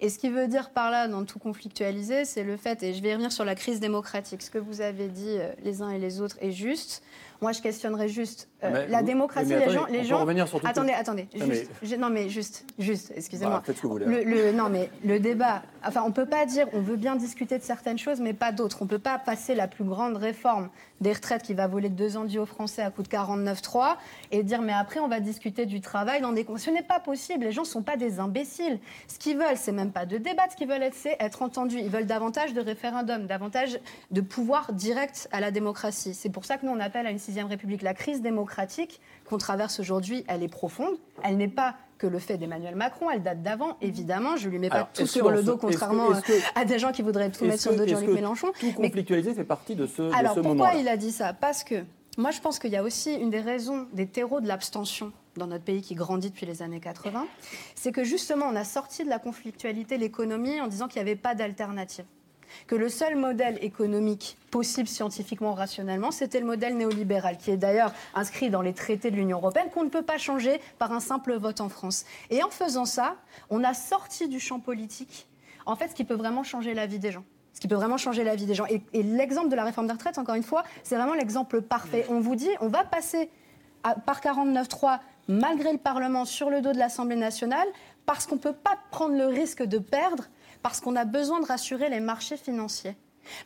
Et 0.00 0.08
ce 0.08 0.18
qui 0.18 0.28
veut 0.28 0.46
dire 0.46 0.70
par 0.70 0.90
là, 0.90 1.08
dans 1.08 1.24
tout 1.24 1.38
conflictualiser, 1.38 2.24
c'est 2.24 2.44
le 2.44 2.56
fait, 2.56 2.82
et 2.82 2.94
je 2.94 3.02
vais 3.02 3.12
revenir 3.12 3.32
sur 3.32 3.44
la 3.44 3.56
crise 3.56 3.80
démocratique, 3.80 4.42
ce 4.42 4.50
que 4.50 4.58
vous 4.58 4.80
avez 4.80 5.08
dit 5.08 5.26
euh, 5.26 5.52
les 5.64 5.82
uns 5.82 5.90
et 5.90 5.98
les 5.98 6.20
autres 6.20 6.36
est 6.40 6.52
juste. 6.52 7.02
Moi, 7.40 7.52
je 7.52 7.60
questionnerais 7.60 8.08
juste 8.08 8.48
euh, 8.64 8.86
la 8.88 9.02
démocratie. 9.02 9.50
les 9.50 9.70
gens, 9.70 9.86
les 9.86 10.04
gens. 10.04 10.26
attendez, 10.64 10.92
attendez. 10.92 11.28
non, 11.98 12.10
mais 12.10 12.28
juste, 12.28 12.64
juste, 12.78 13.12
excusez-moi. 13.14 13.58
Bah, 13.58 13.62
le, 14.06 14.52
non, 14.52 14.68
mais 14.68 14.90
le 15.04 15.20
débat. 15.20 15.62
Enfin, 15.84 16.02
on 16.04 16.10
peut 16.10 16.26
pas 16.26 16.46
dire, 16.46 16.66
on 16.72 16.80
veut 16.80 16.96
bien 16.96 17.14
discuter 17.14 17.56
de 17.58 17.62
certaines 17.62 17.98
choses, 17.98 18.20
mais 18.20 18.32
pas 18.32 18.50
d'autres. 18.50 18.82
On 18.82 18.86
peut 18.86 18.98
pas 18.98 19.18
passer 19.18 19.54
la 19.54 19.68
plus 19.68 19.84
grande 19.84 20.16
réforme 20.16 20.68
des 21.00 21.12
retraites 21.12 21.42
qui 21.42 21.54
va 21.54 21.68
voler 21.68 21.88
deux 21.88 22.16
ans 22.16 22.26
aux 22.26 22.46
Français 22.46 22.82
à 22.82 22.90
coût 22.90 23.04
de 23.04 23.08
49,3 23.08 23.96
et 24.32 24.42
dire, 24.42 24.60
mais 24.60 24.72
après, 24.72 24.98
on 24.98 25.06
va 25.06 25.20
discuter 25.20 25.64
du 25.64 25.80
travail 25.80 26.20
dans 26.20 26.32
des. 26.32 26.44
Ce 26.56 26.70
n'est 26.70 26.82
pas 26.82 26.98
possible. 26.98 27.44
Les 27.44 27.52
gens 27.52 27.64
sont 27.64 27.82
pas 27.82 27.96
des 27.96 28.18
imbéciles. 28.18 28.80
Ce 29.06 29.18
qu'ils 29.18 29.36
veulent, 29.36 29.56
c'est 29.56 29.70
même 29.70 29.92
pas 29.92 30.06
de 30.06 30.16
débattre. 30.16 30.52
Ce 30.52 30.56
qu'ils 30.56 30.68
veulent, 30.68 30.90
c'est 30.92 31.16
être 31.20 31.42
entendus. 31.42 31.78
Ils 31.78 31.90
veulent 31.90 32.06
davantage 32.06 32.52
de 32.52 32.60
référendums, 32.60 33.26
davantage 33.26 33.78
de 34.10 34.20
pouvoir 34.20 34.72
direct 34.72 35.28
à 35.30 35.40
la 35.40 35.52
démocratie. 35.52 36.14
C'est 36.14 36.30
pour 36.30 36.44
ça 36.44 36.58
que 36.58 36.66
nous 36.66 36.72
on 36.72 36.80
appelle 36.80 37.06
à 37.06 37.10
une 37.10 37.18
République. 37.48 37.82
La 37.82 37.94
crise 37.94 38.22
démocratique 38.22 39.00
qu'on 39.28 39.38
traverse 39.38 39.80
aujourd'hui, 39.80 40.24
elle 40.28 40.42
est 40.42 40.48
profonde. 40.48 40.94
Elle 41.22 41.36
n'est 41.36 41.48
pas 41.48 41.76
que 41.98 42.06
le 42.06 42.18
fait 42.18 42.38
d'Emmanuel 42.38 42.76
Macron. 42.76 43.10
Elle 43.10 43.22
date 43.22 43.42
d'avant, 43.42 43.76
évidemment. 43.80 44.36
Je 44.36 44.48
lui 44.48 44.58
mets 44.58 44.70
pas 44.70 44.88
tout 44.94 45.06
sur 45.06 45.30
le 45.30 45.42
dos, 45.42 45.56
contrairement 45.56 46.08
à 46.54 46.64
des 46.64 46.78
gens 46.78 46.92
qui 46.92 47.02
voudraient 47.02 47.30
tout 47.30 47.44
mettre 47.44 47.60
sur 47.60 47.72
le 47.72 47.78
dos 47.78 47.84
de 47.84 47.88
Jean-Luc 47.88 48.10
Mélenchon. 48.10 48.52
Tout 48.58 48.72
conflictualiser 48.72 49.34
fait 49.34 49.44
partie 49.44 49.74
de 49.74 49.86
ce, 49.86 50.02
Alors, 50.14 50.34
de 50.34 50.42
ce 50.42 50.46
pourquoi 50.46 50.74
il 50.74 50.88
a 50.88 50.96
dit 50.96 51.12
ça? 51.12 51.32
Parce 51.32 51.64
que 51.64 51.84
moi, 52.16 52.30
je 52.30 52.40
pense 52.40 52.58
qu'il 52.58 52.70
y 52.70 52.76
a 52.76 52.82
aussi 52.82 53.14
une 53.14 53.30
des 53.30 53.40
raisons 53.40 53.86
des 53.92 54.06
terreaux 54.06 54.40
de 54.40 54.48
l'abstention 54.48 55.12
dans 55.36 55.46
notre 55.46 55.64
pays 55.64 55.82
qui 55.82 55.94
grandit 55.94 56.30
depuis 56.30 56.46
les 56.46 56.62
années 56.62 56.80
80, 56.80 57.26
c'est 57.76 57.92
que 57.92 58.02
justement, 58.02 58.46
on 58.46 58.56
a 58.56 58.64
sorti 58.64 59.04
de 59.04 59.08
la 59.08 59.20
conflictualité 59.20 59.98
l'économie 59.98 60.60
en 60.60 60.66
disant 60.66 60.88
qu'il 60.88 61.00
n'y 61.02 61.08
avait 61.08 61.16
pas 61.16 61.34
d'alternative 61.34 62.04
que 62.66 62.74
le 62.74 62.88
seul 62.88 63.16
modèle 63.16 63.58
économique 63.62 64.36
possible 64.50 64.88
scientifiquement, 64.88 65.54
rationnellement, 65.54 66.10
c'était 66.10 66.40
le 66.40 66.46
modèle 66.46 66.76
néolibéral, 66.76 67.36
qui 67.36 67.50
est 67.50 67.56
d'ailleurs 67.56 67.92
inscrit 68.14 68.50
dans 68.50 68.62
les 68.62 68.72
traités 68.72 69.10
de 69.10 69.16
l'Union 69.16 69.38
européenne, 69.38 69.68
qu'on 69.72 69.84
ne 69.84 69.90
peut 69.90 70.02
pas 70.02 70.18
changer 70.18 70.60
par 70.78 70.92
un 70.92 71.00
simple 71.00 71.34
vote 71.36 71.60
en 71.60 71.68
France. 71.68 72.04
Et 72.30 72.42
en 72.42 72.50
faisant 72.50 72.84
ça, 72.84 73.16
on 73.50 73.64
a 73.64 73.74
sorti 73.74 74.28
du 74.28 74.40
champ 74.40 74.60
politique, 74.60 75.26
en 75.66 75.76
fait, 75.76 75.88
ce 75.88 75.94
qui 75.94 76.04
peut 76.04 76.14
vraiment 76.14 76.42
changer 76.42 76.74
la 76.74 76.86
vie 76.86 76.98
des 76.98 77.12
gens 77.12 77.24
ce 77.58 77.60
qui 77.60 77.66
peut 77.66 77.74
vraiment 77.74 77.96
changer 77.96 78.22
la 78.22 78.36
vie 78.36 78.46
des 78.46 78.54
gens. 78.54 78.66
Et, 78.66 79.02
l'exemple 79.02 79.48
de 79.48 79.56
la 79.56 79.64
réforme 79.64 79.88
des 79.88 79.92
retraites, 79.92 80.16
encore 80.16 80.36
une 80.36 80.44
fois, 80.44 80.62
c'est 80.84 80.94
vraiment 80.94 81.14
l'exemple 81.14 81.60
parfait. 81.60 82.06
On 82.08 82.20
vous 82.20 82.36
dit, 82.36 82.50
on 82.60 82.68
va 82.68 82.84
passer 82.84 83.30
par 83.82 84.20
49.3 84.20 85.00
malgré 85.26 85.72
le 85.72 85.78
Parlement 85.78 86.24
sur 86.24 86.50
le 86.50 86.60
dos 86.60 86.72
de 86.72 86.78
l'Assemblée 86.78 87.16
nationale 87.16 87.66
parce 88.06 88.26
qu'on 88.26 88.36
ne 88.36 88.40
peut 88.40 88.52
pas 88.52 88.78
prendre 88.92 89.16
le 89.16 89.26
risque 89.26 89.64
de 89.64 89.78
perdre 89.78 90.24
parce 90.62 90.80
qu'on 90.80 90.96
a 90.96 91.04
besoin 91.04 91.40
de 91.40 91.46
rassurer 91.46 91.88
les 91.88 92.00
marchés 92.00 92.36
financiers. 92.36 92.96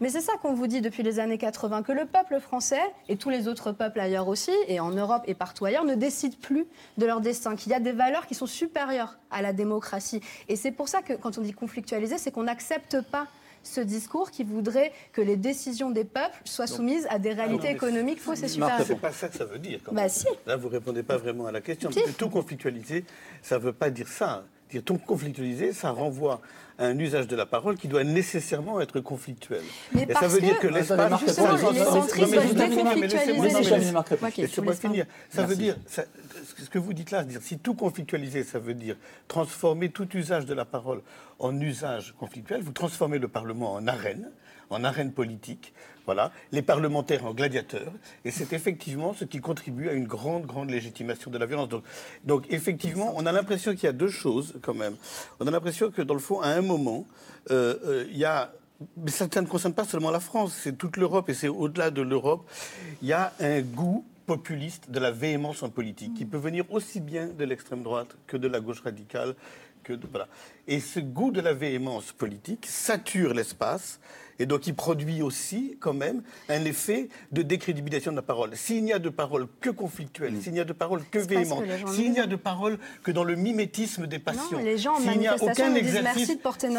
Mais 0.01 0.09
c'est 0.09 0.21
ça 0.21 0.33
qu'on 0.41 0.55
vous 0.55 0.67
dit 0.67 0.81
depuis 0.81 1.03
les 1.03 1.19
années 1.19 1.39
80, 1.39 1.83
que 1.83 1.93
le 1.93 2.07
peuple 2.07 2.41
français, 2.41 2.83
et 3.09 3.17
tous 3.17 3.31
les 3.31 3.49
autres 3.49 3.73
peuples 3.73 4.01
ailleurs 4.01 4.29
aussi, 4.29 4.53
et 4.69 4.81
en 4.81 4.91
Europe 4.91 5.23
et 5.27 5.35
partout 5.35 5.65
ailleurs, 5.65 5.85
ne 5.85 5.95
décident 5.95 6.37
plus 6.41 6.67
de 6.99 7.07
leur 7.07 7.21
destin, 7.21 7.57
qu'il 7.57 7.73
y 7.73 7.75
a 7.75 7.81
des 7.81 7.93
valeurs 7.93 8.27
qui 8.27 8.35
sont 8.35 8.47
supérieures 8.47 9.19
à 9.31 9.43
la 9.43 9.53
démocratie. 9.53 10.21
Et 10.49 10.57
c'est 10.57 10.73
pour 10.73 10.89
ça 10.89 11.03
que 11.03 11.15
quand 11.15 11.39
on 11.39 11.41
dit 11.41 11.53
conflictualiser, 11.53 12.19
c'est 12.19 12.31
qu'on 12.31 12.45
n'accepte 12.45 13.01
pas 13.01 13.27
ce 13.65 13.81
discours 13.81 14.33
qui 14.33 14.43
voudrait 14.43 14.93
que 15.13 15.21
les 15.21 15.37
décisions 15.37 15.91
des 15.91 16.05
peuples 16.05 16.41
soient 16.45 16.67
soumises 16.67 17.07
à 17.11 17.21
des 17.21 17.33
réalités 17.33 17.71
économiques 17.71 18.21
fausses 18.21 18.43
et 18.43 18.49
supérieures. 18.49 18.85
C'est 18.85 18.97
pas 18.97 19.13
ça 19.13 19.29
que 19.29 19.37
ça 19.37 19.45
veut 19.45 19.61
dire. 19.61 19.81
Bah, 19.93 20.09
si. 20.09 20.27
Là, 20.47 20.57
vous 20.57 20.69
répondez 20.69 21.05
pas 21.05 21.17
vraiment 21.17 21.47
à 21.47 21.53
la 21.53 21.61
question. 21.61 21.91
Tout 22.19 22.29
conflictualiser, 22.29 23.05
ça 23.41 23.59
ne 23.59 23.63
veut 23.63 23.73
pas 23.73 23.91
dire 23.91 24.09
ça. 24.09 24.45
Dire 24.69 24.83
tout 24.83 24.99
conflictualiser, 24.99 25.73
ça 25.73 25.91
renvoie 25.91 26.41
un 26.79 26.99
usage 26.99 27.27
de 27.27 27.37
la 27.37 27.47
parole 27.47 27.77
qui 27.77 27.89
doit 27.89 28.05
nécessairement 28.05 28.81
être 28.81 29.01
conflictuel. 29.01 29.63
Mais 29.93 30.07
et 30.09 30.15
ça 30.15 30.29
veut 30.29 30.41
dire 30.41 30.59
que 30.59 30.69
l'espace... 30.69 31.23
Laissez-moi 34.37 34.75
finir. 34.75 35.07
Ça 35.31 35.45
veut 35.45 35.57
dire, 35.57 35.77
ce 35.87 36.71
que 36.71 36.79
vous 36.79 36.93
dites 36.93 37.11
là, 37.11 37.25
dire 37.25 37.41
si 37.43 37.59
tout 37.59 37.75
conflictualiser, 37.75 38.45
ça 38.45 38.59
veut 38.59 38.75
dire 38.75 38.97
transformer 39.29 39.91
tout 39.91 40.09
usage 40.17 40.47
de 40.47 40.55
la 40.55 40.65
parole 40.65 41.03
en 41.39 41.59
usage 41.61 42.15
conflictuel, 42.19 42.63
vous 42.63 42.73
transformez 42.73 43.19
le 43.19 43.29
Parlement 43.29 43.75
en 43.75 43.87
arène, 43.87 44.31
en 44.73 44.85
arène 44.85 45.13
politique, 45.13 45.73
voilà, 46.05 46.33
les 46.51 46.63
parlementaires 46.63 47.25
en 47.25 47.33
gladiateurs, 47.33 47.93
et 48.25 48.31
c'est 48.31 48.53
effectivement 48.53 49.15
ce 49.15 49.25
qui 49.25 49.41
contribue 49.41 49.89
à 49.89 49.93
une 49.93 50.07
grande, 50.07 50.47
grande 50.47 50.71
légitimation 50.71 51.31
de 51.31 51.39
la 51.39 51.47
violence. 51.47 51.69
Donc, 52.25 52.47
effectivement, 52.51 53.15
on 53.17 53.27
a 53.27 53.33
l'impression 53.33 53.73
qu'il 53.73 53.85
y 53.85 53.89
a 53.89 53.93
deux 53.93 54.09
choses 54.09 54.55
quand 54.63 54.75
même. 54.75 54.97
On 55.39 55.47
a 55.47 55.51
l'impression 55.51 55.91
que 55.91 56.03
dans 56.03 56.15
le 56.15 56.21
fond, 56.21 56.41
à 56.41 56.49
un 56.49 56.63
moment, 56.63 57.07
euh, 57.51 57.77
euh, 57.85 58.07
il 58.11 58.19
y 58.19 58.25
a 58.25 58.53
mais 58.97 59.13
ça 59.13 59.27
ne 59.27 59.47
concerne 59.47 59.75
pas 59.75 59.85
seulement 59.85 60.11
la 60.11 60.19
France, 60.19 60.59
c'est 60.61 60.77
toute 60.77 60.97
l'Europe 60.97 61.29
et 61.29 61.35
c'est 61.35 61.47
au-delà 61.47 61.93
de 61.93 62.03
l'Europe. 62.03 62.49
Il 63.01 63.09
y 63.09 63.13
a 63.13 63.33
un 63.39 63.61
goût 63.61 64.05
populiste 64.27 64.91
de 64.91 64.99
la 64.99 65.11
véhémence 65.11 65.63
en 65.63 65.69
politique 65.69 66.15
qui 66.15 66.25
peut 66.25 66.39
venir 66.39 66.65
aussi 66.71 67.01
bien 67.01 67.27
de 67.27 67.45
l'extrême 67.45 67.83
droite 67.83 68.17
que 68.27 68.37
de 68.37 68.49
la 68.49 68.61
gauche 68.61 68.81
radicale. 68.81 69.35
Que 69.83 69.95
voilà. 70.11 70.29
Et 70.69 70.79
ce 70.79 71.01
goût 71.01 71.33
de 71.33 71.41
la 71.41 71.53
véhémence 71.53 72.13
politique 72.13 72.67
sature 72.67 73.35
l'espace 73.35 73.99
et 74.43 74.47
donc 74.47 74.67
il 74.67 74.75
produit 74.75 75.23
aussi 75.23 75.77
quand 75.79 75.93
même 75.93 76.21
un 76.49 76.65
effet 76.65 77.09
de 77.31 77.43
décrédibilisation 77.43 78.11
de 78.11 78.17
la 78.17 78.23
parole. 78.23 78.57
S'il 78.57 78.83
n'y 78.83 78.93
a 78.93 78.99
de 78.99 79.09
parole 79.09 79.47
que 79.61 79.71
conflictuelle, 79.71 80.43
s'il 80.43 80.53
n'y 80.53 80.59
a 80.59 80.65
de 80.65 80.73
parole 80.73 81.05
que 81.13 81.21
véhémente, 81.21 81.63
s'il 81.93 82.11
n'y 82.11 82.19
a 82.19 82.27
de 82.27 82.35
parole 82.35 82.77
que 83.05 83.13
dans 83.13 83.23
le 83.23 83.37
mimétisme 83.37 84.09
des 84.09 84.19
passions, 84.19 84.59
s'il 84.59 85.19
n'y 85.21 85.29
a 85.29 85.37
aucun 85.41 85.77
exercice, 85.77 86.27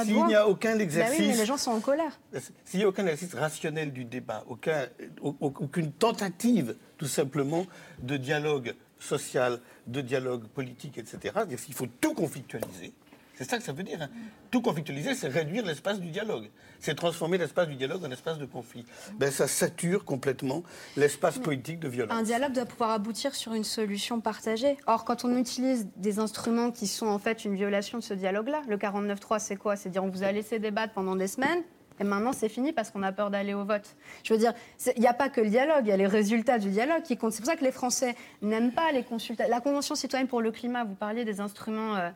s'il 0.04 0.26
n'y 0.26 0.36
a 0.36 0.46
aucun 0.46 0.78
exercice, 0.78 1.18
bah 1.18 1.24
oui, 1.24 1.32
mais 1.32 1.38
les 1.38 1.46
gens 1.46 1.56
sont 1.56 1.72
en 1.72 1.80
colère. 1.80 2.20
S'il 2.66 2.80
n'y 2.80 2.84
a 2.84 2.90
aucun 2.90 3.04
exercice 3.04 3.34
rationnel 3.34 3.94
du 3.94 4.04
débat, 4.04 4.44
aucun, 4.50 4.86
aucune 5.22 5.94
tentative 5.94 6.76
tout 6.98 7.08
simplement 7.08 7.66
de 8.02 8.18
dialogue 8.18 8.76
social, 9.00 9.62
de 9.88 10.02
dialogue 10.02 10.48
politique, 10.48 10.98
etc. 10.98 11.34
Il 11.50 11.74
faut 11.74 11.88
tout 12.02 12.14
conflictualiser. 12.14 12.92
C'est 13.36 13.50
ça 13.50 13.58
que 13.58 13.64
ça 13.64 13.74
veut 13.74 13.84
dire. 13.84 14.02
Hein. 14.02 14.10
Tout 14.52 14.62
conflictualiser, 14.62 15.16
c'est 15.16 15.28
réduire 15.28 15.66
l'espace 15.66 16.00
du 16.00 16.10
dialogue. 16.10 16.50
C'est 16.80 16.96
transformer 16.96 17.38
l'espace 17.38 17.68
du 17.68 17.76
dialogue 17.76 18.04
en 18.06 18.12
espace 18.12 18.38
de 18.38 18.46
conflit. 18.46 18.86
Ben, 19.18 19.32
ça 19.32 19.48
sature 19.48 20.06
complètement 20.06 20.64
l'espace 20.96 21.40
politique 21.40 21.80
de 21.80 21.88
violence. 21.88 22.18
Un 22.18 22.24
dialogue 22.24 22.54
doit 22.54 22.66
pouvoir 22.66 22.92
aboutir 22.92 23.34
sur 23.34 23.54
une 23.54 23.64
solution 23.64 24.22
partagée. 24.22 24.78
Or, 24.86 25.06
quand 25.06 25.26
on 25.26 25.36
utilise 25.38 25.88
des 25.96 26.20
instruments 26.20 26.72
qui 26.72 26.88
sont 26.88 27.08
en 27.08 27.20
fait 27.20 27.46
une 27.46 27.56
violation 27.56 27.98
de 27.98 28.04
ce 28.04 28.14
dialogue-là, 28.14 28.62
le 28.68 28.78
49.3, 28.78 29.40
c'est 29.40 29.56
quoi? 29.56 29.76
C'est 29.76 29.90
dire 29.90 30.04
on 30.04 30.10
vous 30.10 30.24
a 30.24 30.32
laissé 30.32 30.60
débattre 30.60 30.94
pendant 30.94 31.16
des 31.16 31.28
semaines, 31.28 31.64
et 32.00 32.04
maintenant, 32.04 32.34
c'est 32.34 32.50
fini 32.50 32.72
parce 32.72 32.90
qu'on 32.92 33.04
a 33.04 33.12
peur 33.12 33.30
d'aller 33.30 33.54
au 33.54 33.64
vote. 33.64 33.96
Je 34.24 34.34
veux 34.34 34.40
dire, 34.40 34.54
il 34.96 35.02
n'y 35.02 35.08
a 35.08 35.14
pas 35.14 35.30
que 35.30 35.42
le 35.42 35.50
dialogue, 35.50 35.82
il 35.86 35.90
y 35.90 35.92
a 35.92 35.98
les 35.98 36.08
résultats 36.08 36.58
du 36.58 36.70
dialogue 36.70 37.04
qui 37.04 37.18
comptent. 37.18 37.34
C'est 37.34 37.42
pour 37.42 37.50
ça 37.50 37.56
que 37.56 37.64
les 37.64 37.72
Français 37.72 38.16
n'aiment 38.42 38.72
pas 38.72 38.92
les 38.92 39.04
consultations. 39.04 39.52
La 39.52 39.62
Convention 39.62 39.96
citoyenne 39.96 40.28
pour 40.28 40.42
le 40.42 40.52
climat, 40.52 40.84
vous 40.84 40.96
parliez 40.96 41.24
des 41.24 41.40
instruments 41.40 41.96
euh, 41.96 42.10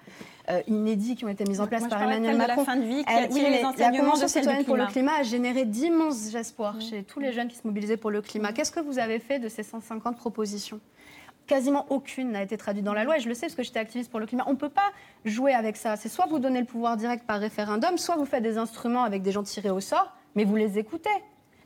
euh, 0.50 0.62
inédits 0.68 1.16
qui 1.16 1.26
ont 1.26 1.30
été 1.30 1.44
mis 1.44 1.60
en 1.60 1.68
place 1.68 1.88
par 1.88 2.02
Emmanuel 2.02 2.38
Macron. 2.38 2.54
De 2.54 2.60
la 2.60 2.66
fin 2.66 2.76
de 2.78 2.86
vie 2.86 3.04
qui 3.04 3.14
a 3.14 3.28
les 3.28 3.62
la 3.62 3.92
Convention 3.92 4.28
citoyenne 4.28 4.66
pour 4.66 4.78
le 4.78 4.88
climat 4.88 5.18
a 5.20 5.24
généré 5.24 5.66
d'immenses 5.66 6.34
espoirs 6.34 6.82
chez 6.82 7.04
tous 7.04 7.20
les 7.20 7.32
jeunes 7.32 7.48
qui 7.48 7.56
se 7.56 7.66
mobilisaient 7.66 7.98
pour 7.98 8.12
le 8.12 8.22
climat. 8.22 8.54
Qu'est-ce 8.54 8.72
que 8.72 8.80
vous 8.80 9.00
avez 9.00 9.20
fait 9.20 9.40
de 9.40 9.50
ces 9.50 9.64
150 9.64 10.18
propositions? 10.18 10.80
Quasiment 11.48 11.86
aucune 11.90 12.32
n'a 12.32 12.44
été 12.44 12.58
traduite 12.58 12.86
dans 12.86 12.94
la 12.94 13.04
loi, 13.04 13.18
et 13.18 13.20
je 13.20 13.28
le 13.28 13.34
sais 13.34 13.48
parce 13.48 13.56
que 13.56 13.64
j'étais 13.64 13.80
activiste 13.80 14.12
pour 14.12 14.20
le 14.20 14.26
climat. 14.26 14.44
On 14.48 14.52
ne 14.52 14.58
peut 14.58 14.70
pas 14.70 14.92
jouer 15.26 15.54
avec 15.54 15.78
ça. 15.78 15.96
C'est 15.96 16.10
soit 16.10 16.28
vous 16.28 16.40
donnez 16.40 16.60
le 16.60 16.66
pouvoir 16.66 16.98
direct 16.98 17.26
par 17.26 17.40
référendum, 17.40 17.98
soit 17.98 18.16
vous 18.18 18.26
faites 18.26 18.44
des 18.44 18.58
instruments 18.58 19.04
avec 19.04 19.24
des 19.24 19.32
gens 19.32 19.44
tirés 19.44 19.72
au 19.72 19.80
sort, 19.80 20.14
mais 20.36 20.44
vous 20.44 20.56
les 20.56 20.78
écoutez. 20.78 21.10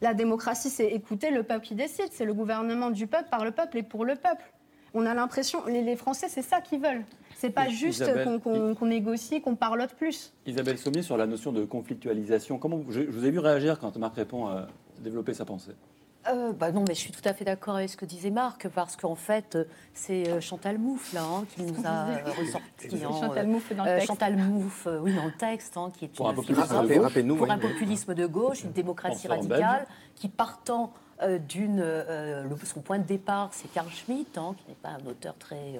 La 0.02 0.13
démocratie, 0.13 0.70
c'est 0.70 0.88
écouter 0.88 1.30
le 1.30 1.44
peuple 1.44 1.65
qui 1.65 1.76
décide. 1.76 2.08
C'est 2.12 2.26
le 2.26 2.34
gouvernement 2.34 2.89
du 2.89 3.06
peuple, 3.06 3.30
par 3.30 3.46
le 3.46 3.52
peuple 3.52 3.78
et 3.78 3.84
pour 3.84 4.04
le 4.06 4.15
peuple. 4.15 4.44
On 4.94 5.06
a 5.06 5.13
l'impression, 5.13 5.65
les, 5.67 5.96
Français, 5.96 6.28
c'est 6.28 6.41
ça 6.41 6.60
qu'ils 6.60 6.82
veulent. 6.82 7.06
C'est 7.36 7.52
pas 7.52 7.70
juste 7.70 8.04
qu'on 8.44 8.86
négocie, 8.86 9.41
qu'on 9.41 9.56
parlote 9.56 9.94
plus. 9.94 10.34
Isabelle 10.46 10.78
Sommier, 10.78 11.02
sur 11.02 11.17
la 11.17 11.28
notion 11.28 11.52
de 11.52 11.63
conflictualisation, 11.63 12.58
comment 12.58 12.82
je, 12.89 13.02
vous 13.02 13.26
ai 13.26 13.32
vu 13.32 13.39
réagir 13.39 13.80
quand 13.80 13.96
Marc 13.98 14.15
Répond 14.15 14.48
a 14.48 14.67
développé 15.02 15.34
sa 15.34 15.46
pensée 15.46 15.72
euh, 16.28 16.54
bah 16.54 16.72
non, 16.72 16.84
mais 16.88 16.94
je 16.94 17.00
suis 17.00 17.12
tout 17.12 17.22
à 17.26 17.34
fait 17.34 17.46
d'accord 17.46 17.76
avec 17.76 17.90
ce 17.90 17.98
que 17.98 18.06
disait 18.06 18.30
Marc, 18.30 18.68
parce 18.70 18.96
qu'en 18.96 19.16
fait, 19.16 19.58
c'est 19.94 20.30
euh, 20.30 20.40
Chantal 20.40 20.78
Mouffe 20.78 21.14
là, 21.14 21.24
hein, 21.24 21.46
qui 21.50 21.64
nous 21.64 21.84
a 21.84 22.06
ressorti. 22.40 23.04
Hein, 23.04 23.10
Chantal 23.20 23.48
Mouffe 23.48 23.74
dans 23.74 23.84
le 23.84 23.90
euh, 23.90 23.96
texte. 23.96 24.08
Chantal 24.08 24.38
Mouffe, 24.38 24.88
oui, 25.02 25.16
dans 25.16 25.26
le 25.26 25.32
texte, 25.32 25.78
hein, 25.78 25.92
qui 25.98 26.06
est 26.06 26.08
pour 26.10 26.28
une 26.28 26.34
un 26.34 26.36
populisme, 26.36 27.38
pour 27.38 27.52
un 27.52 27.58
populisme 27.58 28.14
de 28.14 28.26
gauche, 28.28 28.64
une 28.64 28.72
démocratie 28.74 29.28
radicale, 29.28 29.88
qui 30.16 30.30
partant 30.30 30.94
euh, 31.22 31.38
d'une. 31.38 31.82
Euh, 31.82 32.44
son 32.64 32.82
point 32.82 33.00
de 33.00 33.04
départ, 33.04 33.50
c'est 33.52 33.72
Carl 33.72 33.90
Schmitt, 33.90 34.38
hein, 34.38 34.56
qui 34.58 34.70
n'est 34.70 34.76
pas 34.76 34.90
un 34.90 35.10
auteur 35.10 35.36
très 35.38 35.80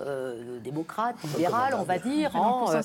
euh, 0.00 0.58
démocrate, 0.60 1.16
libéral, 1.24 1.74
on 1.78 1.82
va 1.82 1.98
dire, 1.98 2.34
hein, 2.34 2.80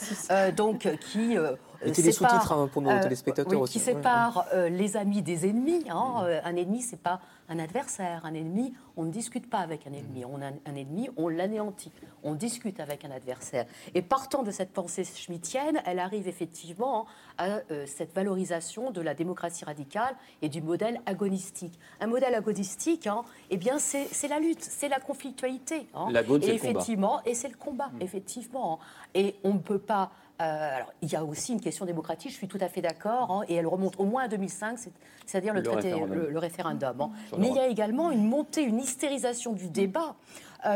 donc 0.56 0.88
qui. 1.12 1.38
Mettez 1.84 2.04
les 2.04 2.12
sous-titres 2.12 2.52
hein, 2.52 2.70
pour 2.72 2.84
nos 2.84 3.00
téléspectateurs 3.00 3.60
aussi. 3.60 3.74
Qui 3.74 3.80
sépare 3.80 4.46
les 4.70 4.98
amis 4.98 5.22
des 5.22 5.48
ennemis. 5.48 5.86
un 5.90 6.56
ennemi, 6.56 6.82
c'est 6.82 7.02
pas 7.02 7.20
un 7.52 7.60
adversaire. 7.60 8.26
Un 8.26 8.34
ennemi, 8.34 8.74
on 8.98 9.04
ne 9.04 9.12
discute 9.12 9.50
pas 9.50 9.60
avec 9.60 9.86
un 9.86 9.94
ennemi. 9.94 10.26
On 10.26 10.42
a 10.42 10.48
un 10.48 10.76
ennemi, 10.76 11.10
on 11.18 11.28
l'anéantit. 11.28 11.92
On 12.24 12.34
discute 12.34 12.80
avec 12.80 13.06
un 13.06 13.12
adversaire. 13.12 13.66
Et 13.94 14.02
partant 14.02 14.44
de 14.44 14.52
cette 14.52 14.72
pensée 14.72 15.04
schmittienne, 15.04 15.82
elle 15.86 16.00
arrive 16.00 16.28
effectivement 16.28 17.06
à 17.38 17.60
euh, 17.72 17.86
cette 17.86 18.16
valorisation 18.16 18.92
de 18.92 19.02
la 19.02 19.14
démocratie 19.14 19.66
radicale 19.66 20.16
et 20.42 20.50
du 20.50 20.62
modèle 20.62 21.02
agonistique. 21.06 21.78
Un 22.00 22.08
modèle 22.08 22.34
agonistique, 22.34 23.08
hein, 23.08 23.24
eh 23.50 23.58
bien, 23.58 23.78
c'est 23.80 24.28
la 24.28 24.40
lutte, 24.40 24.64
c'est 24.64 24.90
la 24.90 25.00
conflictualité. 25.00 25.88
Hein. 25.94 26.08
La 26.12 26.22
et 26.22 26.50
effectivement, 26.50 27.22
et 27.26 27.36
c'est 27.36 27.50
le 27.50 27.58
combat, 27.58 27.90
mm. 27.94 28.02
effectivement. 28.02 28.80
Et 29.14 29.36
on 29.44 29.54
ne 29.54 29.60
peut 29.60 29.80
pas 29.80 30.12
euh, 30.42 30.76
alors, 30.76 30.92
il 31.02 31.12
y 31.12 31.16
a 31.16 31.24
aussi 31.24 31.54
une 31.54 31.62
question 31.62 31.86
démocratique, 31.86 32.32
je 32.32 32.38
suis 32.38 32.48
tout 32.48 32.58
à 32.62 32.68
fait 32.68 32.82
d'accord, 32.82 33.32
hein, 33.32 33.42
et 33.48 33.56
elle 33.56 33.68
remonte 33.68 34.00
au 34.00 34.06
moins 34.06 34.24
à 34.24 34.28
2005, 34.28 34.80
c'est-à-dire 35.26 35.54
le, 35.54 35.62
référendum. 35.70 36.28
Le, 36.30 36.40
référendum 36.40 37.02
hein. 37.02 37.12
Mais 37.38 37.50
il 37.50 37.56
y 37.56 37.60
a 37.60 37.68
également 37.68 38.10
une 38.10 38.28
montée, 38.28 38.64
une 38.64 38.80
hystérisation 38.80 39.54
du 39.54 39.70
débat 39.70 40.16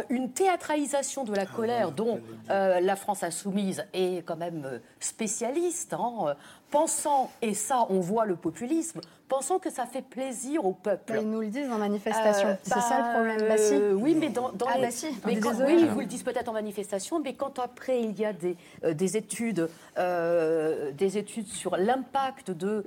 une 0.09 0.31
théâtralisation 0.31 1.25
de 1.25 1.35
la 1.35 1.43
ah, 1.43 1.45
colère 1.45 1.91
dont 1.91 2.19
la 2.49 2.95
France 2.95 3.21
insoumise 3.21 3.85
est 3.93 4.25
quand 4.25 4.35
même 4.35 4.81
spécialiste, 4.99 5.93
hein, 5.93 6.35
pensant, 6.71 7.29
et 7.43 7.53
ça 7.53 7.85
on 7.91 7.99
voit 7.99 8.25
le 8.25 8.35
populisme, 8.35 8.99
pensons 9.27 9.59
que 9.59 9.69
ça 9.69 9.85
fait 9.85 10.01
plaisir 10.01 10.65
au 10.65 10.73
peuple. 10.73 11.13
Bah, 11.13 11.19
ils 11.21 11.29
nous 11.29 11.41
le 11.41 11.47
disent 11.47 11.71
en 11.71 11.77
manifestation. 11.77 12.49
Euh, 12.49 12.55
c'est 12.63 12.79
ça 12.79 12.97
le 12.97 13.03
bah, 13.03 13.13
problème. 13.13 13.39
Bah, 13.47 13.55
euh, 13.59 13.93
oui, 13.93 14.15
mais 14.15 14.29
dans, 14.29 14.51
dans 14.51 14.67
ah, 14.67 14.77
les... 14.77 14.89
mais 15.25 15.39
quand, 15.39 15.53
oui, 15.65 15.77
ils 15.79 15.89
vous 15.89 16.01
le 16.01 16.05
disent 16.05 16.23
peut-être 16.23 16.49
en 16.49 16.53
manifestation, 16.53 17.19
mais 17.19 17.33
quand 17.33 17.59
après 17.59 18.01
il 18.01 18.17
y 18.19 18.25
a 18.25 18.33
des, 18.33 18.55
euh, 18.83 18.93
des 18.93 19.17
études, 19.17 19.69
des 19.97 21.17
études 21.17 21.47
sur 21.47 21.77
l'impact 21.77 22.51
de 22.51 22.85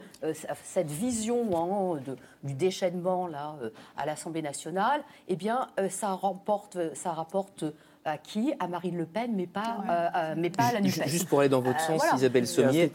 cette 0.65 0.91
vision 0.91 1.97
hein, 1.97 2.01
de, 2.05 2.17
du 2.43 2.55
déchaînement 2.55 3.27
là 3.27 3.57
à 3.97 4.07
l'Assemblée 4.07 4.43
nationale, 4.43 5.03
eh 5.29 5.37
bien, 5.37 5.69
ça 5.89 6.13
remporte, 6.13 6.95
ça 6.95 7.13
rapporte 7.13 7.65
à 8.09 8.19
qui 8.19 8.53
À 8.61 8.69
Marine 8.69 8.97
Le 8.97 9.07
Pen, 9.07 9.33
mais 9.35 9.47
pas, 9.47 10.35
mais 10.37 10.51
pas 10.51 10.65
à 10.65 10.73
la 10.75 10.81
NUPES. 10.81 11.07
Juste 11.07 11.29
pour 11.29 11.41
aller 11.41 11.49
dans 11.49 11.61
votre 11.61 11.81
sens, 11.81 12.03
Isabelle 12.15 12.47
Sommier, 12.47 12.91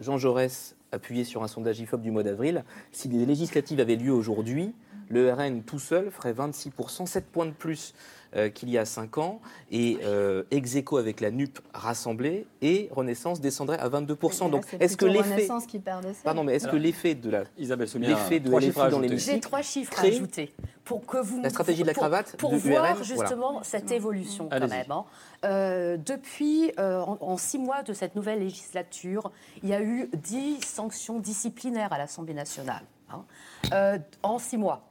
Jean 0.00 0.18
Jaurès 0.18 0.76
appuyé 0.92 1.24
sur 1.24 1.42
un 1.42 1.48
sondage 1.48 1.80
IFOP 1.80 2.00
du 2.00 2.10
mois 2.10 2.22
d'avril, 2.22 2.64
si 2.92 3.08
les 3.08 3.26
législatives 3.26 3.80
avaient 3.80 3.96
lieu 3.96 4.12
aujourd'hui, 4.12 4.74
le 5.14 5.32
RN 5.32 5.62
tout 5.62 5.78
seul 5.78 6.10
ferait 6.10 6.32
26%, 6.32 7.06
7 7.06 7.26
points 7.26 7.46
de 7.46 7.52
plus 7.52 7.94
euh, 8.36 8.48
qu'il 8.48 8.68
y 8.68 8.76
a 8.76 8.84
5 8.84 9.18
ans, 9.18 9.40
et 9.70 9.98
euh, 10.02 10.42
ex 10.50 10.76
avec 10.98 11.20
la 11.20 11.30
NUP 11.30 11.60
rassemblée, 11.72 12.46
et 12.62 12.88
Renaissance 12.90 13.40
descendrait 13.40 13.78
à 13.78 13.88
22%. 13.88 14.50
Donc, 14.50 14.64
est-ce 14.80 14.96
que 14.96 15.06
l'effet. 15.06 15.48
qui 15.68 15.78
Pardon, 15.78 16.42
mais 16.42 16.54
est-ce 16.54 16.66
que 16.66 16.76
l'effet 16.76 17.14
de 17.14 17.30
la. 17.30 17.44
Isabelle 17.56 17.88
l'effet 17.94 18.40
de 18.40 18.50
l'effet 18.58 18.90
dans. 18.90 19.02
J'ai 19.16 19.40
trois 19.40 19.62
chiffres 19.62 19.92
à 19.98 20.02
ajouter. 20.02 20.52
Pour 20.84 21.06
que 21.06 21.16
vous, 21.16 21.40
la 21.40 21.48
stratégie 21.48 21.82
de 21.82 21.86
la 21.86 21.94
cravate 21.94 22.36
Pour, 22.36 22.54
voir 22.56 23.02
justement 23.04 23.62
cette 23.62 23.90
évolution, 23.90 24.48
quand 24.50 24.68
même. 24.68 24.90
Hein. 24.90 25.04
Euh, 25.44 25.96
depuis, 25.96 26.72
euh, 26.78 27.00
en, 27.00 27.36
six 27.38 27.58
mois 27.58 27.82
de 27.82 27.92
cette 27.92 28.16
nouvelle 28.16 28.40
législature, 28.40 29.30
il 29.62 29.70
y 29.70 29.74
a 29.74 29.80
eu 29.80 30.10
dix 30.12 30.60
sanctions 30.60 31.20
disciplinaires 31.20 31.92
à 31.92 31.98
l'Assemblée 31.98 32.34
nationale. 32.34 32.82
Hein. 33.10 33.24
Euh, 33.72 33.98
en 34.22 34.38
six 34.38 34.58
mois. 34.58 34.82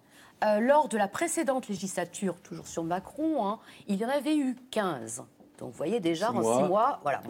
Lors 0.59 0.87
de 0.89 0.97
la 0.97 1.07
précédente 1.07 1.67
législature, 1.67 2.35
toujours 2.41 2.67
sur 2.67 2.83
Macron, 2.83 3.45
hein, 3.45 3.59
il 3.87 3.95
y 3.95 4.05
en 4.05 4.09
avait 4.09 4.35
eu 4.35 4.55
15. 4.71 5.23
Donc 5.57 5.71
vous 5.71 5.77
voyez 5.77 5.99
déjà 5.99 6.31
en 6.31 6.41
six 6.41 6.67
mois, 6.67 6.99
voilà. 7.03 7.21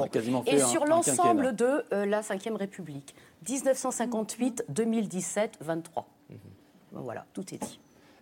Et 0.47 0.59
sur 0.59 0.85
l'ensemble 0.85 1.55
de 1.55 1.83
la 1.91 2.21
Ve 2.21 2.55
République, 2.55 3.15
1958, 3.47 4.65
2017, 4.69 5.57
23. 5.61 6.07
Voilà, 6.93 7.25
tout 7.33 7.53
est 7.53 7.57
dit. 7.57 7.79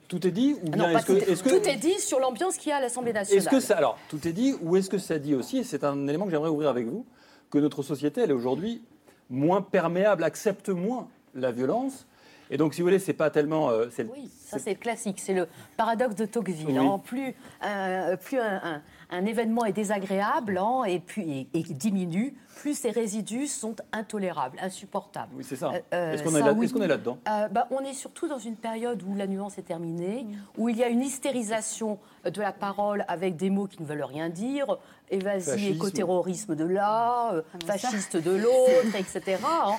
Tout 0.08 0.28
est 0.28 0.32
dit 0.32 0.56
ou 0.62 0.70
bien 0.70 0.90
est-ce 0.90 1.44
que, 1.44 1.50
Tout 1.50 1.70
est 1.70 1.78
dit 1.78 1.98
sur 2.00 2.20
l'ambiance 2.20 2.58
qu'il 2.58 2.70
y 2.70 2.74
a 2.74 2.78
à 2.78 2.82
l'Assemblée 2.82 3.14
nationale. 3.14 3.42
Est-ce 3.42 3.50
que 3.50 3.62
ça, 3.62 3.78
alors, 3.78 3.98
tout 4.10 4.28
est 4.28 4.34
dit 4.34 4.56
ou 4.62 4.76
est-ce 4.76 4.90
que 4.90 4.98
ça 4.98 5.20
dit 5.20 5.36
aussi, 5.36 5.60
et 5.60 5.64
c'est 5.64 5.86
un 5.86 6.08
élément 6.08 6.26
que 6.26 6.32
j'aimerais 6.32 6.50
ouvrir 6.50 6.70
avec 6.70 6.88
vous, 6.88 7.06
que 7.50 7.60
notre 7.60 7.84
société, 7.84 8.22
elle 8.22 8.32
est 8.32 8.34
aujourd'hui 8.34 8.84
moins 9.30 9.62
perméable, 9.62 10.26
accepte 10.26 10.68
moins 10.68 11.08
la 11.34 11.52
violence 11.52 12.06
et 12.52 12.58
donc, 12.58 12.74
si 12.74 12.82
vous 12.82 12.88
voulez, 12.88 13.00
c'est 13.00 13.14
pas 13.14 13.30
tellement. 13.30 13.70
Euh, 13.70 13.88
oui, 14.14 14.30
ça 14.52 14.60
c'est 14.60 14.76
classique. 14.76 15.20
C'est 15.20 15.34
le 15.34 15.48
paradoxe 15.78 16.16
de 16.16 16.26
Tocqueville. 16.26 16.80
Plus, 17.04 17.34
euh, 17.64 18.18
plus 18.18 18.40
un, 18.40 18.82
un 19.12 19.26
événement 19.26 19.66
est 19.66 19.74
désagréable 19.74 20.58
hein, 20.58 20.84
et 20.86 21.00
puis 21.00 21.48
et, 21.54 21.64
diminue, 21.64 22.34
plus 22.56 22.76
ces 22.76 22.92
résidus 22.92 23.48
sont 23.48 23.76
intolérables, 23.92 24.58
insupportables. 24.62 25.34
Oui, 25.36 25.44
c'est 25.44 25.58
ça. 25.58 25.72
Euh, 25.72 25.80
euh, 25.94 26.14
est-ce 26.14 26.24
qu'on 26.24 26.36
est, 26.82 26.88
là, 26.88 26.98
dedans 26.98 27.18
euh, 27.28 27.48
bah, 27.50 27.68
On 27.72 27.82
est 27.82 27.94
surtout 27.94 28.28
dans 28.28 28.40
une 28.40 28.56
période 28.56 29.04
où 29.04 29.16
la 29.16 29.28
nuance 29.28 29.58
est 29.58 29.64
terminée, 29.64 30.24
mm. 30.24 30.36
où 30.58 30.70
il 30.70 30.78
y 30.78 30.84
a 30.84 30.88
une 30.88 31.02
hystérisation 31.02 32.00
de 32.24 32.42
la 32.42 32.52
parole 32.52 33.04
avec 33.08 33.36
des 33.36 33.50
mots 33.50 33.68
qui 33.68 33.82
ne 33.82 33.88
veulent 33.88 34.04
rien 34.04 34.30
dire, 34.30 34.78
évasi 35.12 35.70
écoterrorisme 35.70 36.56
de 36.56 36.66
là, 36.66 37.34
ah, 37.34 37.42
fasciste 37.66 38.18
de 38.18 38.32
l'autre, 38.32 38.96
etc. 38.98 39.38
Hein. 39.46 39.76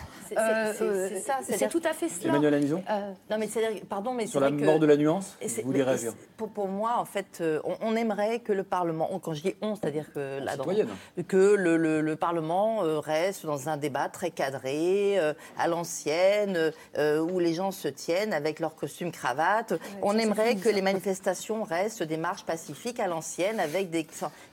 C'est 1.43 1.69
tout 1.69 1.83
à 1.85 1.93
fait 1.93 2.09
cela. 2.09 2.31
Emmanuel 2.31 2.55
Anison 2.55 2.83
Non, 3.31 3.39
mais 3.39 3.49
pardon, 3.89 4.15
mais 4.15 4.27
sur 4.27 4.41
la 4.41 4.51
mort 4.51 4.79
de 4.79 4.87
la 4.87 4.97
nuance, 4.97 5.37
vous 5.41 5.63
voulez 5.65 5.83
réagir 5.83 6.15
pour, 6.37 6.49
pour, 6.49 6.69
moi, 6.69 6.95
en 6.99 7.05
fait, 7.05 7.43
on, 7.65 7.77
on 7.81 7.97
aimerait 7.97 8.41
que 8.41 8.53
le 8.53 8.65
Parlement, 8.65 9.09
quand 9.23 9.35
je 9.35 9.43
dis 9.43 9.55
on, 9.63 9.77
c'est-à-dire 9.77 10.13
que, 10.13 10.41
là, 10.41 10.57
que 11.29 11.55
le, 11.57 12.17
Parlement 12.17 12.85
euh, 12.85 13.01
reste 13.01 13.47
dans 13.47 13.69
un 13.69 13.77
débat 13.77 14.09
très 14.09 14.31
cadré, 14.31 15.19
euh, 15.19 15.33
à 15.59 15.69
l'ancienne, 15.69 16.73
euh, 16.99 17.21
où 17.21 17.39
les 17.39 17.55
gens 17.55 17.71
se 17.71 17.89
tiennent 17.89 18.33
avec 18.33 18.61
leur 18.61 18.75
costume 18.75 19.11
cravate. 19.11 19.75
on 20.03 20.17
aimerait 20.19 20.57
que 20.57 20.69
les 20.69 20.83
manifestations 20.83 21.63
restent 21.65 22.03
des 22.03 22.17
marches 22.17 22.45
pacifiques 22.45 23.01
à 23.01 23.07
l'ancienne, 23.07 23.61
avec 23.61 23.91
des. 23.91 24.07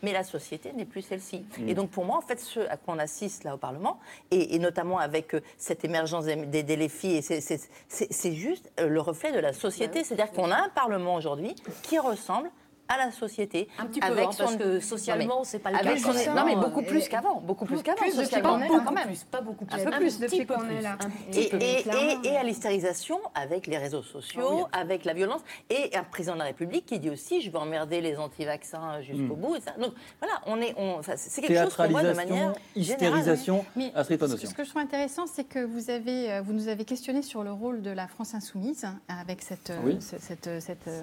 Mais 0.03 0.13
la 0.13 0.23
société 0.23 0.68
n'est 0.74 0.86
plus 0.86 1.01
celle-ci. 1.01 1.45
Mm. 1.57 1.70
Et 1.70 1.74
donc 1.74 1.89
pour 1.89 2.05
moi, 2.05 2.17
en 2.17 2.22
fait, 2.22 2.39
ce 2.39 2.59
à 2.61 2.78
quoi 2.78 2.95
on 2.95 2.99
assiste 2.99 3.43
là 3.43 3.55
au 3.55 3.57
Parlement, 3.57 3.99
et, 4.32 4.57
notamment 4.59 4.99
avec 4.99 5.36
cette 5.57 5.86
émergence 5.86 6.26
des, 6.26 6.36
des, 6.36 6.63
défis, 6.63 7.22
c'est 7.22 8.34
juste 8.34 8.72
le 8.78 8.99
reflet 8.99 9.32
de 9.32 9.39
la 9.39 9.53
société. 9.53 10.03
C'est-à-dire 10.03 10.32
qu'on 10.32 10.51
a 10.51 10.57
un 10.57 10.70
Parlement 10.70 11.15
aujourd'hui 11.15 11.55
qui 11.84 11.99
ressemble 11.99 12.49
à 12.89 12.97
la 12.97 13.11
société. 13.11 13.67
Un 13.77 13.85
petit 13.85 13.99
peu, 13.99 14.07
avec 14.07 14.25
hein, 14.25 14.31
parce 14.37 14.55
que 14.55 14.79
socialement, 14.79 15.43
c'est 15.43 15.59
pas 15.59 15.71
le 15.71 15.77
cas. 15.77 16.33
non, 16.33 16.45
mais 16.45 16.55
beaucoup 16.55 16.81
plus 16.81 17.07
qu'avant. 17.07 17.39
Beaucoup 17.41 17.65
plus 17.65 17.81
qu'avant. 17.81 18.01
Plus 18.01 18.13
socialement, 18.13 18.59
quand 18.67 18.91
même. 18.91 19.09
Pas 19.31 19.41
beaucoup 19.41 19.65
plus. 19.65 19.79
Un 19.79 19.85
peu 19.85 19.97
plus 19.97 20.19
depuis 20.19 20.45
qu'on 20.45 20.69
est 20.69 20.81
là. 20.81 20.97
Et 21.33 22.35
à 22.35 22.43
l'hystérisation 22.43 23.19
avec 23.35 23.67
les 23.67 23.77
réseaux 23.77 24.03
sociaux, 24.03 24.67
ah 24.73 24.79
avec 24.79 25.05
la 25.05 25.13
violence. 25.13 25.41
Et 25.69 25.95
un 25.95 26.03
président 26.03 26.33
de 26.33 26.39
la 26.39 26.45
République 26.45 26.85
qui 26.85 26.99
dit 26.99 27.09
aussi 27.09 27.41
je 27.41 27.51
vais 27.51 27.57
emmerder 27.57 28.01
les 28.01 28.17
anti-vaccins 28.17 29.01
jusqu'au 29.01 29.35
hmm. 29.35 29.41
bout. 29.41 29.57
Donc 29.79 29.93
voilà, 30.19 30.41
on 30.47 30.59
est, 30.61 30.75
c'est 31.15 31.41
quelque 31.41 31.63
chose 31.63 31.75
qu'on 31.75 31.87
voit 31.89 32.03
de 32.03 32.13
manière 32.13 32.53
hystérisation, 32.75 33.65
mais 33.75 33.93
ce 33.95 34.53
que 34.53 34.63
je 34.63 34.69
trouve 34.69 34.81
intéressant, 34.81 35.27
c'est 35.27 35.43
que 35.43 35.63
vous, 35.63 35.89
avez, 35.89 36.31
euh, 36.31 36.41
vous 36.41 36.53
nous 36.53 36.67
avez 36.67 36.85
questionné 36.85 37.21
sur 37.21 37.43
le 37.43 37.51
rôle 37.51 37.81
de 37.81 37.91
la 37.91 38.07
France 38.07 38.33
insoumise 38.33 38.85
avec 39.07 39.41
cette, 39.41 39.69
euh, 39.69 39.95
cette, 39.99 40.49
cette, 40.59 40.87
euh, 40.87 41.01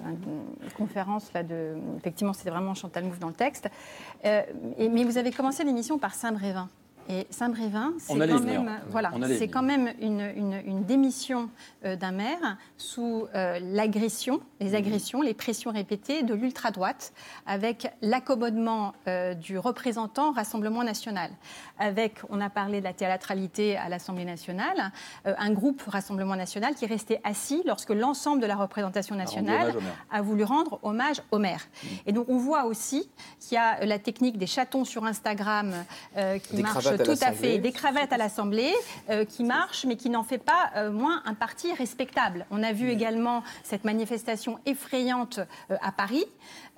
conférence 0.77 1.31
là 1.33 1.43
de 1.43 1.76
effectivement, 1.97 2.33
c'est 2.33 2.49
vraiment 2.49 2.73
Chantal 2.73 3.03
Mouffe 3.05 3.19
dans 3.19 3.27
le 3.27 3.33
texte. 3.33 3.69
Euh, 4.25 4.43
mais 4.77 5.03
vous 5.03 5.17
avez 5.17 5.31
commencé 5.31 5.63
l'émission 5.63 5.97
par 5.97 6.13
Saint-Brévin. 6.13 6.69
Et 7.09 7.25
Saint-Brévin, 7.29 7.93
c'est 7.99 8.13
quand, 8.17 8.39
même, 8.41 8.81
voilà, 8.89 9.11
c'est 9.37 9.47
quand 9.47 9.61
même 9.61 9.93
une, 10.01 10.83
démission 10.83 11.49
euh, 11.85 11.95
d'un 11.95 12.11
maire 12.11 12.57
sous 12.77 13.27
euh, 13.33 13.59
l'agression, 13.61 14.41
les 14.59 14.69
mhm. 14.69 14.75
agressions, 14.75 15.21
les 15.21 15.33
pressions 15.33 15.71
répétées 15.71 16.23
de 16.23 16.33
l'ultra-droite, 16.33 17.13
avec 17.45 17.87
l'accommodement 18.01 18.93
euh, 19.07 19.33
du 19.33 19.57
représentant 19.57 20.31
Rassemblement 20.31 20.83
national. 20.83 21.31
Avec, 21.79 22.19
on 22.29 22.41
a 22.41 22.49
parlé 22.49 22.79
de 22.79 22.83
la 22.83 22.93
théâtralité 22.93 23.77
à 23.77 23.87
l'Assemblée 23.87 24.25
nationale, 24.25 24.91
un 25.25 25.51
groupe 25.51 25.81
Rassemblement 25.87 26.35
national 26.35 26.75
qui 26.75 26.85
est 26.85 26.89
resté 26.89 27.19
assis 27.23 27.61
lorsque 27.65 27.91
l'ensemble 27.91 28.41
de 28.41 28.47
la 28.47 28.55
représentation 28.55 29.15
nationale 29.15 29.75
a 30.11 30.21
voulu 30.21 30.43
rendre 30.43 30.79
hommage 30.83 31.21
au 31.31 31.37
maire. 31.37 31.67
Mhm. 31.83 31.89
Et 32.07 32.11
donc 32.11 32.29
on 32.29 32.37
voit 32.37 32.65
aussi 32.65 33.09
qu'il 33.39 33.55
y 33.55 33.57
a 33.57 33.85
la 33.85 33.99
technique 33.99 34.37
des 34.37 34.47
chatons 34.47 34.85
sur 34.85 35.05
Instagram 35.05 35.73
qui 36.43 36.61
marche 36.61 36.96
tout 37.03 37.17
à 37.21 37.31
fait. 37.31 37.57
Des 37.59 37.71
cravates 37.71 38.13
à 38.13 38.17
l'Assemblée 38.17 38.73
euh, 39.09 39.25
qui 39.25 39.43
marchent, 39.43 39.85
mais 39.85 39.95
qui 39.95 40.09
n'en 40.09 40.23
fait 40.23 40.37
pas 40.37 40.71
euh, 40.75 40.91
moins 40.91 41.21
un 41.25 41.33
parti 41.33 41.73
respectable. 41.73 42.45
On 42.51 42.63
a 42.63 42.73
vu 42.73 42.89
également 42.89 43.43
cette 43.63 43.83
manifestation 43.83 44.59
effrayante 44.65 45.39
euh, 45.71 45.77
à 45.81 45.91
Paris. 45.91 46.25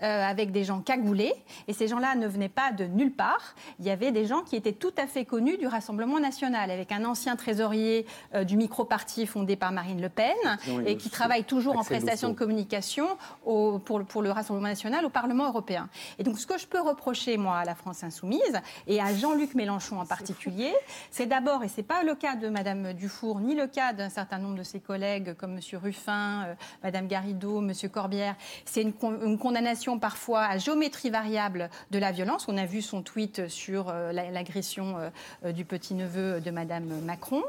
avec 0.02 0.54
des 0.54 0.64
gens 0.64 0.80
cagoulés. 0.80 1.34
Et 1.68 1.74
ces 1.74 1.90
gens-là 1.90 2.16
ne 2.16 2.26
venaient 2.26 2.48
pas 2.48 2.72
de 2.72 2.86
nulle 2.86 3.12
part. 3.12 3.54
Il 3.80 3.86
y 3.86 3.90
avait 3.90 4.14
des 4.14 4.26
gens 4.26 4.44
qui 4.44 4.56
étaient 4.56 4.72
tout 4.72 4.94
à 4.98 5.08
fait 5.08 5.26
connus 5.26 5.58
du 5.58 5.68
Rassemblement 5.68 6.22
national, 6.22 6.72
avec 6.72 6.94
un 6.94 7.04
ancien 7.04 7.36
trésorier 7.36 8.06
du 8.46 8.56
micro-parti 8.56 9.26
fondé 9.26 9.58
par 9.58 9.74
Marine 9.74 10.02
Le 10.02 10.08
Pen, 10.08 10.38
et 10.86 10.96
qui 10.96 11.10
travaille 11.10 11.44
toujours 11.44 11.78
en 11.78 11.84
prestation 11.84 12.30
de 12.30 12.34
communication 12.34 13.10
au, 13.46 13.78
pour, 13.80 14.06
pour, 14.06 14.22
le 14.22 14.32
Rassemblement 14.32 14.70
national 14.70 15.04
au 15.04 15.10
Parlement 15.10 15.48
européen. 15.48 15.90
Et 16.18 16.24
donc, 16.24 16.40
ce 16.40 16.48
que 16.48 16.58
je 16.58 16.66
peux 16.66 16.80
reprocher, 16.80 17.36
moi, 17.36 17.58
à 17.58 17.66
la 17.66 17.76
France 17.76 18.02
insoumise, 18.02 18.62
et 18.88 19.02
à 19.02 19.14
Jean-Luc 19.14 19.56
Mélenchon 19.56 20.00
en 20.00 20.06
particulier, 20.10 20.74
c'est 21.12 21.28
d'abord, 21.28 21.64
et 21.64 21.70
ce 21.70 21.78
n'est 21.78 21.84
pas 21.84 22.04
le 22.04 22.16
cas 22.16 22.36
de 22.36 22.50
Mme 22.50 22.94
Dufour, 22.94 23.40
ni 23.40 23.56
le 23.56 23.68
cas 23.68 23.94
d'un 23.94 24.10
certain 24.10 24.40
nombre 24.40 24.56
de 24.56 24.64
ses 24.64 24.80
collègues 24.80 25.36
comme 25.36 25.54
M. 25.54 25.62
Ruffin, 25.82 26.46
euh, 26.46 26.54
Mme 26.84 27.08
Garrido, 27.08 27.62
M. 27.62 27.72
Corbière, 27.90 28.36
c'est 28.66 28.82
une, 28.82 29.38
condamnation 29.38 30.00
parfois 30.00 30.44
à 30.46 30.58
géométrie 30.58 31.12
variable 31.12 31.70
de 31.92 32.00
la 32.00 32.12
violence. 32.12 32.48
On 32.48 32.58
a 32.58 32.66
vu 32.66 32.82
son 32.82 33.04
tweet 33.04 33.48
sur 33.48 33.90
euh, 33.90 34.12
l'agression 34.12 34.98
euh, 35.46 35.52
du 35.52 35.64
petit-neveu 35.64 36.42
de 36.42 36.52
Mme 36.52 37.02
Macron. 37.06 37.44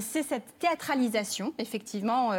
c'est 0.00 0.22
cette 0.22 0.58
théâtralisation, 0.60 1.52
effectivement, 1.58 2.30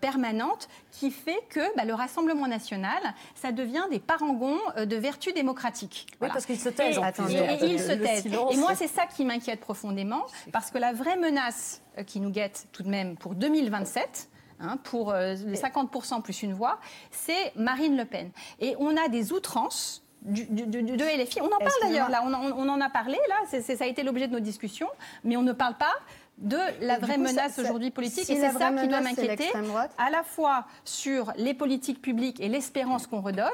permanente 0.00 0.68
qui 0.90 1.10
fait 1.10 1.40
que 1.50 1.60
bah, 1.76 1.84
le 1.84 1.92
Rassemblement 1.92 2.46
national, 2.46 3.02
ça 3.34 3.52
devient 3.52 3.84
des 3.90 3.98
parangons 3.98 4.58
de 4.76 4.96
vertu 4.96 5.32
démocratique. 5.32 6.06
Oui, 6.20 6.28
parce 6.32 6.46
qu'ils 6.46 6.58
se 6.58 6.70
taisent. 6.70 6.98
Et, 6.98 7.66
ils 7.66 7.80
se 7.80 7.92
taisent. 7.92 8.26
Et 8.26 8.56
moi, 8.56 8.74
c'est 8.74 8.88
ça 8.88 9.06
qui 9.10 9.24
m'inquiète 9.24 9.60
profondément, 9.60 10.26
parce 10.52 10.70
que 10.70 10.78
la 10.78 10.92
vraie 10.92 11.16
menace 11.16 11.82
euh, 11.98 12.02
qui 12.02 12.20
nous 12.20 12.30
guette 12.30 12.68
tout 12.72 12.82
de 12.82 12.88
même 12.88 13.16
pour 13.16 13.34
2027, 13.34 14.28
hein, 14.60 14.76
pour 14.84 15.12
les 15.12 15.56
50% 15.56 16.22
plus 16.22 16.42
une 16.42 16.54
voix, 16.54 16.78
c'est 17.10 17.52
Marine 17.56 17.96
Le 17.96 18.04
Pen. 18.04 18.30
Et 18.60 18.74
on 18.78 18.96
a 18.96 19.08
des 19.08 19.32
outrances 19.32 20.04
du, 20.22 20.44
de 20.46 21.22
LFI. 21.22 21.40
On 21.40 21.46
en 21.46 21.58
parle 21.58 21.72
d'ailleurs, 21.82 22.10
là, 22.10 22.22
on, 22.24 22.32
on, 22.32 22.68
en 22.68 22.80
a 22.80 22.90
parlé, 22.90 23.18
là, 23.28 23.60
ça 23.60 23.84
a 23.84 23.86
été 23.86 24.02
l'objet 24.02 24.28
de 24.28 24.32
nos 24.32 24.40
discussions, 24.40 24.88
mais 25.24 25.36
on 25.36 25.42
ne 25.42 25.52
parle 25.52 25.76
pas 25.76 25.94
de 26.40 26.58
la 26.80 26.98
vraie 26.98 27.18
menace 27.18 27.58
aujourd'hui 27.58 27.90
politique. 27.90 28.28
et 28.30 28.36
c'est 28.36 28.52
ça 28.52 28.72
qui 28.72 28.88
doit 28.88 29.00
m'inquiéter, 29.00 29.50
à 29.98 30.10
la 30.10 30.22
fois 30.22 30.66
sur 30.84 31.32
les 31.36 31.54
politiques 31.54 32.00
publiques 32.00 32.40
et 32.40 32.48
l'espérance 32.48 33.06
qu'on 33.06 33.20
redonne, 33.20 33.48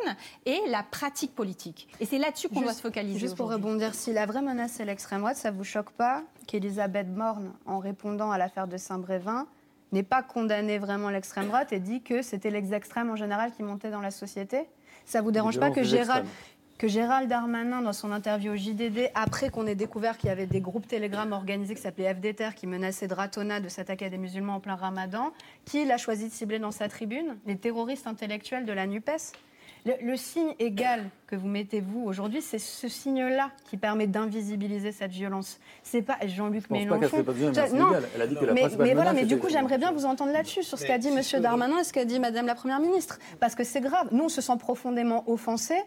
et 0.45 0.61
la 0.68 0.82
pratique 0.82 1.34
politique. 1.34 1.89
Et 2.01 2.07
c'est 2.07 2.18
là-dessus 2.18 2.49
qu'on 2.49 2.61
doit 2.61 2.72
se 2.72 2.82
focaliser. 2.82 3.18
Juste 3.18 3.37
pour 3.37 3.51
rebondir, 3.51 3.95
si 3.95 4.12
la 4.12 4.26
vraie 4.26 4.43
menace 4.43 4.72
c'est 4.72 4.84
l'extrême 4.84 5.20
droite, 5.20 5.37
ça 5.37 5.51
ne 5.51 5.57
vous 5.57 5.64
choque 5.64 5.91
pas 5.91 6.22
qu'Elisabeth 6.47 7.12
Borne, 7.12 7.53
en 7.66 7.78
répondant 7.78 8.30
à 8.30 8.39
l'affaire 8.39 8.68
de 8.68 8.76
Saint-Brévin, 8.76 9.47
n'ait 9.93 10.03
pas 10.03 10.22
condamné 10.22 10.78
vraiment 10.78 11.11
l'extrême 11.11 11.47
droite 11.47 11.72
et 11.72 11.80
dit 11.80 12.03
que 12.03 12.22
c'était 12.22 12.51
les 12.51 12.74
extrêmes 12.74 13.11
en 13.11 13.16
général 13.16 13.53
qui 13.53 13.62
montaient 13.62 13.91
dans 13.91 14.01
la 14.01 14.11
société? 14.11 14.68
Ça 15.05 15.22
vous 15.22 15.30
dérange 15.30 15.61
pas 15.61 15.70
que 15.70 15.84
Gérald, 15.84 16.26
que 16.78 16.88
Gérald 16.88 17.28
Darmanin, 17.28 17.80
dans 17.80 17.92
son 17.92 18.12
interview 18.12 18.52
au 18.52 18.56
JDD, 18.56 19.10
après 19.14 19.48
qu'on 19.50 19.66
ait 19.66 19.74
découvert 19.74 20.18
qu'il 20.18 20.28
y 20.28 20.32
avait 20.32 20.46
des 20.46 20.60
groupes 20.60 20.86
Telegram 20.86 21.30
organisés 21.32 21.74
qui 21.74 21.80
s'appelaient 21.80 22.14
FDTR, 22.14 22.54
qui 22.54 22.66
menaçaient 22.66 23.08
de 23.08 23.14
ratona 23.14 23.60
de 23.60 23.68
s'attaquer 23.68 24.06
à 24.06 24.10
des 24.10 24.18
musulmans 24.18 24.56
en 24.56 24.60
plein 24.60 24.76
ramadan, 24.76 25.32
qui 25.64 25.90
a 25.90 25.96
choisi 25.96 26.28
de 26.28 26.32
cibler 26.32 26.58
dans 26.58 26.72
sa 26.72 26.88
tribune? 26.88 27.36
Les 27.46 27.56
terroristes 27.56 28.06
intellectuels 28.06 28.66
de 28.66 28.72
la 28.72 28.86
NUPES. 28.86 29.32
Le, 30.02 30.16
signe 30.16 30.52
égal 30.58 31.04
que 31.28 31.36
vous 31.36 31.46
mettez 31.46 31.80
vous 31.80 32.02
aujourd'hui, 32.04 32.42
c'est 32.42 32.58
ce 32.58 32.88
signe-là 32.88 33.52
qui 33.70 33.76
permet 33.76 34.08
d'invisibiliser 34.08 34.90
cette 34.90 35.12
violence. 35.12 35.60
C'est 35.84 36.02
pas 36.02 36.16
Jean-Luc 36.26 36.68
Mélenchon. 36.70 37.22
Pas 37.22 37.68
non, 37.70 37.92
elle 38.16 38.22
a 38.22 38.26
dit 38.26 38.34
que 38.34 38.44
la 38.44 38.52
mais, 38.52 38.66
mais 38.80 38.94
voilà, 38.94 39.12
mais 39.12 39.24
du 39.24 39.38
coup, 39.38 39.48
j'aimerais 39.48 39.78
bien 39.78 39.92
vous 39.92 40.04
entendre 40.04 40.32
là-dessus 40.32 40.64
sur 40.64 40.76
ce 40.76 40.84
qu'a 40.84 40.98
dit 40.98 41.08
M. 41.08 41.40
Darmanin 41.40 41.78
et 41.78 41.84
ce 41.84 41.92
qu'a 41.92 42.04
dit 42.04 42.18
Mme 42.18 42.46
la 42.46 42.56
Première 42.56 42.80
ministre, 42.80 43.20
parce 43.38 43.54
que 43.54 43.62
c'est 43.62 43.80
grave. 43.80 44.08
Nous, 44.10 44.24
on 44.24 44.28
se 44.28 44.40
sent 44.40 44.56
profondément 44.58 45.22
offensés 45.30 45.82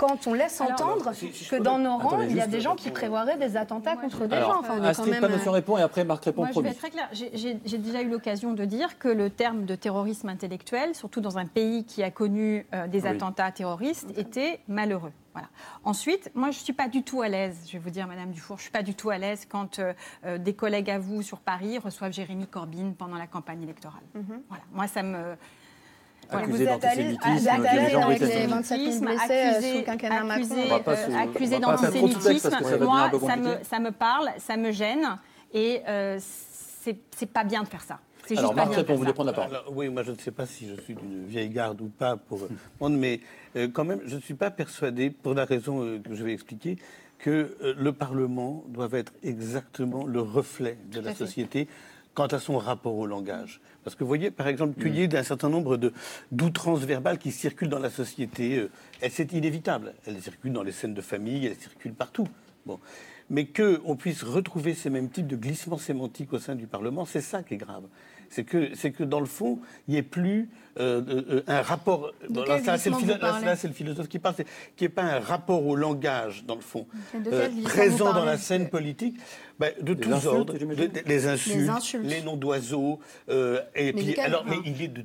quand 0.00 0.26
on 0.26 0.32
laisse 0.32 0.58
entendre 0.62 1.12
que 1.50 1.56
dans 1.56 1.78
nos 1.78 1.98
rangs, 1.98 2.22
il 2.22 2.34
y 2.34 2.40
a 2.40 2.46
des 2.46 2.62
gens 2.62 2.74
qui 2.74 2.90
prévoiraient 2.90 3.36
des 3.36 3.58
attentats 3.58 3.96
contre 3.96 4.26
des 4.26 4.36
gens. 4.36 4.60
Enfin, 4.60 4.78
on 4.80 4.88
est 4.88 4.94
quand 4.94 5.06
même... 5.06 5.24
Euh, 5.24 5.50
répond 5.50 5.76
et 5.76 5.82
après 5.82 6.04
Marc 6.04 6.24
répond. 6.24 6.42
Moi, 6.42 6.52
je 6.54 6.60
vais 6.60 6.70
être 6.70 6.78
très 6.78 6.90
clair. 6.90 7.10
J'ai 7.12 7.78
déjà 7.78 8.00
eu 8.00 8.08
l'occasion 8.08 8.54
de 8.54 8.64
dire 8.64 8.98
que 8.98 9.08
le 9.08 9.28
terme 9.28 9.66
de 9.66 9.74
terrorisme 9.74 10.30
intellectuel, 10.30 10.94
surtout 10.94 11.20
dans 11.20 11.36
un 11.36 11.44
pays 11.44 11.84
qui 11.84 12.02
a 12.02 12.10
connu 12.10 12.66
euh, 12.72 12.86
des 12.86 13.06
attentats 13.06 13.52
terroristes, 13.52 14.08
était 14.16 14.60
malheureux. 14.68 15.12
Voilà. 15.34 15.48
Ensuite, 15.84 16.30
moi, 16.34 16.50
je 16.50 16.58
ne 16.58 16.64
suis 16.64 16.72
pas 16.72 16.88
du 16.88 17.02
tout 17.02 17.20
à 17.20 17.28
l'aise, 17.28 17.58
je 17.66 17.72
vais 17.72 17.78
vous 17.78 17.90
dire, 17.90 18.06
Madame 18.06 18.30
Dufour, 18.30 18.56
je 18.56 18.60
ne 18.60 18.64
suis 18.64 18.72
pas 18.72 18.82
du 18.82 18.94
tout 18.94 19.10
à 19.10 19.18
l'aise 19.18 19.46
quand 19.48 19.80
euh, 19.80 20.38
des 20.38 20.54
collègues 20.54 20.90
à 20.90 20.98
vous 20.98 21.20
sur 21.20 21.40
Paris 21.40 21.78
reçoivent 21.78 22.12
Jérémy 22.12 22.46
Corbyn 22.46 22.94
pendant 22.96 23.16
la 23.16 23.26
campagne 23.26 23.62
électorale. 23.62 24.02
Mhm. 24.14 24.42
Voilà. 24.48 24.64
Moi, 24.72 24.86
ça 24.86 25.02
me, 25.02 25.36
accusé 26.32 26.66
d'antisémitisme, 26.66 27.48
avec 27.48 28.20
les 28.20 28.46
27 28.46 28.80
000 28.80 29.04
blessés 29.04 29.76
sous 29.78 29.84
quinquennat 29.84 30.24
Macron. 30.24 30.56
Accusé 31.18 31.58
d'antisémitisme, 31.58 32.50
moi, 32.80 33.10
ça 33.26 33.36
me, 33.36 33.56
ça 33.62 33.78
me 33.78 33.90
parle, 33.90 34.30
ça 34.38 34.56
me 34.56 34.70
gêne, 34.72 35.18
et 35.52 35.82
euh, 35.88 36.18
c'est 36.20 37.30
pas 37.32 37.44
bien 37.44 37.62
de 37.62 37.68
faire 37.68 37.82
ça. 37.82 37.98
Alors, 38.36 38.54
Marc 38.54 38.74
répond, 38.74 38.94
vous 38.94 39.04
prendre 39.12 39.30
la 39.30 39.32
parole. 39.32 39.58
oui, 39.72 39.88
moi, 39.88 40.02
je 40.02 40.12
ne 40.12 40.16
sais 40.16 40.30
pas 40.30 40.46
si 40.46 40.68
je 40.68 40.80
suis 40.80 40.94
d'une 40.94 41.26
vieille 41.26 41.48
garde 41.48 41.80
ou 41.80 41.88
pas 41.88 42.16
pour 42.16 42.40
monde, 42.80 42.96
mais 42.96 43.20
euh, 43.56 43.68
quand 43.72 43.84
même, 43.84 44.00
je 44.04 44.16
ne 44.16 44.20
suis 44.20 44.34
pas 44.34 44.50
persuadé, 44.50 45.10
pour 45.10 45.34
la 45.34 45.44
raison 45.44 45.82
euh, 45.82 45.98
que 45.98 46.14
je 46.14 46.22
vais 46.22 46.32
expliquer, 46.32 46.76
que 47.18 47.56
euh, 47.62 47.74
le 47.76 47.92
Parlement 47.92 48.64
doit 48.68 48.88
être 48.92 49.12
exactement 49.22 50.06
le 50.06 50.20
reflet 50.20 50.78
de 50.90 51.00
la 51.00 51.14
société 51.14 51.68
quant 52.20 52.26
à 52.26 52.38
son 52.38 52.58
rapport 52.58 52.96
au 52.96 53.06
langage. 53.06 53.62
Parce 53.82 53.96
que 53.96 54.04
vous 54.04 54.08
voyez, 54.08 54.30
par 54.30 54.46
exemple, 54.46 54.78
qu'il 54.78 54.94
y 54.94 55.02
ait 55.02 55.16
un 55.16 55.22
certain 55.22 55.48
nombre 55.48 55.80
d'outrances 56.30 56.80
verbales 56.80 57.16
qui 57.16 57.32
circulent 57.32 57.70
dans 57.70 57.78
la 57.78 57.88
société, 57.88 58.58
euh, 58.58 59.08
c'est 59.08 59.32
inévitable. 59.32 59.94
Elles 60.04 60.20
circulent 60.20 60.52
dans 60.52 60.62
les 60.62 60.72
scènes 60.72 60.92
de 60.92 61.00
famille, 61.00 61.46
elles 61.46 61.56
circulent 61.56 61.94
partout. 61.94 62.28
Bon. 62.66 62.78
Mais 63.30 63.46
qu'on 63.46 63.96
puisse 63.96 64.22
retrouver 64.22 64.74
ces 64.74 64.90
mêmes 64.90 65.08
types 65.08 65.28
de 65.28 65.36
glissements 65.36 65.78
sémantiques 65.78 66.34
au 66.34 66.38
sein 66.38 66.56
du 66.56 66.66
Parlement, 66.66 67.06
c'est 67.06 67.22
ça 67.22 67.42
qui 67.42 67.54
est 67.54 67.56
grave 67.56 67.84
c'est 68.30 68.44
que, 68.44 68.74
c'est 68.74 68.92
que 68.92 69.02
dans 69.02 69.20
le 69.20 69.26
fond, 69.26 69.58
il 69.86 69.92
n'y 69.92 69.98
ait 69.98 70.02
plus 70.02 70.48
euh, 70.78 71.02
euh, 71.08 71.42
un 71.48 71.62
rapport. 71.62 72.12
là, 72.30 72.78
c'est 72.78 72.90
le, 73.68 73.74
philosophe 73.74 74.08
qui 74.08 74.20
parle, 74.20 74.36
qu'il 74.36 74.46
n'y 74.80 74.86
ait 74.86 74.88
pas 74.88 75.02
un 75.02 75.18
rapport 75.18 75.66
au 75.66 75.74
langage, 75.74 76.44
dans 76.46 76.54
le 76.54 76.60
fond, 76.60 76.86
euh, 77.26 77.48
présent 77.64 78.14
dans 78.14 78.24
la 78.24 78.38
scène 78.38 78.70
politique, 78.70 79.18
ben, 79.58 79.72
de 79.82 79.94
tous 79.94 80.26
ordres, 80.26 80.54
les, 81.06 81.26
insultes, 81.26 81.70
les, 82.04 82.22
noms 82.22 82.36
d'oiseaux, 82.36 83.00
et 83.74 83.92
puis, 83.92 84.18
alors, 84.18 84.44
mais 84.46 84.58
il 84.64 84.80
est 84.80 84.88
de. 84.88 85.04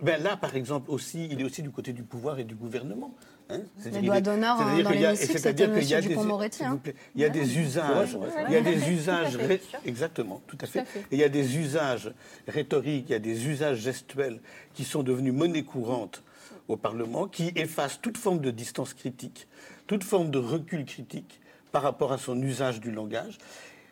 Ben 0.00 0.22
là, 0.22 0.36
par 0.36 0.56
exemple, 0.56 0.90
aussi, 0.90 1.28
il 1.30 1.40
est 1.40 1.44
aussi 1.44 1.62
du 1.62 1.70
côté 1.70 1.92
du 1.92 2.02
pouvoir 2.02 2.38
et 2.38 2.44
du 2.44 2.54
gouvernement. 2.54 3.14
Hein 3.48 3.60
les 3.84 4.02
doigts 4.02 4.20
d'honneur 4.20 4.58
dans 4.58 4.90
l'hémicycle, 4.90 5.38
c'était 5.38 5.64
M. 5.64 6.00
Dupont-Moretti. 6.02 6.64
Hein. 6.64 6.80
Il 7.14 7.20
y 7.20 7.24
a 7.24 7.28
des 7.28 7.58
usages, 7.58 8.18
il 8.48 8.54
y 8.54 8.56
a 8.56 8.60
des 8.60 8.90
usages, 8.90 9.38
exactement, 9.84 10.42
tout 10.46 10.58
à 10.60 10.66
fait. 10.66 10.80
Et 10.80 11.12
il 11.12 11.18
y 11.18 11.24
a 11.24 11.28
des 11.28 11.56
usages 11.56 12.12
rhétoriques, 12.48 13.06
il 13.08 13.12
y 13.12 13.16
a 13.16 13.20
des 13.20 13.46
usages 13.46 13.78
gestuels 13.78 14.40
qui 14.74 14.84
sont 14.84 15.02
devenus 15.02 15.32
monnaie 15.32 15.62
courante 15.62 16.22
au 16.68 16.76
Parlement, 16.76 17.28
qui 17.28 17.52
effacent 17.54 18.00
toute 18.00 18.18
forme 18.18 18.40
de 18.40 18.50
distance 18.50 18.94
critique, 18.94 19.46
toute 19.86 20.02
forme 20.02 20.30
de 20.30 20.38
recul 20.38 20.84
critique 20.84 21.40
par 21.70 21.82
rapport 21.82 22.12
à 22.12 22.18
son 22.18 22.40
usage 22.42 22.80
du 22.80 22.90
langage. 22.90 23.38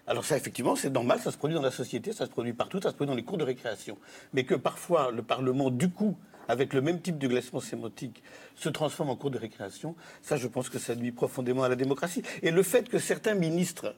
Alors 0.07 0.25
ça, 0.25 0.37
effectivement, 0.37 0.77
c'est 0.77 0.91
normal, 0.91 1.19
ça 1.21 1.31
se 1.31 1.39
produit 1.39 1.55
dans 1.55 1.63
la 1.63 1.71
société, 1.71 2.13
ça 2.13 2.27
se 2.27 2.31
produit 2.31 2.53
partout, 2.53 2.81
ça 2.81 2.91
se 2.91 2.95
produit 2.95 3.11
dans 3.11 3.17
les 3.17 3.25
cours 3.25 3.39
de 3.39 3.45
récréation. 3.45 3.97
Mais 4.35 4.45
que 4.45 4.55
parfois, 4.55 5.11
le 5.11 5.23
Parlement, 5.23 5.71
du 5.71 5.89
coup, 5.91 6.17
avec 6.47 6.75
le 6.75 6.83
même 6.83 7.01
type 7.01 7.17
de 7.17 7.27
glacement 7.27 7.61
sémotique, 7.61 8.23
se 8.55 8.69
transforme 8.69 9.09
en 9.09 9.17
cours 9.17 9.31
de 9.31 9.39
récréation, 9.39 9.97
ça, 10.21 10.37
je 10.37 10.47
pense 10.47 10.69
que 10.69 10.79
ça 10.79 10.95
nuit 10.95 11.13
profondément 11.13 11.63
à 11.63 11.71
la 11.71 11.77
démocratie. 11.77 12.23
Et 12.43 12.51
le 12.51 12.63
fait 12.63 12.89
que 12.89 12.99
certains 12.99 13.35
ministres 13.35 13.95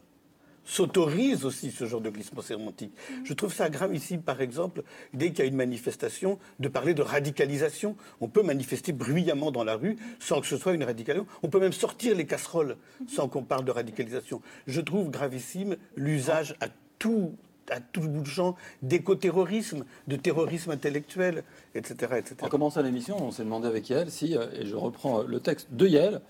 s'autorisent 0.67 1.45
aussi 1.45 1.71
ce 1.71 1.87
genre 1.87 2.01
de 2.03 2.11
glissement 2.11 2.43
sémantique. 2.43 2.93
Je 3.25 3.33
trouve 3.33 3.55
ça 3.55 3.71
grave 3.71 3.95
ici, 3.95 4.19
par 4.19 4.43
exemple, 4.43 4.83
dès 5.15 5.31
qu'il 5.31 5.39
y 5.39 5.43
a 5.43 5.45
une 5.47 5.57
manifestation, 5.57 6.39
de 6.61 6.69
parler 6.69 6.93
de 6.93 7.03
radicalisation. 7.03 7.97
On 8.21 8.29
peut 8.29 8.43
manifester 8.43 8.93
bruyamment 8.93 9.51
dans 9.51 9.65
la 9.65 9.77
rue 9.77 9.97
sans 10.21 10.41
que 10.41 10.47
ce 10.47 10.59
soit 10.59 10.75
une 10.75 10.85
radicalisation. 10.85 11.31
On 11.43 11.49
peut 11.49 11.61
même 11.61 11.73
sortir 11.73 12.15
les 12.15 12.27
casseroles 12.27 12.77
sans 13.09 13.29
qu'on 13.29 13.43
parle 13.43 13.65
de 13.65 13.71
radicalisation. 13.71 14.43
Je 14.67 14.81
trouve 14.81 15.11
gravissime 15.11 15.77
l'usage 15.97 16.57
à 16.61 16.67
tout 16.99 17.33
à 17.69 17.81
tout 17.81 18.03
bout 18.03 18.23
de 18.23 18.27
champ 18.29 18.55
d'éco-terrorisme, 18.83 19.85
de 20.07 20.15
terrorisme 20.15 20.71
intellectuel, 20.71 21.43
etc. 21.75 22.13
etc. 22.19 22.37
En 22.43 22.49
commençant 22.49 22.81
l'émission, 22.81 23.17
on 23.21 23.33
s'est 23.33 23.43
demandé 23.43 23.67
avec 23.67 23.89
Yael 23.89 24.09
si, 24.09 24.37
euh, 24.37 24.47
et 24.55 24.67
je 24.67 24.77
reprends 24.77 25.23
le 25.23 25.41
texte 25.41 25.69
de 25.73 25.89
Yael, 25.89 26.21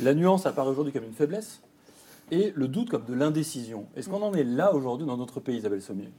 la 0.00 0.14
nuance 0.14 0.46
apparaît 0.46 0.70
aujourd'hui 0.70 0.92
comme 0.92 1.04
une 1.04 1.12
faiblesse 1.12 1.60
et 2.30 2.52
le 2.54 2.68
doute 2.68 2.90
comme 2.90 3.04
de 3.04 3.14
l'indécision. 3.14 3.86
Est-ce 3.96 4.08
qu'on 4.08 4.22
en 4.22 4.32
est 4.34 4.44
là 4.44 4.74
aujourd'hui 4.74 5.06
dans 5.06 5.16
notre 5.16 5.40
pays, 5.40 5.58
Isabelle 5.58 5.82
Sommier? 5.82 6.10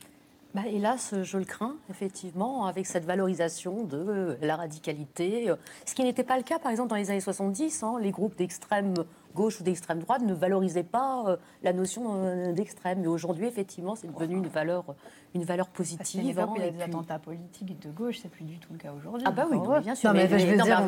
Bah, 0.53 0.63
hélas, 0.67 1.15
je 1.23 1.37
le 1.37 1.45
crains, 1.45 1.75
effectivement, 1.89 2.65
avec 2.65 2.85
cette 2.85 3.05
valorisation 3.05 3.85
de 3.85 4.35
la 4.41 4.57
radicalité. 4.57 5.49
Ce 5.85 5.95
qui 5.95 6.03
n'était 6.03 6.25
pas 6.25 6.35
le 6.35 6.43
cas, 6.43 6.59
par 6.59 6.71
exemple, 6.71 6.89
dans 6.89 6.97
les 6.97 7.09
années 7.09 7.21
70. 7.21 7.83
Hein, 7.83 7.93
les 8.01 8.11
groupes 8.11 8.35
d'extrême 8.35 8.93
gauche 9.33 9.59
ou 9.59 9.63
d'extrême 9.63 9.99
droite 9.99 10.21
ne 10.21 10.33
valorisaient 10.33 10.83
pas 10.83 11.23
euh, 11.27 11.37
la 11.63 11.73
notion 11.73 12.03
euh, 12.25 12.53
d'extrême. 12.53 12.99
Mais 13.01 13.07
aujourd'hui, 13.07 13.45
effectivement, 13.45 13.95
c'est 13.95 14.11
devenu 14.11 14.35
une 14.35 14.47
valeur 14.47 14.95
une 15.33 15.43
valeur 15.43 15.67
positive. 15.69 16.21
il 16.23 16.35
y 16.35 16.39
a 16.39 16.43
hein, 16.43 16.53
des 16.57 16.81
attentats 16.81 17.19
politiques 17.19 17.79
de 17.79 17.89
gauche, 17.89 18.19
c'est 18.21 18.29
plus 18.29 18.43
du 18.43 18.57
tout 18.57 18.73
le 18.73 18.77
cas 18.77 18.91
aujourd'hui. 18.91 19.25
Ah 19.25 19.31
bah 19.31 19.45
oui, 19.49 19.57
bien 19.81 19.95
sûr. 19.95 20.09
Non, 20.09 20.15
mais, 20.15 20.27
je 20.27 20.45
veux 20.45 20.57
dire, 20.57 20.83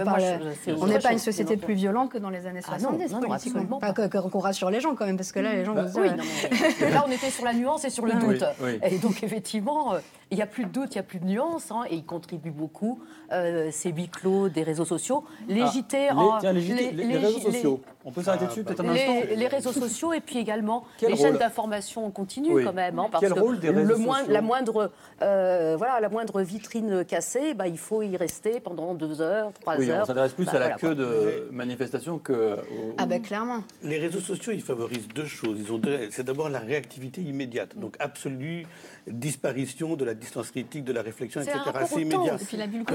on 0.79 0.87
n'est 0.87 0.99
pas 0.99 1.13
une 1.13 1.19
société 1.19 1.55
plus 1.57 1.73
violente 1.73 2.11
que 2.11 2.17
dans 2.17 2.29
les 2.29 2.45
années 2.45 2.61
70, 2.61 3.13
ah 3.13 3.19
non, 3.19 3.27
politiquement. 3.27 3.79
Pas 3.79 3.93
qu'on 3.93 4.39
rassure 4.39 4.69
les 4.69 4.81
gens 4.81 4.95
quand 4.95 5.05
même, 5.05 5.17
parce 5.17 5.31
que 5.31 5.39
là, 5.39 5.53
les 5.55 5.65
gens... 5.65 5.73
Bah, 5.73 5.85
oui, 5.95 6.09
là, 6.09 7.05
on 7.07 7.11
était 7.11 7.29
sur 7.29 7.45
la 7.45 7.53
nuance 7.53 7.85
et 7.85 7.89
sur 7.89 8.05
le 8.05 8.13
doute. 8.19 8.43
Et 8.83 8.97
donc, 8.97 9.23
effectivement, 9.23 9.93
euh, 9.93 9.99
il 10.33 10.37
n'y 10.37 10.41
a 10.41 10.47
plus 10.47 10.65
de 10.65 10.69
doute, 10.69 10.95
il 10.95 10.97
n'y 10.97 10.99
a 10.99 11.03
plus 11.03 11.19
de 11.19 11.25
nuance, 11.25 11.69
hein, 11.71 11.83
et 11.89 11.95
il 11.95 12.05
contribue 12.05 12.49
beaucoup, 12.49 12.99
euh, 13.31 13.69
ces 13.71 13.91
huis 13.91 14.09
clos 14.09 14.49
des 14.49 14.63
réseaux 14.63 14.85
sociaux. 14.85 15.23
Les 15.47 15.61
ah, 15.61 16.15
en... 16.15 16.39
Tiens, 16.39 16.53
les, 16.53 16.91
les, 16.91 17.17
réseaux 17.17 17.39
sociaux. 17.39 17.81
On 18.03 18.11
peut 18.11 18.23
s'arrêter 18.23 18.47
dessus 18.47 18.63
peut-être 18.63 18.81
un 18.81 18.89
instant 18.89 19.13
Les 19.35 19.47
réseaux 19.47 19.71
sociaux 19.71 20.11
et 20.11 20.19
puis 20.19 20.39
également 20.39 20.85
les 21.01 21.15
chaînes 21.15 21.37
d'information 21.37 22.09
continuent 22.09 22.63
quand 22.63 22.73
même. 22.73 22.97
Hein, 22.99 23.07
parce 23.11 23.23
que 23.23 23.33
le 23.33 23.95
moins, 23.97 24.23
la 24.27 24.41
moindre, 24.41 24.91
euh, 25.21 25.75
voilà, 25.77 25.99
la 25.99 26.09
moindre 26.09 26.41
vitrine 26.41 27.05
cassée, 27.05 27.53
bah, 27.53 27.67
il 27.67 27.77
faut 27.77 28.01
y 28.01 28.17
rester 28.17 28.59
pendant 28.59 28.95
deux 28.95 29.21
heures, 29.21 29.51
trois 29.53 29.77
oui, 29.77 29.91
heures. 29.91 30.01
On 30.03 30.05
s'intéresse 30.05 30.33
plus 30.33 30.45
bah, 30.45 30.53
à 30.55 30.59
la 30.59 30.71
queue 30.71 30.95
de 30.95 31.47
manifestations 31.51 32.17
que. 32.17 32.57
Ah 32.97 33.05
ben 33.05 33.21
clairement. 33.21 33.63
Les 33.83 33.99
réseaux 33.99 34.19
sociaux, 34.19 34.51
ils 34.51 34.61
favorisent 34.61 35.07
deux 35.09 35.25
choses. 35.25 35.59
Ils 35.59 35.71
ont 35.71 35.79
C'est 36.09 36.23
d'abord 36.23 36.49
la 36.49 36.59
réactivité 36.59 37.21
immédiate, 37.21 37.77
donc 37.77 37.95
absolue 37.99 38.65
disparition 39.07 39.95
de 39.95 40.05
la 40.05 40.13
distance 40.13 40.51
critique, 40.51 40.83
de 40.83 40.93
la 40.93 41.01
réflexion, 41.01 41.41
etc. 41.41 41.59
C'est 41.87 42.01
immédiat. 42.01 42.37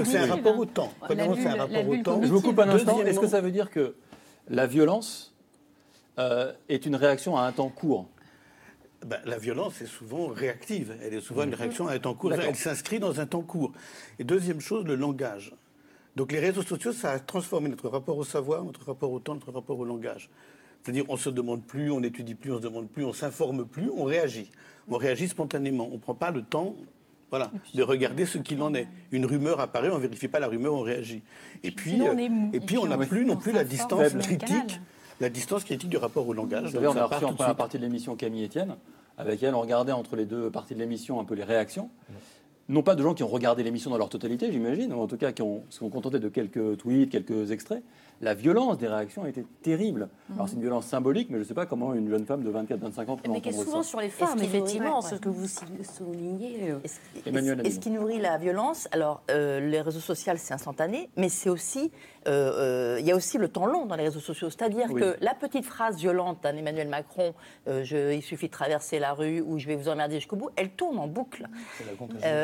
C'est 0.03 0.17
un 0.17 0.25
rapport 0.27 0.57
au 0.57 0.65
temps. 0.65 0.91
C'est 1.07 1.19
un 1.19 1.55
rapport 1.55 1.87
au 1.87 1.97
temps. 1.97 2.21
Je 2.21 2.27
vous 2.27 2.41
coupe 2.41 2.59
un 2.59 2.69
instant. 2.69 3.01
Est-ce 3.01 3.19
que 3.19 3.27
ça 3.27 3.41
veut 3.41 3.51
dire 3.51 3.69
que 3.69 3.95
la 4.47 4.67
violence 4.67 5.35
euh, 6.17 6.53
est 6.67 6.85
une 6.85 6.95
réaction 6.95 7.37
à 7.37 7.43
un 7.43 7.51
temps 7.51 7.69
court? 7.69 8.09
Ben, 9.05 9.19
La 9.25 9.37
violence 9.37 9.81
est 9.81 9.85
souvent 9.85 10.27
réactive. 10.27 10.95
Elle 11.01 11.13
est 11.13 11.21
souvent 11.21 11.43
une 11.43 11.53
réaction 11.53 11.87
à 11.87 11.93
un 11.93 11.99
temps 11.99 12.15
court. 12.15 12.33
Elle 12.33 12.55
s'inscrit 12.55 12.99
dans 12.99 13.19
un 13.19 13.25
temps 13.25 13.43
court. 13.43 13.71
Et 14.17 14.23
deuxième 14.23 14.59
chose, 14.59 14.85
le 14.85 14.95
langage. 14.95 15.53
Donc 16.15 16.31
les 16.31 16.39
réseaux 16.39 16.63
sociaux, 16.63 16.91
ça 16.91 17.11
a 17.11 17.19
transformé 17.19 17.69
notre 17.69 17.87
rapport 17.87 18.17
au 18.17 18.25
savoir, 18.25 18.65
notre 18.65 18.85
rapport 18.85 19.11
au 19.11 19.19
temps, 19.19 19.35
notre 19.35 19.51
rapport 19.51 19.79
au 19.79 19.85
langage. 19.85 20.29
C'est-à-dire 20.81 21.05
on 21.07 21.17
se 21.17 21.29
demande 21.29 21.65
plus, 21.65 21.91
on 21.91 22.01
n'étudie 22.01 22.35
plus, 22.35 22.51
on 22.51 22.57
se 22.57 22.61
demande 22.61 22.89
plus, 22.89 23.05
on 23.05 23.13
s'informe 23.13 23.65
plus, 23.65 23.89
on 23.95 24.03
réagit. 24.03 24.49
On 24.89 24.97
réagit 24.97 25.27
spontanément. 25.27 25.87
On 25.91 25.95
ne 25.95 25.99
prend 25.99 26.13
pas 26.13 26.31
le 26.31 26.41
temps 26.41 26.75
voilà, 27.29 27.51
de 27.75 27.83
regarder 27.83 28.25
ce 28.25 28.39
qu'il 28.39 28.61
en 28.61 28.73
est. 28.73 28.87
Une 29.11 29.25
rumeur 29.25 29.59
apparaît, 29.59 29.89
on 29.89 29.97
ne 29.97 30.01
vérifie 30.01 30.27
pas 30.27 30.39
la 30.39 30.47
rumeur, 30.47 30.73
on 30.73 30.81
réagit. 30.81 31.21
Et 31.63 31.71
puis, 31.71 32.01
euh, 32.01 32.15
et 32.53 32.59
puis 32.59 32.77
on 32.77 32.87
n'a 32.87 32.97
plus 32.97 33.25
non 33.25 33.37
plus 33.37 33.51
la 33.51 33.63
distance 33.63 34.13
critique, 34.13 34.79
la 35.19 35.29
distance 35.29 35.63
critique 35.63 35.89
du 35.89 35.97
rapport 35.97 36.27
au 36.27 36.33
langage. 36.33 36.65
Vous 36.65 36.71
savez, 36.71 36.87
on 36.87 36.97
a 36.97 37.05
reçu 37.05 37.25
en 37.25 37.33
première 37.33 37.55
partie 37.55 37.77
de 37.77 37.83
l'émission 37.83 38.15
Camille 38.15 38.45
Etienne. 38.45 38.75
Avec 39.17 39.43
elle, 39.43 39.53
on 39.53 39.61
regardait 39.61 39.91
entre 39.91 40.15
les 40.15 40.25
deux 40.25 40.49
parties 40.49 40.73
de 40.73 40.79
l'émission 40.79 41.19
un 41.19 41.25
peu 41.25 41.35
les 41.35 41.43
réactions 41.43 41.89
non 42.69 42.83
pas 42.83 42.95
de 42.95 43.01
gens 43.01 43.15
qui 43.15 43.23
ont 43.23 43.27
regardé 43.27 43.63
l'émission 43.63 43.89
dans 43.89 43.97
leur 43.97 44.09
totalité, 44.09 44.51
j'imagine, 44.51 44.93
ou 44.93 45.01
en 45.01 45.07
tout 45.07 45.17
cas 45.17 45.31
qui 45.31 45.41
ont, 45.41 45.63
se 45.69 45.79
sont 45.79 45.89
contentés 45.89 46.19
de 46.19 46.29
quelques 46.29 46.77
tweets, 46.77 47.09
quelques 47.09 47.51
extraits, 47.51 47.83
la 48.21 48.33
violence 48.33 48.77
des 48.77 48.87
réactions 48.87 49.23
a 49.23 49.29
été 49.29 49.45
terrible. 49.61 50.09
Alors 50.33 50.47
c'est 50.49 50.55
une 50.55 50.61
violence 50.61 50.85
symbolique, 50.85 51.29
mais 51.29 51.37
je 51.37 51.43
ne 51.43 51.47
sais 51.47 51.53
pas 51.53 51.65
comment 51.65 51.93
une 51.93 52.09
jeune 52.09 52.25
femme 52.25 52.43
de 52.43 52.51
24-25 52.51 53.07
ans 53.07 53.15
peut 53.15 53.31
Mais 53.31 53.41
qui 53.41 53.49
est 53.49 53.53
souvent 53.53 53.83
sur 53.83 53.99
les 53.99 54.09
femmes, 54.09 54.39
effectivement, 54.39 55.01
ce 55.01 55.15
que 55.15 55.29
vous 55.29 55.47
soulignez. 55.47 56.71
Euh. 56.71 56.79
Et 57.63 57.71
ce 57.71 57.79
qui 57.79 57.89
nourrit 57.89 58.19
la 58.19 58.37
violence, 58.37 58.87
alors 58.91 59.23
euh, 59.31 59.59
les 59.59 59.81
réseaux 59.81 59.99
sociaux, 59.99 60.33
c'est 60.37 60.53
instantané, 60.53 61.09
mais 61.15 61.29
c'est 61.29 61.49
aussi, 61.49 61.91
euh, 62.27 62.97
il 62.99 63.05
y 63.05 63.11
a 63.11 63.15
aussi 63.15 63.37
le 63.37 63.47
temps 63.47 63.65
long 63.65 63.85
dans 63.85 63.95
les 63.95 64.03
réseaux 64.03 64.19
sociaux. 64.19 64.49
C'est-à-dire 64.49 64.93
que 64.93 65.15
la 65.21 65.33
petite 65.33 65.65
phrase 65.65 65.97
violente 65.97 66.43
d'un 66.43 66.55
Emmanuel 66.55 66.89
Macron, 66.89 67.33
je, 67.67 68.13
il 68.13 68.21
suffit 68.21 68.47
de 68.47 68.51
traverser 68.51 68.99
la 68.99 69.13
rue 69.13 69.41
ou 69.41 69.57
je 69.59 69.67
vais 69.67 69.75
vous 69.75 69.87
emmerder 69.87 70.15
jusqu'au 70.15 70.35
bout, 70.35 70.49
elle 70.57 70.71
tourne 70.71 70.99
en 70.99 71.07
boucle. 71.07 71.47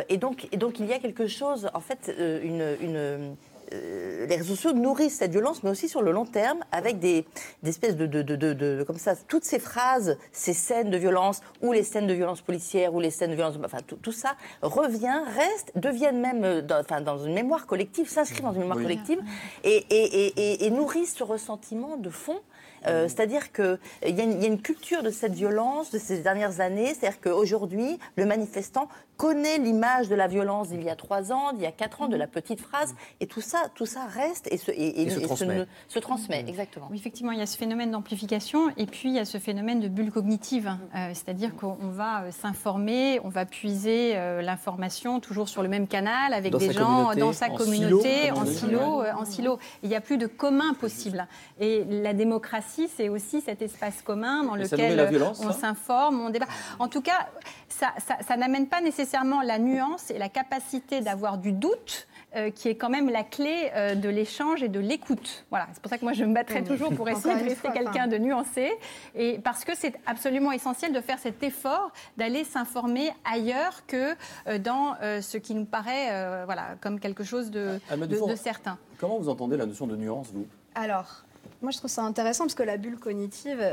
et, 0.08 0.18
donc, 0.18 0.48
et 0.52 0.58
donc 0.58 0.80
il 0.80 0.86
y 0.86 0.94
a 0.94 1.00
quelque 1.00 1.28
chose, 1.28 1.70
en 1.74 1.82
fait, 1.82 2.14
une, 2.18 2.78
une 2.82 3.36
euh, 3.74 4.26
les 4.28 4.36
réseaux 4.36 4.56
sociaux 4.56 4.74
nourrissent 4.74 5.18
cette 5.18 5.32
violence, 5.32 5.64
mais 5.64 5.70
aussi 5.70 5.90
sur 5.90 6.02
le 6.02 6.12
long 6.12 6.26
terme, 6.26 6.60
avec 6.72 7.00
des, 7.00 7.26
espèces 7.66 7.96
de, 7.96 8.06
de, 8.06 8.84
comme 8.84 8.98
ça, 8.98 9.16
toutes 9.16 9.44
ces 9.44 9.60
phrases, 9.60 10.18
ces 10.32 10.54
scènes 10.54 10.90
de 10.90 10.98
violence, 10.98 11.42
ou 11.62 11.72
les 11.72 11.84
scènes 11.84 12.08
de 12.08 12.14
violence 12.14 12.42
policière, 12.42 12.94
ou 12.94 13.00
les 13.00 13.12
scènes 13.12 13.32
de 13.32 13.36
violence, 13.36 13.56
enfin 13.64 13.80
tout, 14.02 14.12
ça 14.12 14.36
revient, 14.62 15.22
reste, 15.36 15.72
deviennent 15.76 16.20
même, 16.20 16.44
euh, 16.44 16.62
dans, 16.62 16.80
enfin, 16.80 17.02
dans 17.02 17.18
une 17.18 17.34
mémoire 17.34 17.66
collective, 17.66 18.10
s'inscrivent 18.10 18.44
dans 18.44 18.54
une 18.54 18.62
mémoire 18.62 18.78
collective, 18.78 19.20
et, 19.64 19.86
et, 19.90 20.66
et, 20.66 20.70
nourrissent 20.70 21.16
ce 21.16 21.24
ressentiment 21.24 21.98
de 21.98 22.10
fond. 22.10 22.40
Euh, 22.88 23.08
c'est-à-dire 23.08 23.52
qu'il 23.52 23.80
y, 24.04 24.22
a 24.22 24.24
une 24.24 24.62
culture 24.62 25.02
de 25.02 25.10
cette 25.10 25.34
violence 25.34 25.92
de 25.92 25.98
ces 25.98 26.20
dernières 26.20 26.60
années. 26.60 26.94
C'est-à-dire 26.94 27.20
qu'aujourd'hui, 27.20 28.00
le 28.16 28.26
manifestant 28.26 28.88
connaît 29.18 29.58
l'image 29.58 30.10
de 30.10 30.16
la 30.16 30.28
violence 30.28 30.70
d'il 30.70 30.84
y 30.84 30.90
a 30.90 30.96
trois 30.96 31.32
ans, 31.32 31.54
d'il 31.54 31.64
y 31.64 31.68
a 31.68 31.72
quatre 31.72 32.02
ans, 32.02 32.08
de 32.08 32.16
la 32.16 32.28
petite 32.28 32.60
phrase. 32.60 32.96
Et 33.20 33.28
tout 33.28 33.42
ça, 33.42 33.64
tout 33.76 33.86
ça 33.86 34.06
reste 34.06 34.48
et 34.52 34.58
se, 34.58 34.72
et, 34.72 35.10
se 35.10 36.00
transmet. 36.00 36.44
Mmh. 36.44 36.48
exactement. 36.48 36.88
Oui, 36.92 36.98
effectivement, 36.98 37.32
il 37.32 37.40
y 37.40 37.42
a 37.42 37.46
ce 37.46 37.58
phénomène 37.58 37.92
d'amplification 37.92 38.70
et 38.78 38.86
puis 38.86 39.10
il 39.10 39.16
y 39.16 39.20
a 39.20 39.26
ce 39.26 39.38
phénomène 39.38 39.80
de 39.80 39.88
bulle 39.88 40.12
cognitive. 40.12 40.76
Euh, 40.96 41.10
c'est-à-dire 41.14 41.56
qu'on 41.56 41.78
va 41.82 42.24
euh, 42.24 42.32
s'informer, 42.32 43.20
on 43.24 43.30
va 43.30 43.46
puiser 43.46 44.16
l'information 44.42 45.20
toujours 45.20 45.50
sur 45.50 45.64
le 45.64 45.70
même 45.70 45.88
canal 45.88 46.34
avec 46.34 46.56
des 46.56 46.72
gens 46.72 47.14
dans 47.16 47.34
sa 47.34 47.50
communauté, 47.50 48.32
en 48.32 48.46
silo. 48.46 49.04
En 49.18 49.26
silo, 49.26 49.60
Il 49.84 49.90
n'y 49.90 49.96
a 49.96 50.02
plus 50.02 50.18
de 50.18 50.28
commun 50.28 50.74
possible. 50.74 51.28
Et 51.60 51.84
la 51.86 52.14
démocratie 52.14 52.90
c'est 52.96 53.10
aussi 53.10 53.42
cet 53.42 53.62
espace 53.62 54.02
commun 54.02 54.44
dans 54.44 54.56
lequel 54.56 55.10
on 55.22 55.52
s'informe, 55.52 56.22
on 56.22 56.30
débat. 56.30 56.48
En 56.80 56.88
tout 56.88 57.02
cas, 57.02 57.28
ça, 57.68 58.38
n'amène 58.38 58.68
pas 58.68 58.82
nécessairement 58.82 59.05
la 59.44 59.60
nuance 59.60 60.12
et 60.12 60.18
la 60.18 60.30
capacité 60.30 61.02
d'avoir 61.02 61.38
du 61.38 61.52
doute. 61.52 62.08
Euh, 62.36 62.52
qui 62.52 62.68
est 62.68 62.76
quand 62.76 62.90
même 62.90 63.10
la 63.10 63.24
clé 63.24 63.72
euh, 63.76 63.96
de 63.96 64.10
l'échange 64.10 64.62
et 64.62 64.68
de 64.68 64.82
l'écoute. 64.82 65.46
Voilà, 65.50 65.68
c'est 65.72 65.82
pour 65.82 65.90
ça 65.90 65.98
que 65.98 66.04
moi 66.04 66.12
je 66.12 66.26
me 66.26 66.34
battrai 66.34 66.66
toujours 66.66 66.94
pour 66.94 67.08
essayer 67.08 67.34
de 67.34 67.44
rester 67.48 67.70
quelqu'un 67.72 68.08
de 68.08 68.18
nuancé, 68.18 68.74
et 69.16 69.40
parce 69.40 69.64
que 69.64 69.72
c'est 69.74 69.94
absolument 70.06 70.52
essentiel 70.52 70.92
de 70.92 71.00
faire 71.00 71.18
cet 71.18 71.44
effort 71.44 71.94
d'aller 72.18 72.44
s'informer 72.44 73.10
ailleurs 73.24 73.86
que 73.88 74.16
euh, 74.48 74.58
dans 74.58 74.96
ce 75.22 75.38
qui 75.38 75.56
nous 75.56 75.64
paraît, 75.64 76.44
voilà, 76.44 76.76
comme 76.82 77.00
quelque 77.00 77.24
chose 77.24 77.52
de, 77.52 77.80
de 77.96 78.36
certain. 78.36 78.78
Comment 79.00 79.18
vous 79.18 79.30
entendez 79.30 79.56
la 79.56 79.66
notion 79.66 79.88
de 79.88 79.96
nuance, 79.96 80.28
vous? 80.34 80.46
Alors, 80.74 81.24
moi, 81.62 81.72
je 81.72 81.78
trouve 81.78 81.90
ça 81.90 82.04
intéressant 82.04 82.44
parce 82.44 82.56
que 82.56 82.64
la 82.64 82.76
bulle 82.76 83.00
cognitive, 83.00 83.66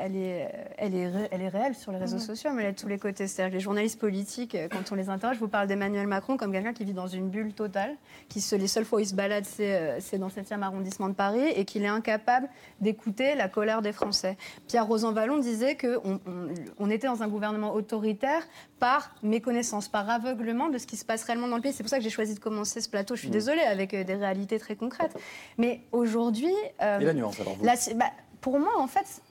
elle 0.00 0.16
est, 0.16 0.50
elle 0.78 0.94
est, 0.94 1.28
elle 1.30 1.42
est 1.42 1.48
réelle 1.48 1.74
sur 1.74 1.92
les 1.92 1.98
réseaux 1.98 2.16
mhm. 2.16 2.22
sociaux, 2.22 2.50
mais 2.54 2.62
elle 2.62 2.70
est 2.70 2.72
de 2.72 2.80
tous 2.80 2.88
les 2.88 2.98
côtés. 2.98 3.26
C'est-à-dire 3.26 3.50
que 3.50 3.56
les 3.56 3.60
journalistes 3.60 3.98
politiques, 3.98 4.54
euh, 4.54 4.68
quand 4.68 4.92
on 4.92 4.94
les 4.94 5.08
interroge, 5.08 5.38
vous 5.38 5.48
parle 5.48 5.68
d'Emmanuel 5.68 6.06
Macron 6.06 6.36
comme 6.36 6.52
quelqu'un 6.52 6.72
qui 6.72 6.84
vit 6.84 6.92
dans 6.92 7.06
une 7.06 7.28
bulle 7.28 7.52
totale, 7.52 7.96
qui 8.28 8.40
se, 8.40 8.56
les 8.56 8.66
seules 8.66 8.84
fois 8.84 8.98
où 8.98 9.02
il 9.02 9.06
se 9.06 9.14
balade, 9.14 9.44
c'est 9.44 9.74
euh, 9.74 10.18
dans 10.18 10.26
le 10.26 10.42
7e 10.42 10.62
arrondissement 10.62 11.08
de 11.08 11.14
Paris, 11.14 11.46
et 11.54 11.64
qu'il 11.64 11.82
est 11.82 11.88
incapable 11.88 12.48
d'écouter 12.80 13.34
la 13.34 13.48
colère 13.48 13.82
des 13.82 13.92
Français. 13.92 14.36
Pierre 14.66 14.86
Rosanvallon 14.86 15.38
disait 15.38 15.76
qu'on 15.76 16.20
on, 16.78 16.90
était 16.90 17.06
dans 17.06 17.22
un 17.22 17.28
gouvernement 17.28 17.74
autoritaire 17.74 18.42
par 18.78 19.14
méconnaissance, 19.22 19.88
par 19.88 20.08
aveuglement 20.08 20.68
de 20.68 20.78
ce 20.78 20.86
qui 20.86 20.96
se 20.96 21.04
passe 21.04 21.24
réellement 21.24 21.48
dans 21.48 21.56
le 21.56 21.62
pays. 21.62 21.72
C'est 21.72 21.82
pour 21.82 21.90
ça 21.90 21.98
que 21.98 22.04
j'ai 22.04 22.10
choisi 22.10 22.34
de 22.34 22.40
commencer 22.40 22.80
ce 22.80 22.88
plateau. 22.88 23.14
Je 23.14 23.20
suis 23.20 23.28
mhm. 23.28 23.34
désolée, 23.34 23.60
avec 23.60 23.94
euh, 23.94 24.04
des 24.04 24.14
réalités 24.14 24.58
très 24.58 24.76
concrètes. 24.76 25.16
Mais 25.58 25.82
aujourd'hui... 25.92 26.54
et 26.80 27.04
la 27.04 27.12
nuance, 27.12 27.38
alors 27.40 27.54
vous 27.56 27.64
bah, 27.64 28.10
Pour 28.40 28.58
moi, 28.58 28.72
en 28.78 28.86
fait, 28.86 29.22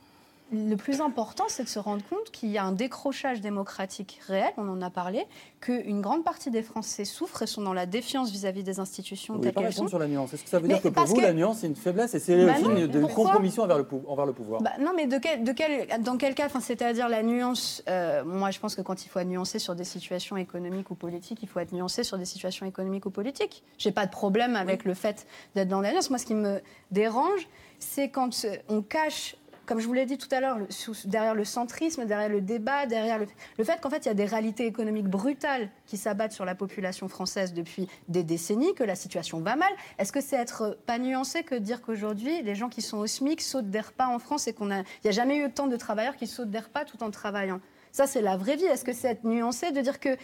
le 0.52 0.76
plus 0.76 1.02
important, 1.02 1.45
c'est 1.47 1.64
de 1.64 1.70
se 1.70 1.80
rendre 1.80 2.04
compte 2.10 2.32
qu'il 2.32 2.50
y 2.50 2.58
a 2.58 2.64
un 2.64 2.72
décrochage 2.72 3.41
démocratique 3.41 4.20
réel, 4.28 4.52
on 4.58 4.68
en 4.70 4.82
a 4.82 4.89
parlé, 4.89 5.26
qu'une 5.62 6.02
grande 6.02 6.24
partie 6.24 6.50
des 6.50 6.64
Français 6.64 7.06
souffrent 7.06 7.43
et 7.43 7.47
sont 7.47 7.62
dans 7.62 7.74
la 7.74 7.86
défiance 7.86 8.32
vis-à-vis 8.32 8.64
des 8.64 8.80
institutions 8.80 9.36
oui, 9.36 9.52
telles 9.52 9.74
sur 9.74 10.00
la 10.00 10.08
nuance. 10.08 10.34
Est-ce 10.34 10.43
que 10.43 10.50
ça 10.50 10.60
veut 10.60 10.68
dire 10.68 10.82
que 10.82 10.88
pour 10.88 11.06
vous, 11.06 11.20
la 11.20 11.34
nuance, 11.34 11.60
c'est 11.60 11.68
une 11.68 11.76
faiblesse 11.76 12.16
et 12.16 12.20
c'est 12.20 12.45
bah 12.45 12.54
aussi 12.54 12.64
une, 12.64 13.08
compromission 13.08 13.64
envers 13.64 13.78
le, 13.78 13.88
envers 14.08 14.26
le 14.26 14.34
pouvoir? 14.34 14.62
Bah 14.62 14.72
Non, 14.80 14.91
mais 14.95 15.06
de 15.06 15.18
quel, 15.18 15.43
de 15.43 15.52
quel, 15.52 16.02
dans 16.02 16.18
quel 16.18 16.34
cas 16.34 16.50
C'est-à-dire 16.60 17.10
la 17.10 17.22
nuance, 17.22 17.84
euh, 17.88 18.24
moi 18.24 18.52
je 18.52 18.60
pense 18.60 18.76
que 18.76 18.82
quand 18.82 19.06
il 19.06 19.10
faut 19.10 19.20
être 19.20 19.28
nuancé 19.28 19.60
sur 19.60 19.76
des 19.76 19.84
situations 19.84 20.38
économiques 20.38 20.89
ou 20.89 20.95
politiques, 20.95 21.39
il 21.43 21.47
faut 21.47 21.60
être 21.60 21.74
nuancé 21.74 22.04
sur 22.04 22.18
des 22.18 22.26
situations 22.26 22.66
économiques 22.66 23.06
ou 23.06 23.12
politiques. 23.12 23.64
J'ai 23.78 23.91
pas 23.91 24.06
de 24.06 24.12
problème 24.12 24.56
avec 24.56 24.86
le 24.86 24.93
fait 24.93 25.28
d'être 25.56 25.68
dans 25.68 25.82
la 25.82 25.91
nuance. 25.91 26.10
Moi, 26.10 26.18
ce 26.18 26.26
qui 26.26 26.36
me 26.36 26.62
dérange, 26.91 27.47
c'est 27.78 28.10
quand 28.10 28.30
on 28.68 28.82
cache 28.82 29.36
comme 29.70 29.80
je 29.80 29.86
vous 29.86 29.94
l'ai 29.94 30.08
dit 30.08 30.18
tout 30.18 30.28
à 30.32 30.40
l'heure, 30.40 30.58
derrière 31.06 31.36
le 31.36 31.46
centrisme, 31.46 32.06
derrière 32.06 32.28
le 32.28 32.42
débat, 32.42 32.88
derrière 32.88 33.20
le, 33.20 33.64
fait 33.64 33.80
qu'en 33.80 33.92
fait, 33.92 34.00
il 34.00 34.08
y 34.08 34.10
a 34.10 34.16
des 34.16 34.26
réalités 34.26 34.66
économiques 34.66 35.08
brutales 35.08 35.70
qui 35.86 35.96
s'abattent 35.96 36.32
sur 36.32 36.44
la 36.44 36.56
population 36.56 37.08
française 37.08 37.54
depuis 37.54 37.88
des 38.08 38.24
décennies, 38.24 38.74
que 38.74 38.84
la 38.84 38.96
situation 38.96 39.42
va 39.42 39.56
mal. 39.56 39.70
Est-ce 40.00 40.12
que 40.12 40.22
c'est 40.22 40.38
être 40.38 40.76
pas 40.88 40.98
nuancé 40.98 41.44
que 41.44 41.54
dire 41.54 41.84
qu'aujourd'hui, 41.84 42.42
les 42.42 42.56
gens 42.56 42.68
qui 42.68 42.82
sont 42.82 42.98
au 42.98 43.06
SMIC 43.06 43.42
sautent 43.42 43.70
des 43.70 43.82
repas 43.82 44.08
en 44.08 44.18
France 44.18 44.48
et 44.48 44.54
qu'on 44.54 44.72
a, 44.72 44.82
n'y 45.04 45.10
a 45.10 45.12
jamais 45.12 45.38
eu 45.38 45.46
autant 45.46 45.68
de 45.68 45.78
travailleurs 45.78 46.16
qui 46.16 46.26
sautent 46.26 46.50
des 46.50 46.58
repas 46.58 46.84
tout 46.84 47.04
en 47.04 47.12
travaillant? 47.12 47.62
Ça, 47.92 48.08
c'est 48.08 48.24
la 48.24 48.38
vraie 48.38 48.56
vie. 48.56 48.66
Est-ce 48.66 48.84
que 48.84 48.94
c'est 48.94 49.10
être 49.10 49.24
nuancé 49.24 49.72
de 49.72 49.82
dire 49.82 50.00
que. 50.00 50.18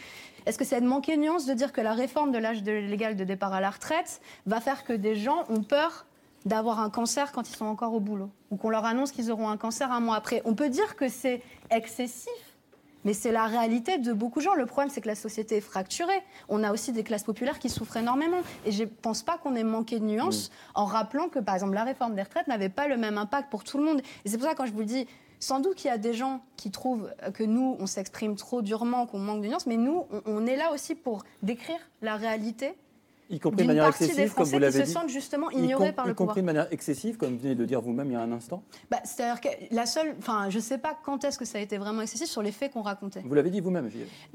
Est-ce 0.48 0.58
que 0.58 0.66
c'est 0.66 0.78
être 0.78 0.84
manqué 0.84 1.18
nuance 1.18 1.46
de 1.46 1.54
dire 1.54 1.72
que 1.72 1.82
la 1.82 1.94
réforme 1.94 2.32
de 2.32 2.40
l'âge 2.40 2.64
légal 2.64 3.16
de 3.16 3.24
départ 3.24 3.54
à 3.54 3.62
la 3.62 3.70
retraite 3.70 4.22
va 4.48 4.60
faire 4.60 4.84
que 4.84 4.94
des 4.94 5.16
gens 5.16 5.44
ont 5.50 5.62
peur 5.62 6.08
d'avoir 6.46 6.80
un 6.80 6.90
cancer 6.90 7.32
quand 7.32 7.50
ils 7.50 7.56
sont 7.56 7.66
encore 7.66 7.94
au 7.94 8.00
boulot, 8.00 8.30
ou 8.52 8.56
qu'on 8.56 8.70
leur 8.70 8.86
annonce 8.86 9.12
qu'ils 9.12 9.32
auront 9.32 9.50
un 9.50 9.58
cancer 9.58 9.92
un 9.92 10.00
mois 10.00 10.16
après. 10.16 10.42
On 10.46 10.54
peut 10.54 10.70
dire 10.70 10.96
que 10.96 11.10
c'est 11.10 11.42
excessif, 11.72 12.32
mais 13.04 13.14
c'est 13.14 13.32
la 13.32 13.46
réalité 13.46 13.98
de 13.98 14.14
beaucoup 14.14 14.40
de 14.40 14.46
gens. 14.46 14.56
Le 14.56 14.66
problème, 14.66 14.90
c'est 14.92 15.02
que 15.02 15.08
la 15.08 15.16
société 15.16 15.58
est 15.58 15.62
fracturée. 15.62 16.22
On 16.50 16.64
a 16.64 16.72
aussi 16.72 16.92
des 16.92 17.04
classes 17.04 17.24
populaires 17.24 17.60
qui 17.60 17.70
souffrent 17.70 17.98
énormément. 17.98 18.42
Et 18.66 18.72
je 18.72 18.84
ne 18.84 18.90
pense 18.90 19.22
pas 19.22 19.38
qu'on 19.38 19.56
ait 19.56 19.64
manqué 19.64 20.00
de 20.00 20.06
nuances 20.06 20.50
en 20.74 20.86
rappelant 20.86 21.30
que, 21.30 21.40
par 21.40 21.54
exemple, 21.54 21.76
la 21.76 21.84
réforme 21.84 22.16
des 22.16 22.24
retraites 22.24 22.48
n'avait 22.48 22.70
pas 22.70 22.88
le 22.88 22.98
même 22.98 23.20
impact 23.20 23.52
pour 23.52 23.64
tout 23.64 23.78
le 23.78 23.84
monde. 23.84 24.02
Et 24.24 24.30
c'est 24.30 24.38
pour 24.38 24.48
ça, 24.48 24.56
quand 24.56 24.66
je 24.66 24.74
vous 24.74 24.84
dis, 24.84 25.08
sans 25.40 25.60
doute 25.60 25.76
qu'il 25.76 25.90
y 25.90 25.94
a 25.94 26.00
des 26.00 26.14
gens 26.14 26.42
qui 26.58 26.72
trouvent 26.72 27.14
que 27.36 27.44
nous, 27.44 27.76
on 27.80 27.86
s'exprime 27.86 28.36
trop 28.36 28.64
durement, 28.64 29.06
qu'on 29.06 29.20
manque 29.20 29.42
de 29.42 29.50
nuances, 29.50 29.68
mais 29.68 29.78
nous, 29.78 30.06
on 30.26 30.48
est 30.48 30.56
là 30.56 30.72
aussi 30.72 30.96
pour 30.96 31.24
décrire 31.44 31.78
la 32.02 32.16
réalité 32.16 32.74
y 33.30 33.40
compris 33.40 33.64
de 33.64 33.68
manière 33.68 33.88
excessive, 33.88 34.34
comme 34.34 34.46
vous 34.46 34.60
l'avez 34.60 34.82
dit. 34.82 34.88
se 34.88 34.94
sentent 34.94 35.10
justement 35.10 35.50
ignorés 35.52 35.92
par 35.92 36.06
le 36.06 36.14
pouvoir. 36.14 36.36
Y 36.36 36.36
compris 36.36 36.42
de 36.42 36.46
manière 36.46 36.68
excessive, 36.72 37.18
comme 37.18 37.34
vous 37.34 37.40
venez 37.40 37.56
de 37.56 37.66
dire 37.66 37.82
vous-même 37.82 38.10
il 38.10 38.14
y 38.14 38.16
a 38.16 38.22
un 38.22 38.32
instant. 38.32 38.64
Bah, 38.90 39.00
C'est-à-dire 39.04 39.42
que 39.42 39.50
la 39.74 39.86
seule, 39.86 40.16
enfin, 40.20 40.50
je 40.50 40.58
ne 40.58 40.62
sais 40.62 40.78
pas 40.78 40.98
quand 41.04 41.24
est-ce 41.24 41.38
que 41.38 41.46
ça 41.46 41.58
a 41.58 41.62
été 41.62 41.78
vraiment 41.78 42.02
excessif 42.02 42.28
sur 42.28 42.42
les 42.42 42.52
faits 42.52 42.74
qu'on 42.74 42.82
racontait. 42.82 43.22
Vous 43.26 43.34
l'avez 43.34 43.50
dit 43.50 43.62
vous-même. 43.62 43.90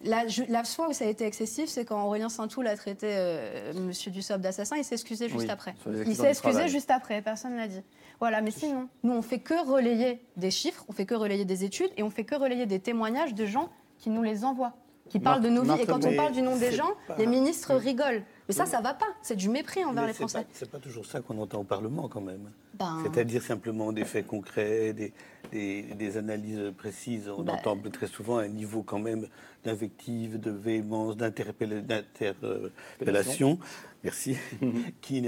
La, 0.04 0.24
la, 0.48 0.64
fois 0.64 0.88
où 0.88 0.92
ça 0.92 1.04
a 1.04 1.08
été 1.08 1.24
excessif, 1.24 1.68
c'est 1.68 1.84
quand 1.84 2.04
Aurélien 2.04 2.28
Saint-Toul 2.28 2.66
a 2.66 2.76
traité 2.76 3.08
euh, 3.10 3.72
Monsieur 3.74 4.10
Dussopt 4.10 4.40
d'assassin, 4.40 4.76
il 4.76 4.84
s'est 4.84 4.94
excusé 4.94 5.28
juste 5.28 5.50
après. 5.50 5.74
Il 6.06 6.16
s'est 6.16 6.30
excusé 6.30 6.68
juste 6.68 6.90
après, 6.90 7.22
personne 7.22 7.52
ne 7.52 7.58
l'a 7.58 7.68
dit. 7.68 7.82
Voilà, 8.18 8.42
mais 8.42 8.50
sinon, 8.50 8.88
nous 9.02 9.12
on 9.12 9.22
fait 9.22 9.38
que 9.38 9.66
relayer 9.66 10.20
des 10.36 10.50
chiffres, 10.50 10.84
on 10.88 10.92
fait 10.92 11.06
que 11.06 11.14
relayer 11.14 11.46
des 11.46 11.64
études 11.64 11.90
et 11.96 12.02
on 12.02 12.10
fait 12.10 12.24
que 12.24 12.34
relayer 12.34 12.66
des 12.66 12.78
témoignages 12.78 13.34
de 13.34 13.46
gens 13.46 13.70
qui 13.98 14.10
nous 14.10 14.22
les 14.22 14.44
envoient 14.44 14.74
qui 15.10 15.18
parlent 15.18 15.42
de 15.42 15.48
nos 15.48 15.62
vies. 15.62 15.82
Et 15.82 15.86
quand 15.86 16.04
on 16.04 16.14
parle 16.14 16.32
du 16.32 16.40
nom 16.42 16.56
des 16.56 16.72
gens, 16.72 16.90
les 17.18 17.26
ministres 17.26 17.74
rigolent. 17.74 18.22
Mais 18.50 18.56
ça, 18.56 18.66
ça 18.66 18.80
va 18.80 18.94
pas. 18.94 19.06
C'est 19.22 19.36
du 19.36 19.48
mépris 19.48 19.84
envers 19.84 20.08
les 20.08 20.12
Français. 20.12 20.44
C'est 20.52 20.68
pas 20.68 20.80
toujours 20.80 21.06
ça 21.06 21.20
qu'on 21.20 21.38
entend 21.38 21.60
au 21.60 21.64
Parlement 21.64 22.08
quand 22.08 22.20
même. 22.20 22.50
Ben. 22.74 22.98
C'est-à-dire 23.04 23.42
simplement 23.42 23.92
des 23.92 24.04
faits 24.04 24.26
concrets, 24.26 24.92
des, 24.92 25.12
des, 25.52 26.16
analyses 26.16 26.72
précises. 26.76 27.28
On 27.28 27.42
bah. 27.42 27.52
entend 27.52 27.78
très 27.92 28.08
souvent 28.08 28.38
un 28.38 28.48
niveau 28.48 28.82
quand 28.82 28.98
même 28.98 29.28
d'invective, 29.62 30.40
de 30.40 30.50
véhémence, 30.50 31.16
d'interpellation 31.16 33.60
merci, 34.04 34.36
qui 35.00 35.22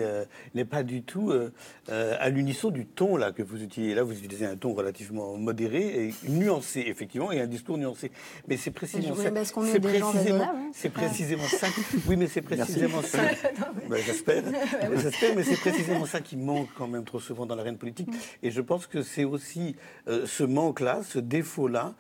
n'est 0.55 0.65
pas 0.65 0.83
du 0.83 1.03
tout 1.03 1.31
euh, 1.31 1.53
euh, 1.91 2.17
à 2.19 2.29
l'unisson 2.29 2.71
du 2.71 2.87
ton 2.87 3.17
là 3.17 3.33
que 3.33 3.43
vous 3.43 3.63
utilisez. 3.63 3.95
Là, 3.95 4.03
vous 4.03 4.17
utilisez 4.19 4.47
un 4.47 4.57
ton 4.57 4.75
relativement 4.75 5.37
modéré 5.37 6.09
et 6.09 6.15
nuancé, 6.29 6.85
effectivement, 6.87 7.33
et 7.33 7.41
un 7.41 7.47
discours 7.47 7.79
nuancé. 7.79 8.11
Mais 8.49 8.57
c'est 8.57 8.71
précisément 8.71 9.15
ça. 9.15 9.31
C'est 9.73 9.81
précisément, 9.81 10.45
hein, 10.45 10.71
c'est 10.73 10.91
précisément 10.91 11.45
ça. 11.45 11.67
Oui, 12.09 12.17
mais 12.17 12.27
c'est 12.27 12.43
précisément 12.43 13.03
ça. 13.03 13.19
Ben, 13.89 14.01
j'espère, 14.05 14.43
j'espère, 14.97 15.37
mais 15.37 15.43
c'est 15.43 15.61
précisément 15.61 16.07
ça 16.07 16.21
qui 16.21 16.37
manque 16.37 16.69
quand 16.77 16.89
même 16.89 17.05
trop 17.05 17.21
souvent 17.21 17.47
dans 17.47 17.55
l'arène 17.55 17.79
politique. 17.79 18.09
Mm. 18.09 18.17
Et 18.45 18.51
je 18.51 18.61
pense 18.61 18.87
que 18.87 19.03
c'est 19.03 19.25
aussi 19.25 19.77
euh, 20.09 20.27
ce 20.27 20.45
manque-là, 20.45 21.03
ce 21.03 21.19
défaut-là, 21.19 21.95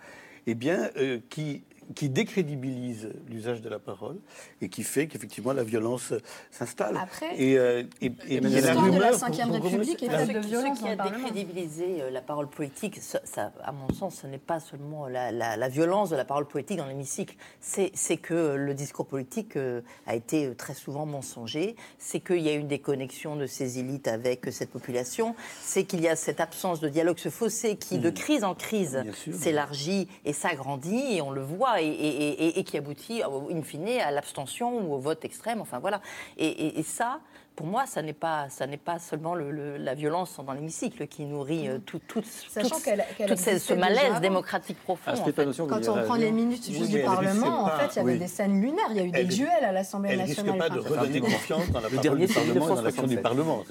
eh 0.47 0.55
bien, 0.55 0.91
qui 1.29 1.63
qui 1.95 2.09
décrédibilise 2.09 3.11
l'usage 3.29 3.61
de 3.61 3.69
la 3.69 3.79
parole 3.79 4.19
et 4.61 4.69
qui 4.69 4.83
fait 4.83 5.07
qu'effectivement 5.07 5.53
la 5.53 5.65
violence 5.65 6.13
s'installe. 6.51 6.97
Après, 6.97 7.35
et, 7.37 7.59
euh, 7.59 7.83
et, 8.01 8.13
et 8.29 8.41
l'histoire 8.41 8.91
de 8.91 8.99
la 8.99 9.13
Ve 9.13 9.63
République 9.63 10.03
est 10.03 10.11
faite 10.11 10.33
de 10.33 10.39
violence. 10.41 10.79
Ce 10.79 10.83
qui 10.83 10.89
a 10.89 10.97
décrédibilisé 10.97 12.03
euh, 12.03 12.11
la 12.11 12.21
parole 12.21 12.49
politique, 12.49 12.99
ça, 13.01 13.53
à 13.63 13.73
mon 13.73 13.93
sens, 13.93 14.21
ce 14.23 14.27
n'est 14.27 14.39
pas 14.39 14.61
seulement 14.61 15.09
la, 15.09 15.33
la, 15.33 15.69
violence 15.69 16.11
de 16.11 16.17
la 16.17 16.25
parole 16.25 16.47
politique 16.47 16.79
dans 16.79 16.87
l'hémicycle, 16.87 17.37
c'est 17.61 18.17
que 18.17 18.55
le 18.55 18.75
discours 18.75 19.07
politique 19.07 19.57
euh, 19.57 19.81
a 20.07 20.15
été 20.15 20.55
très 20.55 20.75
souvent 20.75 21.07
mensonger, 21.07 21.77
c'est 21.99 22.21
qu'il 22.21 22.41
y 22.41 22.49
a 22.49 22.53
une 22.53 22.69
déconnexion 22.69 23.37
de 23.37 23.47
ces 23.47 23.79
élites 23.79 24.09
avec 24.09 24.47
cette 24.51 24.71
population, 24.71 25.35
c'est 25.63 25.85
qu'il 25.85 26.01
y 26.01 26.09
a 26.09 26.17
cette 26.17 26.41
absence 26.41 26.81
de 26.81 26.89
dialogue, 26.89 27.19
ce 27.19 27.29
fossé 27.29 27.77
qui, 27.77 27.99
de 27.99 28.11
mmh. 28.11 28.15
crise 28.15 28.45
en 28.45 28.55
crise, 28.55 29.03
s'élargit 29.33 30.09
et 30.25 30.33
s'agrandit, 30.33 31.17
et 31.17 31.23
on 31.23 31.31
le 31.31 31.43
voit 31.43 31.72
et, 31.81 32.65
qui 32.65 32.77
aboutit, 32.77 33.23
in 33.23 33.63
fine, 33.63 33.89
à 34.01 34.11
l'abstention 34.11 34.79
ou 34.79 34.95
au 34.95 34.99
vote 34.99 35.25
extrême. 35.25 35.61
Enfin 35.61 35.79
voilà. 35.79 36.01
Et, 36.37 36.83
ça, 36.83 37.21
pour 37.57 37.67
moi, 37.67 37.87
ça 37.87 38.03
n'est 38.03 38.13
pas, 38.13 38.49
ça 38.49 38.67
n'est 38.67 38.77
pas 38.77 38.99
seulement 38.99 39.35
la 39.35 39.95
violence 39.95 40.39
dans 40.45 40.53
l'hémicycle 40.53 41.07
qui 41.07 41.25
nourrit 41.25 41.69
euh, 41.69 41.79
tout, 41.85 42.01
tout, 42.07 42.23
ce 42.25 43.75
malaise 43.75 44.21
démocratique 44.21 44.79
profond. 44.83 45.13
Ah, 45.15 45.33
Quand 45.69 45.89
on 45.89 46.03
prend 46.05 46.15
les 46.15 46.33
minutes 46.33 46.71
juste 46.71 46.91
du 46.91 47.03
Parlement, 47.03 47.65
en 47.65 47.69
fait, 47.69 47.95
il 47.95 47.97
y 47.97 48.01
avait 48.01 48.19
des 48.19 48.27
scènes 48.27 48.61
lunaires, 48.61 48.89
il 48.91 48.97
y 48.97 49.01
a 49.01 49.05
eu 49.05 49.11
des 49.11 49.25
duels 49.25 49.65
à 49.65 49.73
l'Assemblée 49.73 50.17
nationale. 50.17 50.59
Elle 50.69 50.73
ne 50.73 50.79
risque 50.79 50.85
pas 50.85 50.95
de 50.95 51.01
redonner 51.01 51.21
confiance 51.21 51.71
dans 51.71 51.81
la 51.81 51.89
parole 51.89 52.19
du 52.19 52.29
Parlement 52.29 52.67
et 52.67 52.77
dans 52.77 52.83
l'action 52.83 53.07
du 53.07 53.17
Parlement. 53.19 53.65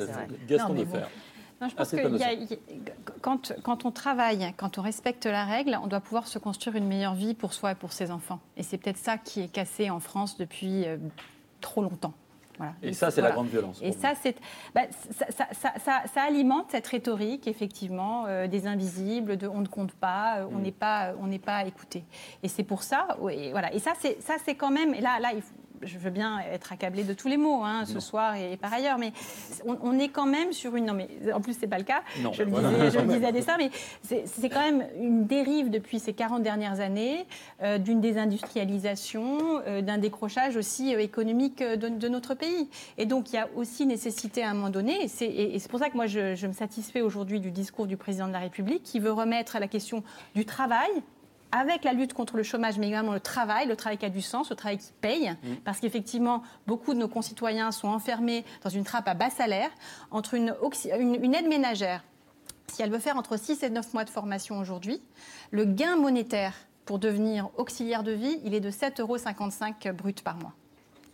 Gaston 0.48 0.74
de 0.74 0.86
Fer 1.62 1.70
je 1.70 1.76
pense 1.76 1.92
que 1.92 2.56
quand, 3.22 3.54
quand, 3.62 3.86
on 3.86 3.92
travaille, 3.92 4.54
quand 4.58 4.78
on 4.78 4.82
respecte 4.82 5.26
la 5.26 5.46
règle, 5.46 5.78
on 5.84 5.88
doit 5.88 6.00
pouvoir 6.00 6.28
se 6.28 6.40
construire 6.40 6.76
une 6.76 6.88
meilleure 6.88 7.14
vie 7.14 7.34
pour 7.34 7.54
soi 7.54 7.74
et 7.74 7.76
pour 7.76 7.94
ses 7.94 8.10
enfants. 8.10 8.40
Et 8.58 8.64
c'est 8.64 8.78
peut-être 8.78 8.98
ça 8.98 9.18
qui 9.18 9.42
est 9.42 9.48
cassé 9.48 9.90
en 9.90 10.00
France 10.00 10.38
depuis 10.38 10.88
euh, 10.88 10.98
trop 11.60 11.82
longtemps. 11.82 12.14
Et 12.84 12.94
ça, 12.94 13.10
c'est 13.10 13.22
la 13.22 13.32
grande 13.32 13.48
violence. 13.48 13.80
Et 13.82 13.92
ça, 13.92 14.14
c'est, 14.22 14.36
bah, 14.76 14.82
ça, 15.20 16.22
alimente 16.22 16.68
cette 16.70 16.88
rhétorique, 16.88 17.48
effectivement, 17.48 18.26
euh, 18.28 18.48
des 18.48 18.68
invisibles, 18.68 19.38
de 19.38 19.48
on 19.48 19.62
ne 19.62 19.68
compte 19.68 19.94
pas, 19.94 20.40
euh, 20.40 20.46
on 20.52 20.60
mm. 20.60 20.62
n'est 20.62 20.72
pas, 20.72 21.14
on 21.20 21.28
n'est 21.28 21.40
pas 21.40 21.66
écouté. 21.66 22.04
Et 22.44 22.48
c'est 22.48 22.64
pour 22.64 22.84
ça, 22.84 23.08
et 23.32 23.52
voilà. 23.52 23.74
Et 23.74 23.80
ça, 23.80 23.94
c'est, 24.00 24.22
ça, 24.22 24.36
c'est 24.46 24.56
quand 24.56 24.70
même. 24.70 24.94
Et 24.94 25.02
là, 25.02 25.20
là, 25.20 25.32
il 25.34 25.42
faut, 25.42 25.54
je 25.84 25.98
veux 25.98 26.10
bien 26.10 26.40
être 26.52 26.72
accablé 26.72 27.04
de 27.04 27.14
tous 27.14 27.28
les 27.28 27.38
mots 27.38 27.64
hein, 27.64 27.86
ce 27.86 28.00
soir 28.00 28.36
et, 28.36 28.58
par 28.58 28.74
ailleurs, 28.74 28.98
mais 28.98 29.14
on, 29.66 29.98
est 30.00 30.10
quand 30.10 30.26
même 30.26 30.54
sur 30.54 30.76
une. 30.76 30.86
Non, 30.86 30.94
mais 30.94 31.08
en 31.34 31.42
plus, 31.42 31.56
c'est 31.60 31.68
pas 31.68 31.78
le 31.78 31.84
cas. 31.84 32.02
je, 32.16 32.44
le 32.44 32.52
disais, 32.52 32.92
je 32.92 33.00
le 33.00 33.14
disais 33.14 33.26
à 33.26 33.32
dessein, 33.32 33.58
mais 33.58 33.70
c'est 34.04 34.50
quand 34.50 34.62
même 34.62 34.86
une 35.00 35.26
dérive 35.26 35.70
depuis 35.70 36.00
ces 36.00 36.14
40 36.14 36.44
dernières 36.44 36.80
années, 36.80 37.26
euh, 37.62 37.78
d'une 37.78 38.02
désindustrialisation, 38.02 39.62
euh, 39.68 39.82
d'un 39.82 39.98
décrochage 39.98 40.58
aussi 40.58 40.96
euh, 40.96 41.00
économique 41.00 41.64
de, 41.64 42.08
notre 42.08 42.34
pays. 42.34 42.70
Et 42.98 43.06
donc, 43.06 43.32
il 43.32 43.36
y 43.36 43.40
a 43.40 43.48
aussi 43.56 43.86
nécessité 43.86 44.44
à 44.44 44.50
un 44.50 44.54
moment 44.54 44.70
donné, 44.70 45.04
et 45.04 45.60
c'est 45.60 45.70
pour 45.70 45.80
ça 45.80 45.90
que 45.90 45.96
moi, 45.96 46.08
je, 46.08 46.36
je 46.36 46.48
me 46.48 46.54
satisfais 46.54 47.02
aujourd'hui 47.02 47.40
du 47.40 47.52
discours 47.52 47.88
du 47.88 47.98
président 47.98 48.28
de 48.28 48.34
la 48.34 48.40
République 48.40 48.84
qui 48.84 49.00
veut 49.00 49.12
remettre 49.12 49.56
à 49.56 49.60
la 49.60 49.68
question 49.68 50.04
du 50.36 50.46
travail 50.46 50.90
avec 51.52 51.84
la 51.84 51.94
lutte 51.94 52.14
contre 52.14 52.38
le 52.38 52.44
chômage, 52.44 52.78
mais 52.78 52.88
également 52.88 53.14
le 53.14 53.20
travail, 53.20 53.68
le 53.68 53.76
travail 53.76 53.98
qui 53.98 54.06
a 54.06 54.10
du 54.10 54.22
sens, 54.22 54.50
le 54.50 54.56
travail 54.56 54.78
qui 54.78 54.92
paye, 55.02 55.30
mmh. 55.30 55.56
parce 55.66 55.80
qu'effectivement, 55.80 56.44
beaucoup 56.68 56.94
de 56.94 57.00
nos 57.00 57.08
concitoyens 57.08 57.72
sont 57.72 57.88
enfermés 57.88 58.46
dans 58.64 58.70
une 58.70 58.84
trappe 58.84 59.08
à 59.08 59.14
bas 59.14 59.30
salaire 59.30 59.70
entre 60.12 60.34
une, 60.34 60.56
une, 61.00 61.36
aide 61.36 61.48
ménagère, 61.48 62.04
si 62.68 62.82
elle 62.82 62.92
veut 62.92 63.00
faire 63.00 63.18
entre 63.18 63.38
6 63.38 63.64
et 63.64 63.70
9 63.70 63.94
mois 63.94 64.06
de 64.06 64.10
formation 64.10 64.60
aujourd'hui, 64.60 65.02
le 65.52 65.66
gain 65.66 65.98
monétaire 65.98 66.54
pour 66.86 67.00
devenir 67.00 67.50
auxiliaire 67.58 68.04
de 68.04 68.12
vie, 68.12 68.40
il 68.44 68.54
est 68.54 68.60
de 68.60 68.72
7,55 68.72 69.02
euros 69.88 69.96
brut 69.96 70.24
par 70.24 70.38
mois 70.38 70.54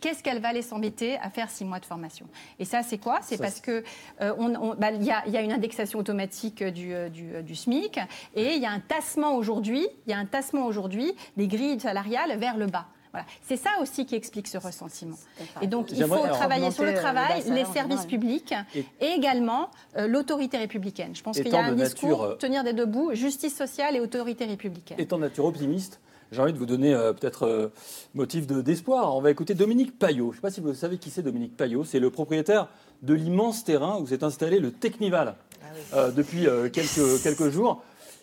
qu'est-ce 0.00 0.22
qu'elle 0.22 0.40
va 0.40 0.48
aller 0.48 0.62
s'embêter 0.62 1.18
à 1.18 1.30
faire 1.30 1.50
six 1.50 1.64
mois 1.64 1.80
de 1.80 1.84
formation 1.84 2.26
Et 2.58 2.64
ça, 2.64 2.82
c'est 2.82 2.98
quoi? 2.98 3.20
C'est 3.22 3.38
parce 3.38 3.60
que 3.60 3.82
euh, 4.20 4.32
bah, 4.78 4.92
y, 4.92 5.10
a 5.10 5.42
une 5.42 5.52
indexation 5.52 5.98
automatique 5.98 6.62
du, 6.62 6.94
euh, 6.94 7.08
euh, 7.18 7.42
du, 7.42 7.54
SMIC 7.54 7.98
et 8.34 8.54
il 8.54 8.62
y 8.62 8.66
a 8.66 8.70
un 8.70 8.80
tassement 8.80 9.34
aujourd'hui, 9.34 9.86
il 10.06 10.10
y 10.10 10.14
a 10.14 10.18
un 10.18 10.26
tassement 10.26 10.66
aujourd'hui 10.66 11.12
des 11.36 11.48
grilles 11.48 11.80
salariales 11.80 12.38
vers 12.38 12.56
le 12.56 12.66
bas. 12.66 12.86
Voilà. 13.12 13.24
C'est 13.42 13.56
ça 13.56 13.70
aussi 13.80 14.04
qui 14.04 14.14
explique 14.14 14.46
ce 14.46 14.58
ressentiment. 14.58 15.16
Et 15.62 15.66
donc, 15.66 15.90
il 15.92 16.04
faut 16.04 16.26
travailler 16.28 16.70
sur 16.70 16.84
le 16.84 16.92
travail, 16.92 17.42
les 17.46 17.64
services 17.64 18.04
publics 18.04 18.54
et, 18.74 19.06
également 19.06 19.70
l'autorité 19.96 20.58
républicaine. 20.58 21.16
Je 21.16 21.22
pense 21.22 21.40
qu'il 21.40 21.48
y 21.48 21.56
a 21.56 21.64
un 21.64 21.72
discours, 21.72 22.36
tenir 22.38 22.64
des 22.64 22.74
deux 22.74 22.84
bouts, 22.84 23.14
justice 23.14 23.56
sociale 23.56 23.96
et 23.96 24.00
autorité 24.00 24.44
républicaine. 24.44 25.00
Étant 25.00 25.16
nature 25.16 25.46
optimiste, 25.46 26.00
j'ai 26.30 26.42
envie 26.42 26.52
de 26.52 26.58
vous 26.58 26.66
donner 26.66 26.94
euh, 26.94 27.12
peut-être 27.12 27.46
euh, 27.46 27.72
motif 28.14 28.46
d'espoir. 28.46 29.16
On 29.16 29.20
va 29.20 29.30
écouter 29.30 29.54
Dominique 29.54 29.98
Payot. 29.98 30.26
Je 30.26 30.28
ne 30.30 30.34
sais 30.36 30.40
pas 30.40 30.50
si 30.50 30.60
vous 30.60 30.74
savez 30.74 30.98
qui 30.98 31.10
c'est 31.10 31.22
Dominique 31.22 31.56
Payot. 31.56 31.84
C'est 31.84 32.00
le 32.00 32.10
propriétaire 32.10 32.68
de 33.02 33.14
l'immense 33.14 33.64
terrain 33.64 33.98
où 33.98 34.06
s'est 34.06 34.24
installé 34.24 34.58
le 34.58 34.70
Technival 34.70 35.36
ah 35.62 35.66
euh, 35.94 36.10
depuis 36.10 36.46
quelques, 36.72 37.22
quelques 37.22 37.48
jours. 37.48 37.82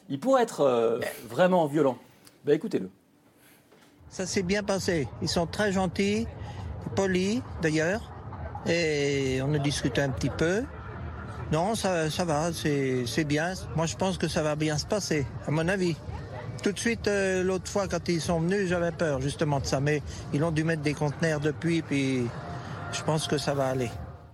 Il 0.10 0.20
pourrait 0.20 0.44
être 0.44 1.00
vraiment 1.28 1.66
violent. 1.66 1.98
Ben, 2.46 2.54
écoutez-le. 2.54 2.90
Ça 4.10 4.28
s'est 4.28 4.44
bien 4.44 4.62
passé. 4.62 5.08
Ils 5.24 5.28
sont 5.28 5.48
très 5.48 5.72
gentils, 5.72 6.28
polis 6.96 7.42
d'ailleurs. 7.64 8.12
Et 8.68 9.40
on 9.44 9.54
a 9.54 9.58
discuté 9.58 10.02
un 10.02 10.10
petit 10.10 10.30
peu. 10.30 10.64
Non, 11.52 11.74
ça, 11.74 12.10
ça 12.12 12.24
va, 12.24 12.52
c'est 12.54 13.24
bien. 13.24 13.54
Moi, 13.76 13.88
je 13.88 13.96
pense 13.96 14.18
que 14.18 14.28
ça 14.28 14.44
va 14.44 14.56
bien 14.56 14.78
se 14.78 14.86
passer, 14.86 15.26
à 15.48 15.52
mon 15.52 15.68
avis. 15.68 15.96
Tout 16.66 16.72
de 16.72 16.80
suite, 16.80 17.08
euh, 17.08 17.44
l'autre 17.44 17.68
fois, 17.68 17.88
quand 17.88 18.10
ils 18.10 18.20
sont 18.20 18.40
venus, 18.40 18.68
j'avais 18.68 18.92
peur 18.92 19.22
justement 19.22 19.60
de 19.60 19.68
ça. 19.68 19.80
Mais 19.80 20.02
ils 20.34 20.44
ont 20.44 20.50
dû 20.50 20.64
mettre 20.64 20.82
des 20.82 20.96
conteneurs 20.96 21.40
depuis, 21.40 21.84
puis 21.84 22.24
je 22.92 23.04
pense 23.04 23.28
que 23.28 23.38
ça 23.38 23.54
va 23.54 23.68
aller. 23.68 23.92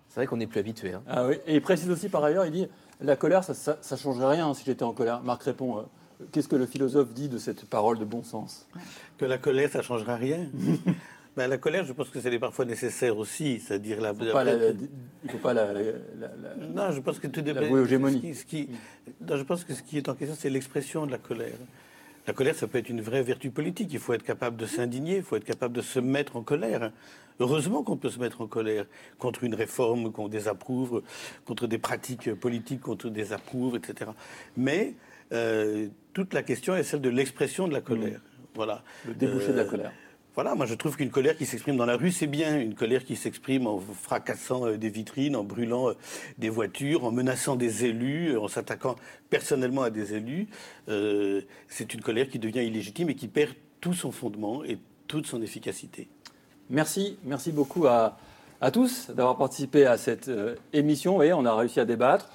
C'est 0.08 0.16
vrai 0.16 0.28
qu'on 0.28 0.38
n'est 0.38 0.48
plus 0.48 0.62
habitué. 0.62 0.94
Hein. 0.94 1.04
Ah 1.10 1.28
oui. 1.28 1.40
Et 1.46 1.56
il 1.56 1.62
précise 1.62 1.90
aussi 1.90 2.08
par 2.08 2.24
ailleurs, 2.24 2.46
il 2.46 2.54
dit 2.54 2.70
la 3.02 3.18
colère, 3.18 3.44
ça 3.44 3.76
ne 3.92 3.98
changerait 3.98 4.36
rien 4.36 4.54
si 4.54 4.64
j'étais 4.64 4.84
en 4.84 4.94
colère. 4.94 5.22
Marc 5.24 5.44
répond 5.44 5.80
euh, 5.80 5.82
qu'est-ce 6.32 6.48
que 6.48 6.56
le 6.56 6.66
philosophe 6.66 7.14
dit 7.14 7.28
de 7.28 7.38
cette 7.38 7.66
parole 7.66 8.00
de 8.00 8.06
bon 8.06 8.24
sens? 8.24 8.66
Que 9.18 9.26
la 9.26 9.38
colère, 9.38 9.70
ça 9.70 9.80
ne 9.80 9.84
changera 9.84 10.16
rien. 10.16 10.48
ben, 11.36 11.48
la 11.50 11.58
colère, 11.58 11.84
je 11.84 11.92
pense 11.92 12.08
que 12.08 12.22
c'est 12.22 12.40
parfois 12.40 12.64
nécessaire 12.64 13.18
aussi, 13.18 13.60
c'est-à-dire 13.60 14.00
la. 14.00 14.14
Il 14.14 14.24
ne 14.24 15.32
faut 15.32 15.38
pas 15.38 15.54
la, 15.54 15.74
Non, 15.74 16.94
je 16.94 17.02
pense 17.02 17.20
que 17.20 17.28
tout 17.28 17.42
dépend. 17.42 17.60
Ce 17.60 18.46
qui, 18.46 18.70
je 19.20 19.44
pense 19.44 19.66
que 19.66 19.74
ce 19.74 19.82
qui 19.84 19.98
est 19.98 20.08
en 20.08 20.16
question, 20.16 20.38
c'est 20.40 20.50
l'expression 20.50 21.06
de 21.06 21.12
la 21.12 21.18
colère. 21.18 21.58
La 22.32 22.36
colère, 22.36 22.56
ça 22.56 22.66
peut 22.66 22.78
être 22.78 22.88
une 22.88 23.02
vraie 23.02 23.24
vertu 23.24 23.52
politique. 23.52 23.90
Il 23.92 24.00
faut 24.00 24.14
être 24.14 24.24
capable 24.24 24.56
de 24.56 24.66
s'indigner, 24.66 25.18
il 25.18 25.22
faut 25.22 25.36
être 25.36 25.44
capable 25.44 25.76
de 25.76 25.82
se 25.82 26.00
mettre 26.00 26.38
en 26.38 26.44
colère. 26.44 26.94
Heureusement 27.42 27.84
qu'on 27.84 27.98
peut 27.98 28.10
se 28.10 28.20
mettre 28.20 28.40
en 28.40 28.48
colère 28.48 28.86
contre 29.20 29.44
une 29.44 29.54
réforme 29.54 30.14
qu'on 30.14 30.30
désapprouve, 30.30 31.04
contre 31.44 31.68
des 31.68 31.78
pratiques 31.78 32.34
politiques 32.36 32.80
qu'on 32.80 32.96
désapprouve, 32.96 33.76
etc. 33.76 34.12
Mais 34.56 34.94
euh, 35.34 35.90
toute 36.14 36.34
la 36.34 36.42
question 36.42 36.74
est 36.74 36.84
celle 36.84 37.02
de 37.02 37.10
l'expression 37.10 37.68
de 37.68 37.74
la 37.74 37.82
colère. 37.82 38.20
Mmh. 38.20 38.46
Voilà. 38.56 38.82
Le 39.06 39.14
débouché 39.14 39.50
de 39.50 39.58
la 39.58 39.64
euh, 39.64 39.70
colère. 39.70 39.92
Voilà, 40.34 40.56
moi 40.56 40.66
je 40.66 40.76
trouve 40.76 40.96
qu'une 40.96 41.10
colère 41.10 41.36
qui 41.36 41.46
s'exprime 41.46 41.76
dans 41.76 41.86
la 41.86 41.98
rue, 41.98 42.12
c'est 42.12 42.28
bien. 42.28 42.58
Une 42.58 42.74
colère 42.74 43.04
qui 43.04 43.18
s'exprime 43.18 43.68
en 43.68 43.80
fracassant 43.80 44.66
euh, 44.66 44.78
des 44.78 44.90
vitrines, 44.90 45.36
en 45.36 45.44
brûlant 45.44 45.90
euh, 45.90 45.94
des 46.38 46.48
voitures, 46.48 47.04
en 47.04 47.12
menaçant 47.12 47.58
des 47.58 47.84
élus, 47.84 48.30
euh, 48.30 48.40
en 48.40 48.48
s'attaquant 48.48 48.96
personnellement 49.30 49.82
à 49.82 49.90
des 49.90 50.14
élus, 50.14 50.48
c'est 51.68 51.94
une 51.94 52.02
colère 52.02 52.30
qui 52.30 52.40
devient 52.40 52.66
illégitime 52.66 53.10
et 53.10 53.16
qui 53.16 53.28
perd 53.28 53.54
tout 53.80 53.94
son 53.94 54.12
fondement 54.12 54.64
et 54.64 54.78
toute 55.08 55.26
son 55.26 55.42
efficacité. 55.42 56.08
Merci, 56.70 57.18
merci 57.24 57.52
beaucoup 57.52 57.88
à, 57.88 58.18
à 58.60 58.72
tous 58.72 59.10
d'avoir 59.10 59.38
participé 59.38 59.86
à 59.86 59.98
cette 59.98 60.30
émission. 60.74 61.12
Vous 61.12 61.18
voyez, 61.18 61.34
on 61.34 61.46
a 61.46 61.56
réussi 61.56 61.80
à 61.80 61.86
débattre 61.86 62.30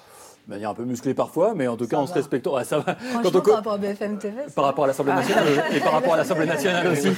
de 0.47 0.53
manière 0.53 0.69
un 0.69 0.73
peu 0.73 0.85
musclée 0.85 1.13
parfois, 1.13 1.53
mais 1.53 1.67
en 1.67 1.75
tout 1.75 1.87
cas, 1.87 1.97
on 1.97 2.07
se 2.07 2.13
respecte. 2.13 2.47
ça 2.63 2.79
va. 2.79 2.95
Quand 3.21 3.41
par 3.41 3.55
rapport 3.55 3.73
à 3.73 3.77
BFM 3.77 4.17
TV. 4.17 4.43
Par 4.55 4.65
rapport 4.65 4.85
à 4.85 4.87
l'Assemblée 4.87 5.13
nationale 5.13 5.45
et 5.73 5.79
par 5.79 5.91
rapport 5.91 6.13
à 6.13 6.17
l'Assemblée 6.17 6.45
nationale 6.45 6.87
aussi. 6.87 7.09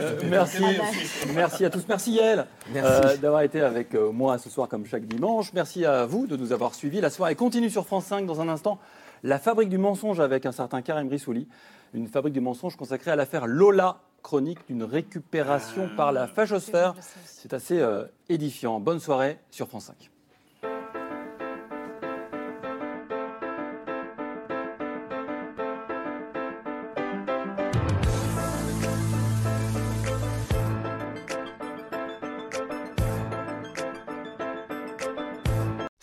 Euh, 0.00 0.18
merci, 0.28 0.62
merci 1.34 1.64
à 1.64 1.70
tous. 1.70 1.84
Merci 1.88 2.12
Yael 2.12 2.46
euh, 2.74 3.16
d'avoir 3.18 3.42
été 3.42 3.60
avec 3.60 3.94
euh, 3.94 4.10
moi 4.10 4.38
ce 4.38 4.48
soir 4.48 4.68
comme 4.68 4.86
chaque 4.86 5.04
dimanche. 5.04 5.52
Merci 5.52 5.84
à 5.84 6.06
vous 6.06 6.26
de 6.26 6.36
nous 6.36 6.52
avoir 6.52 6.74
suivis. 6.74 7.00
La 7.00 7.10
soirée 7.10 7.34
continue 7.34 7.68
sur 7.68 7.84
France 7.84 8.06
5 8.06 8.26
dans 8.26 8.40
un 8.40 8.48
instant. 8.48 8.78
La 9.22 9.38
fabrique 9.38 9.68
du 9.68 9.78
mensonge 9.78 10.20
avec 10.20 10.46
un 10.46 10.52
certain 10.52 10.82
Karim 10.82 11.08
Rissouli, 11.08 11.46
une 11.94 12.08
fabrique 12.08 12.34
du 12.34 12.40
mensonge 12.40 12.76
consacrée 12.76 13.10
à 13.10 13.16
l'affaire 13.16 13.46
Lola, 13.46 13.98
chronique 14.22 14.60
d'une 14.68 14.84
récupération 14.84 15.88
par 15.96 16.12
la 16.12 16.26
fachosphère. 16.26 16.94
C'est 17.26 17.52
assez 17.52 17.78
euh, 17.80 18.04
édifiant. 18.28 18.80
Bonne 18.80 19.00
soirée 19.00 19.38
sur 19.50 19.68
France 19.68 19.86
5. 19.86 20.11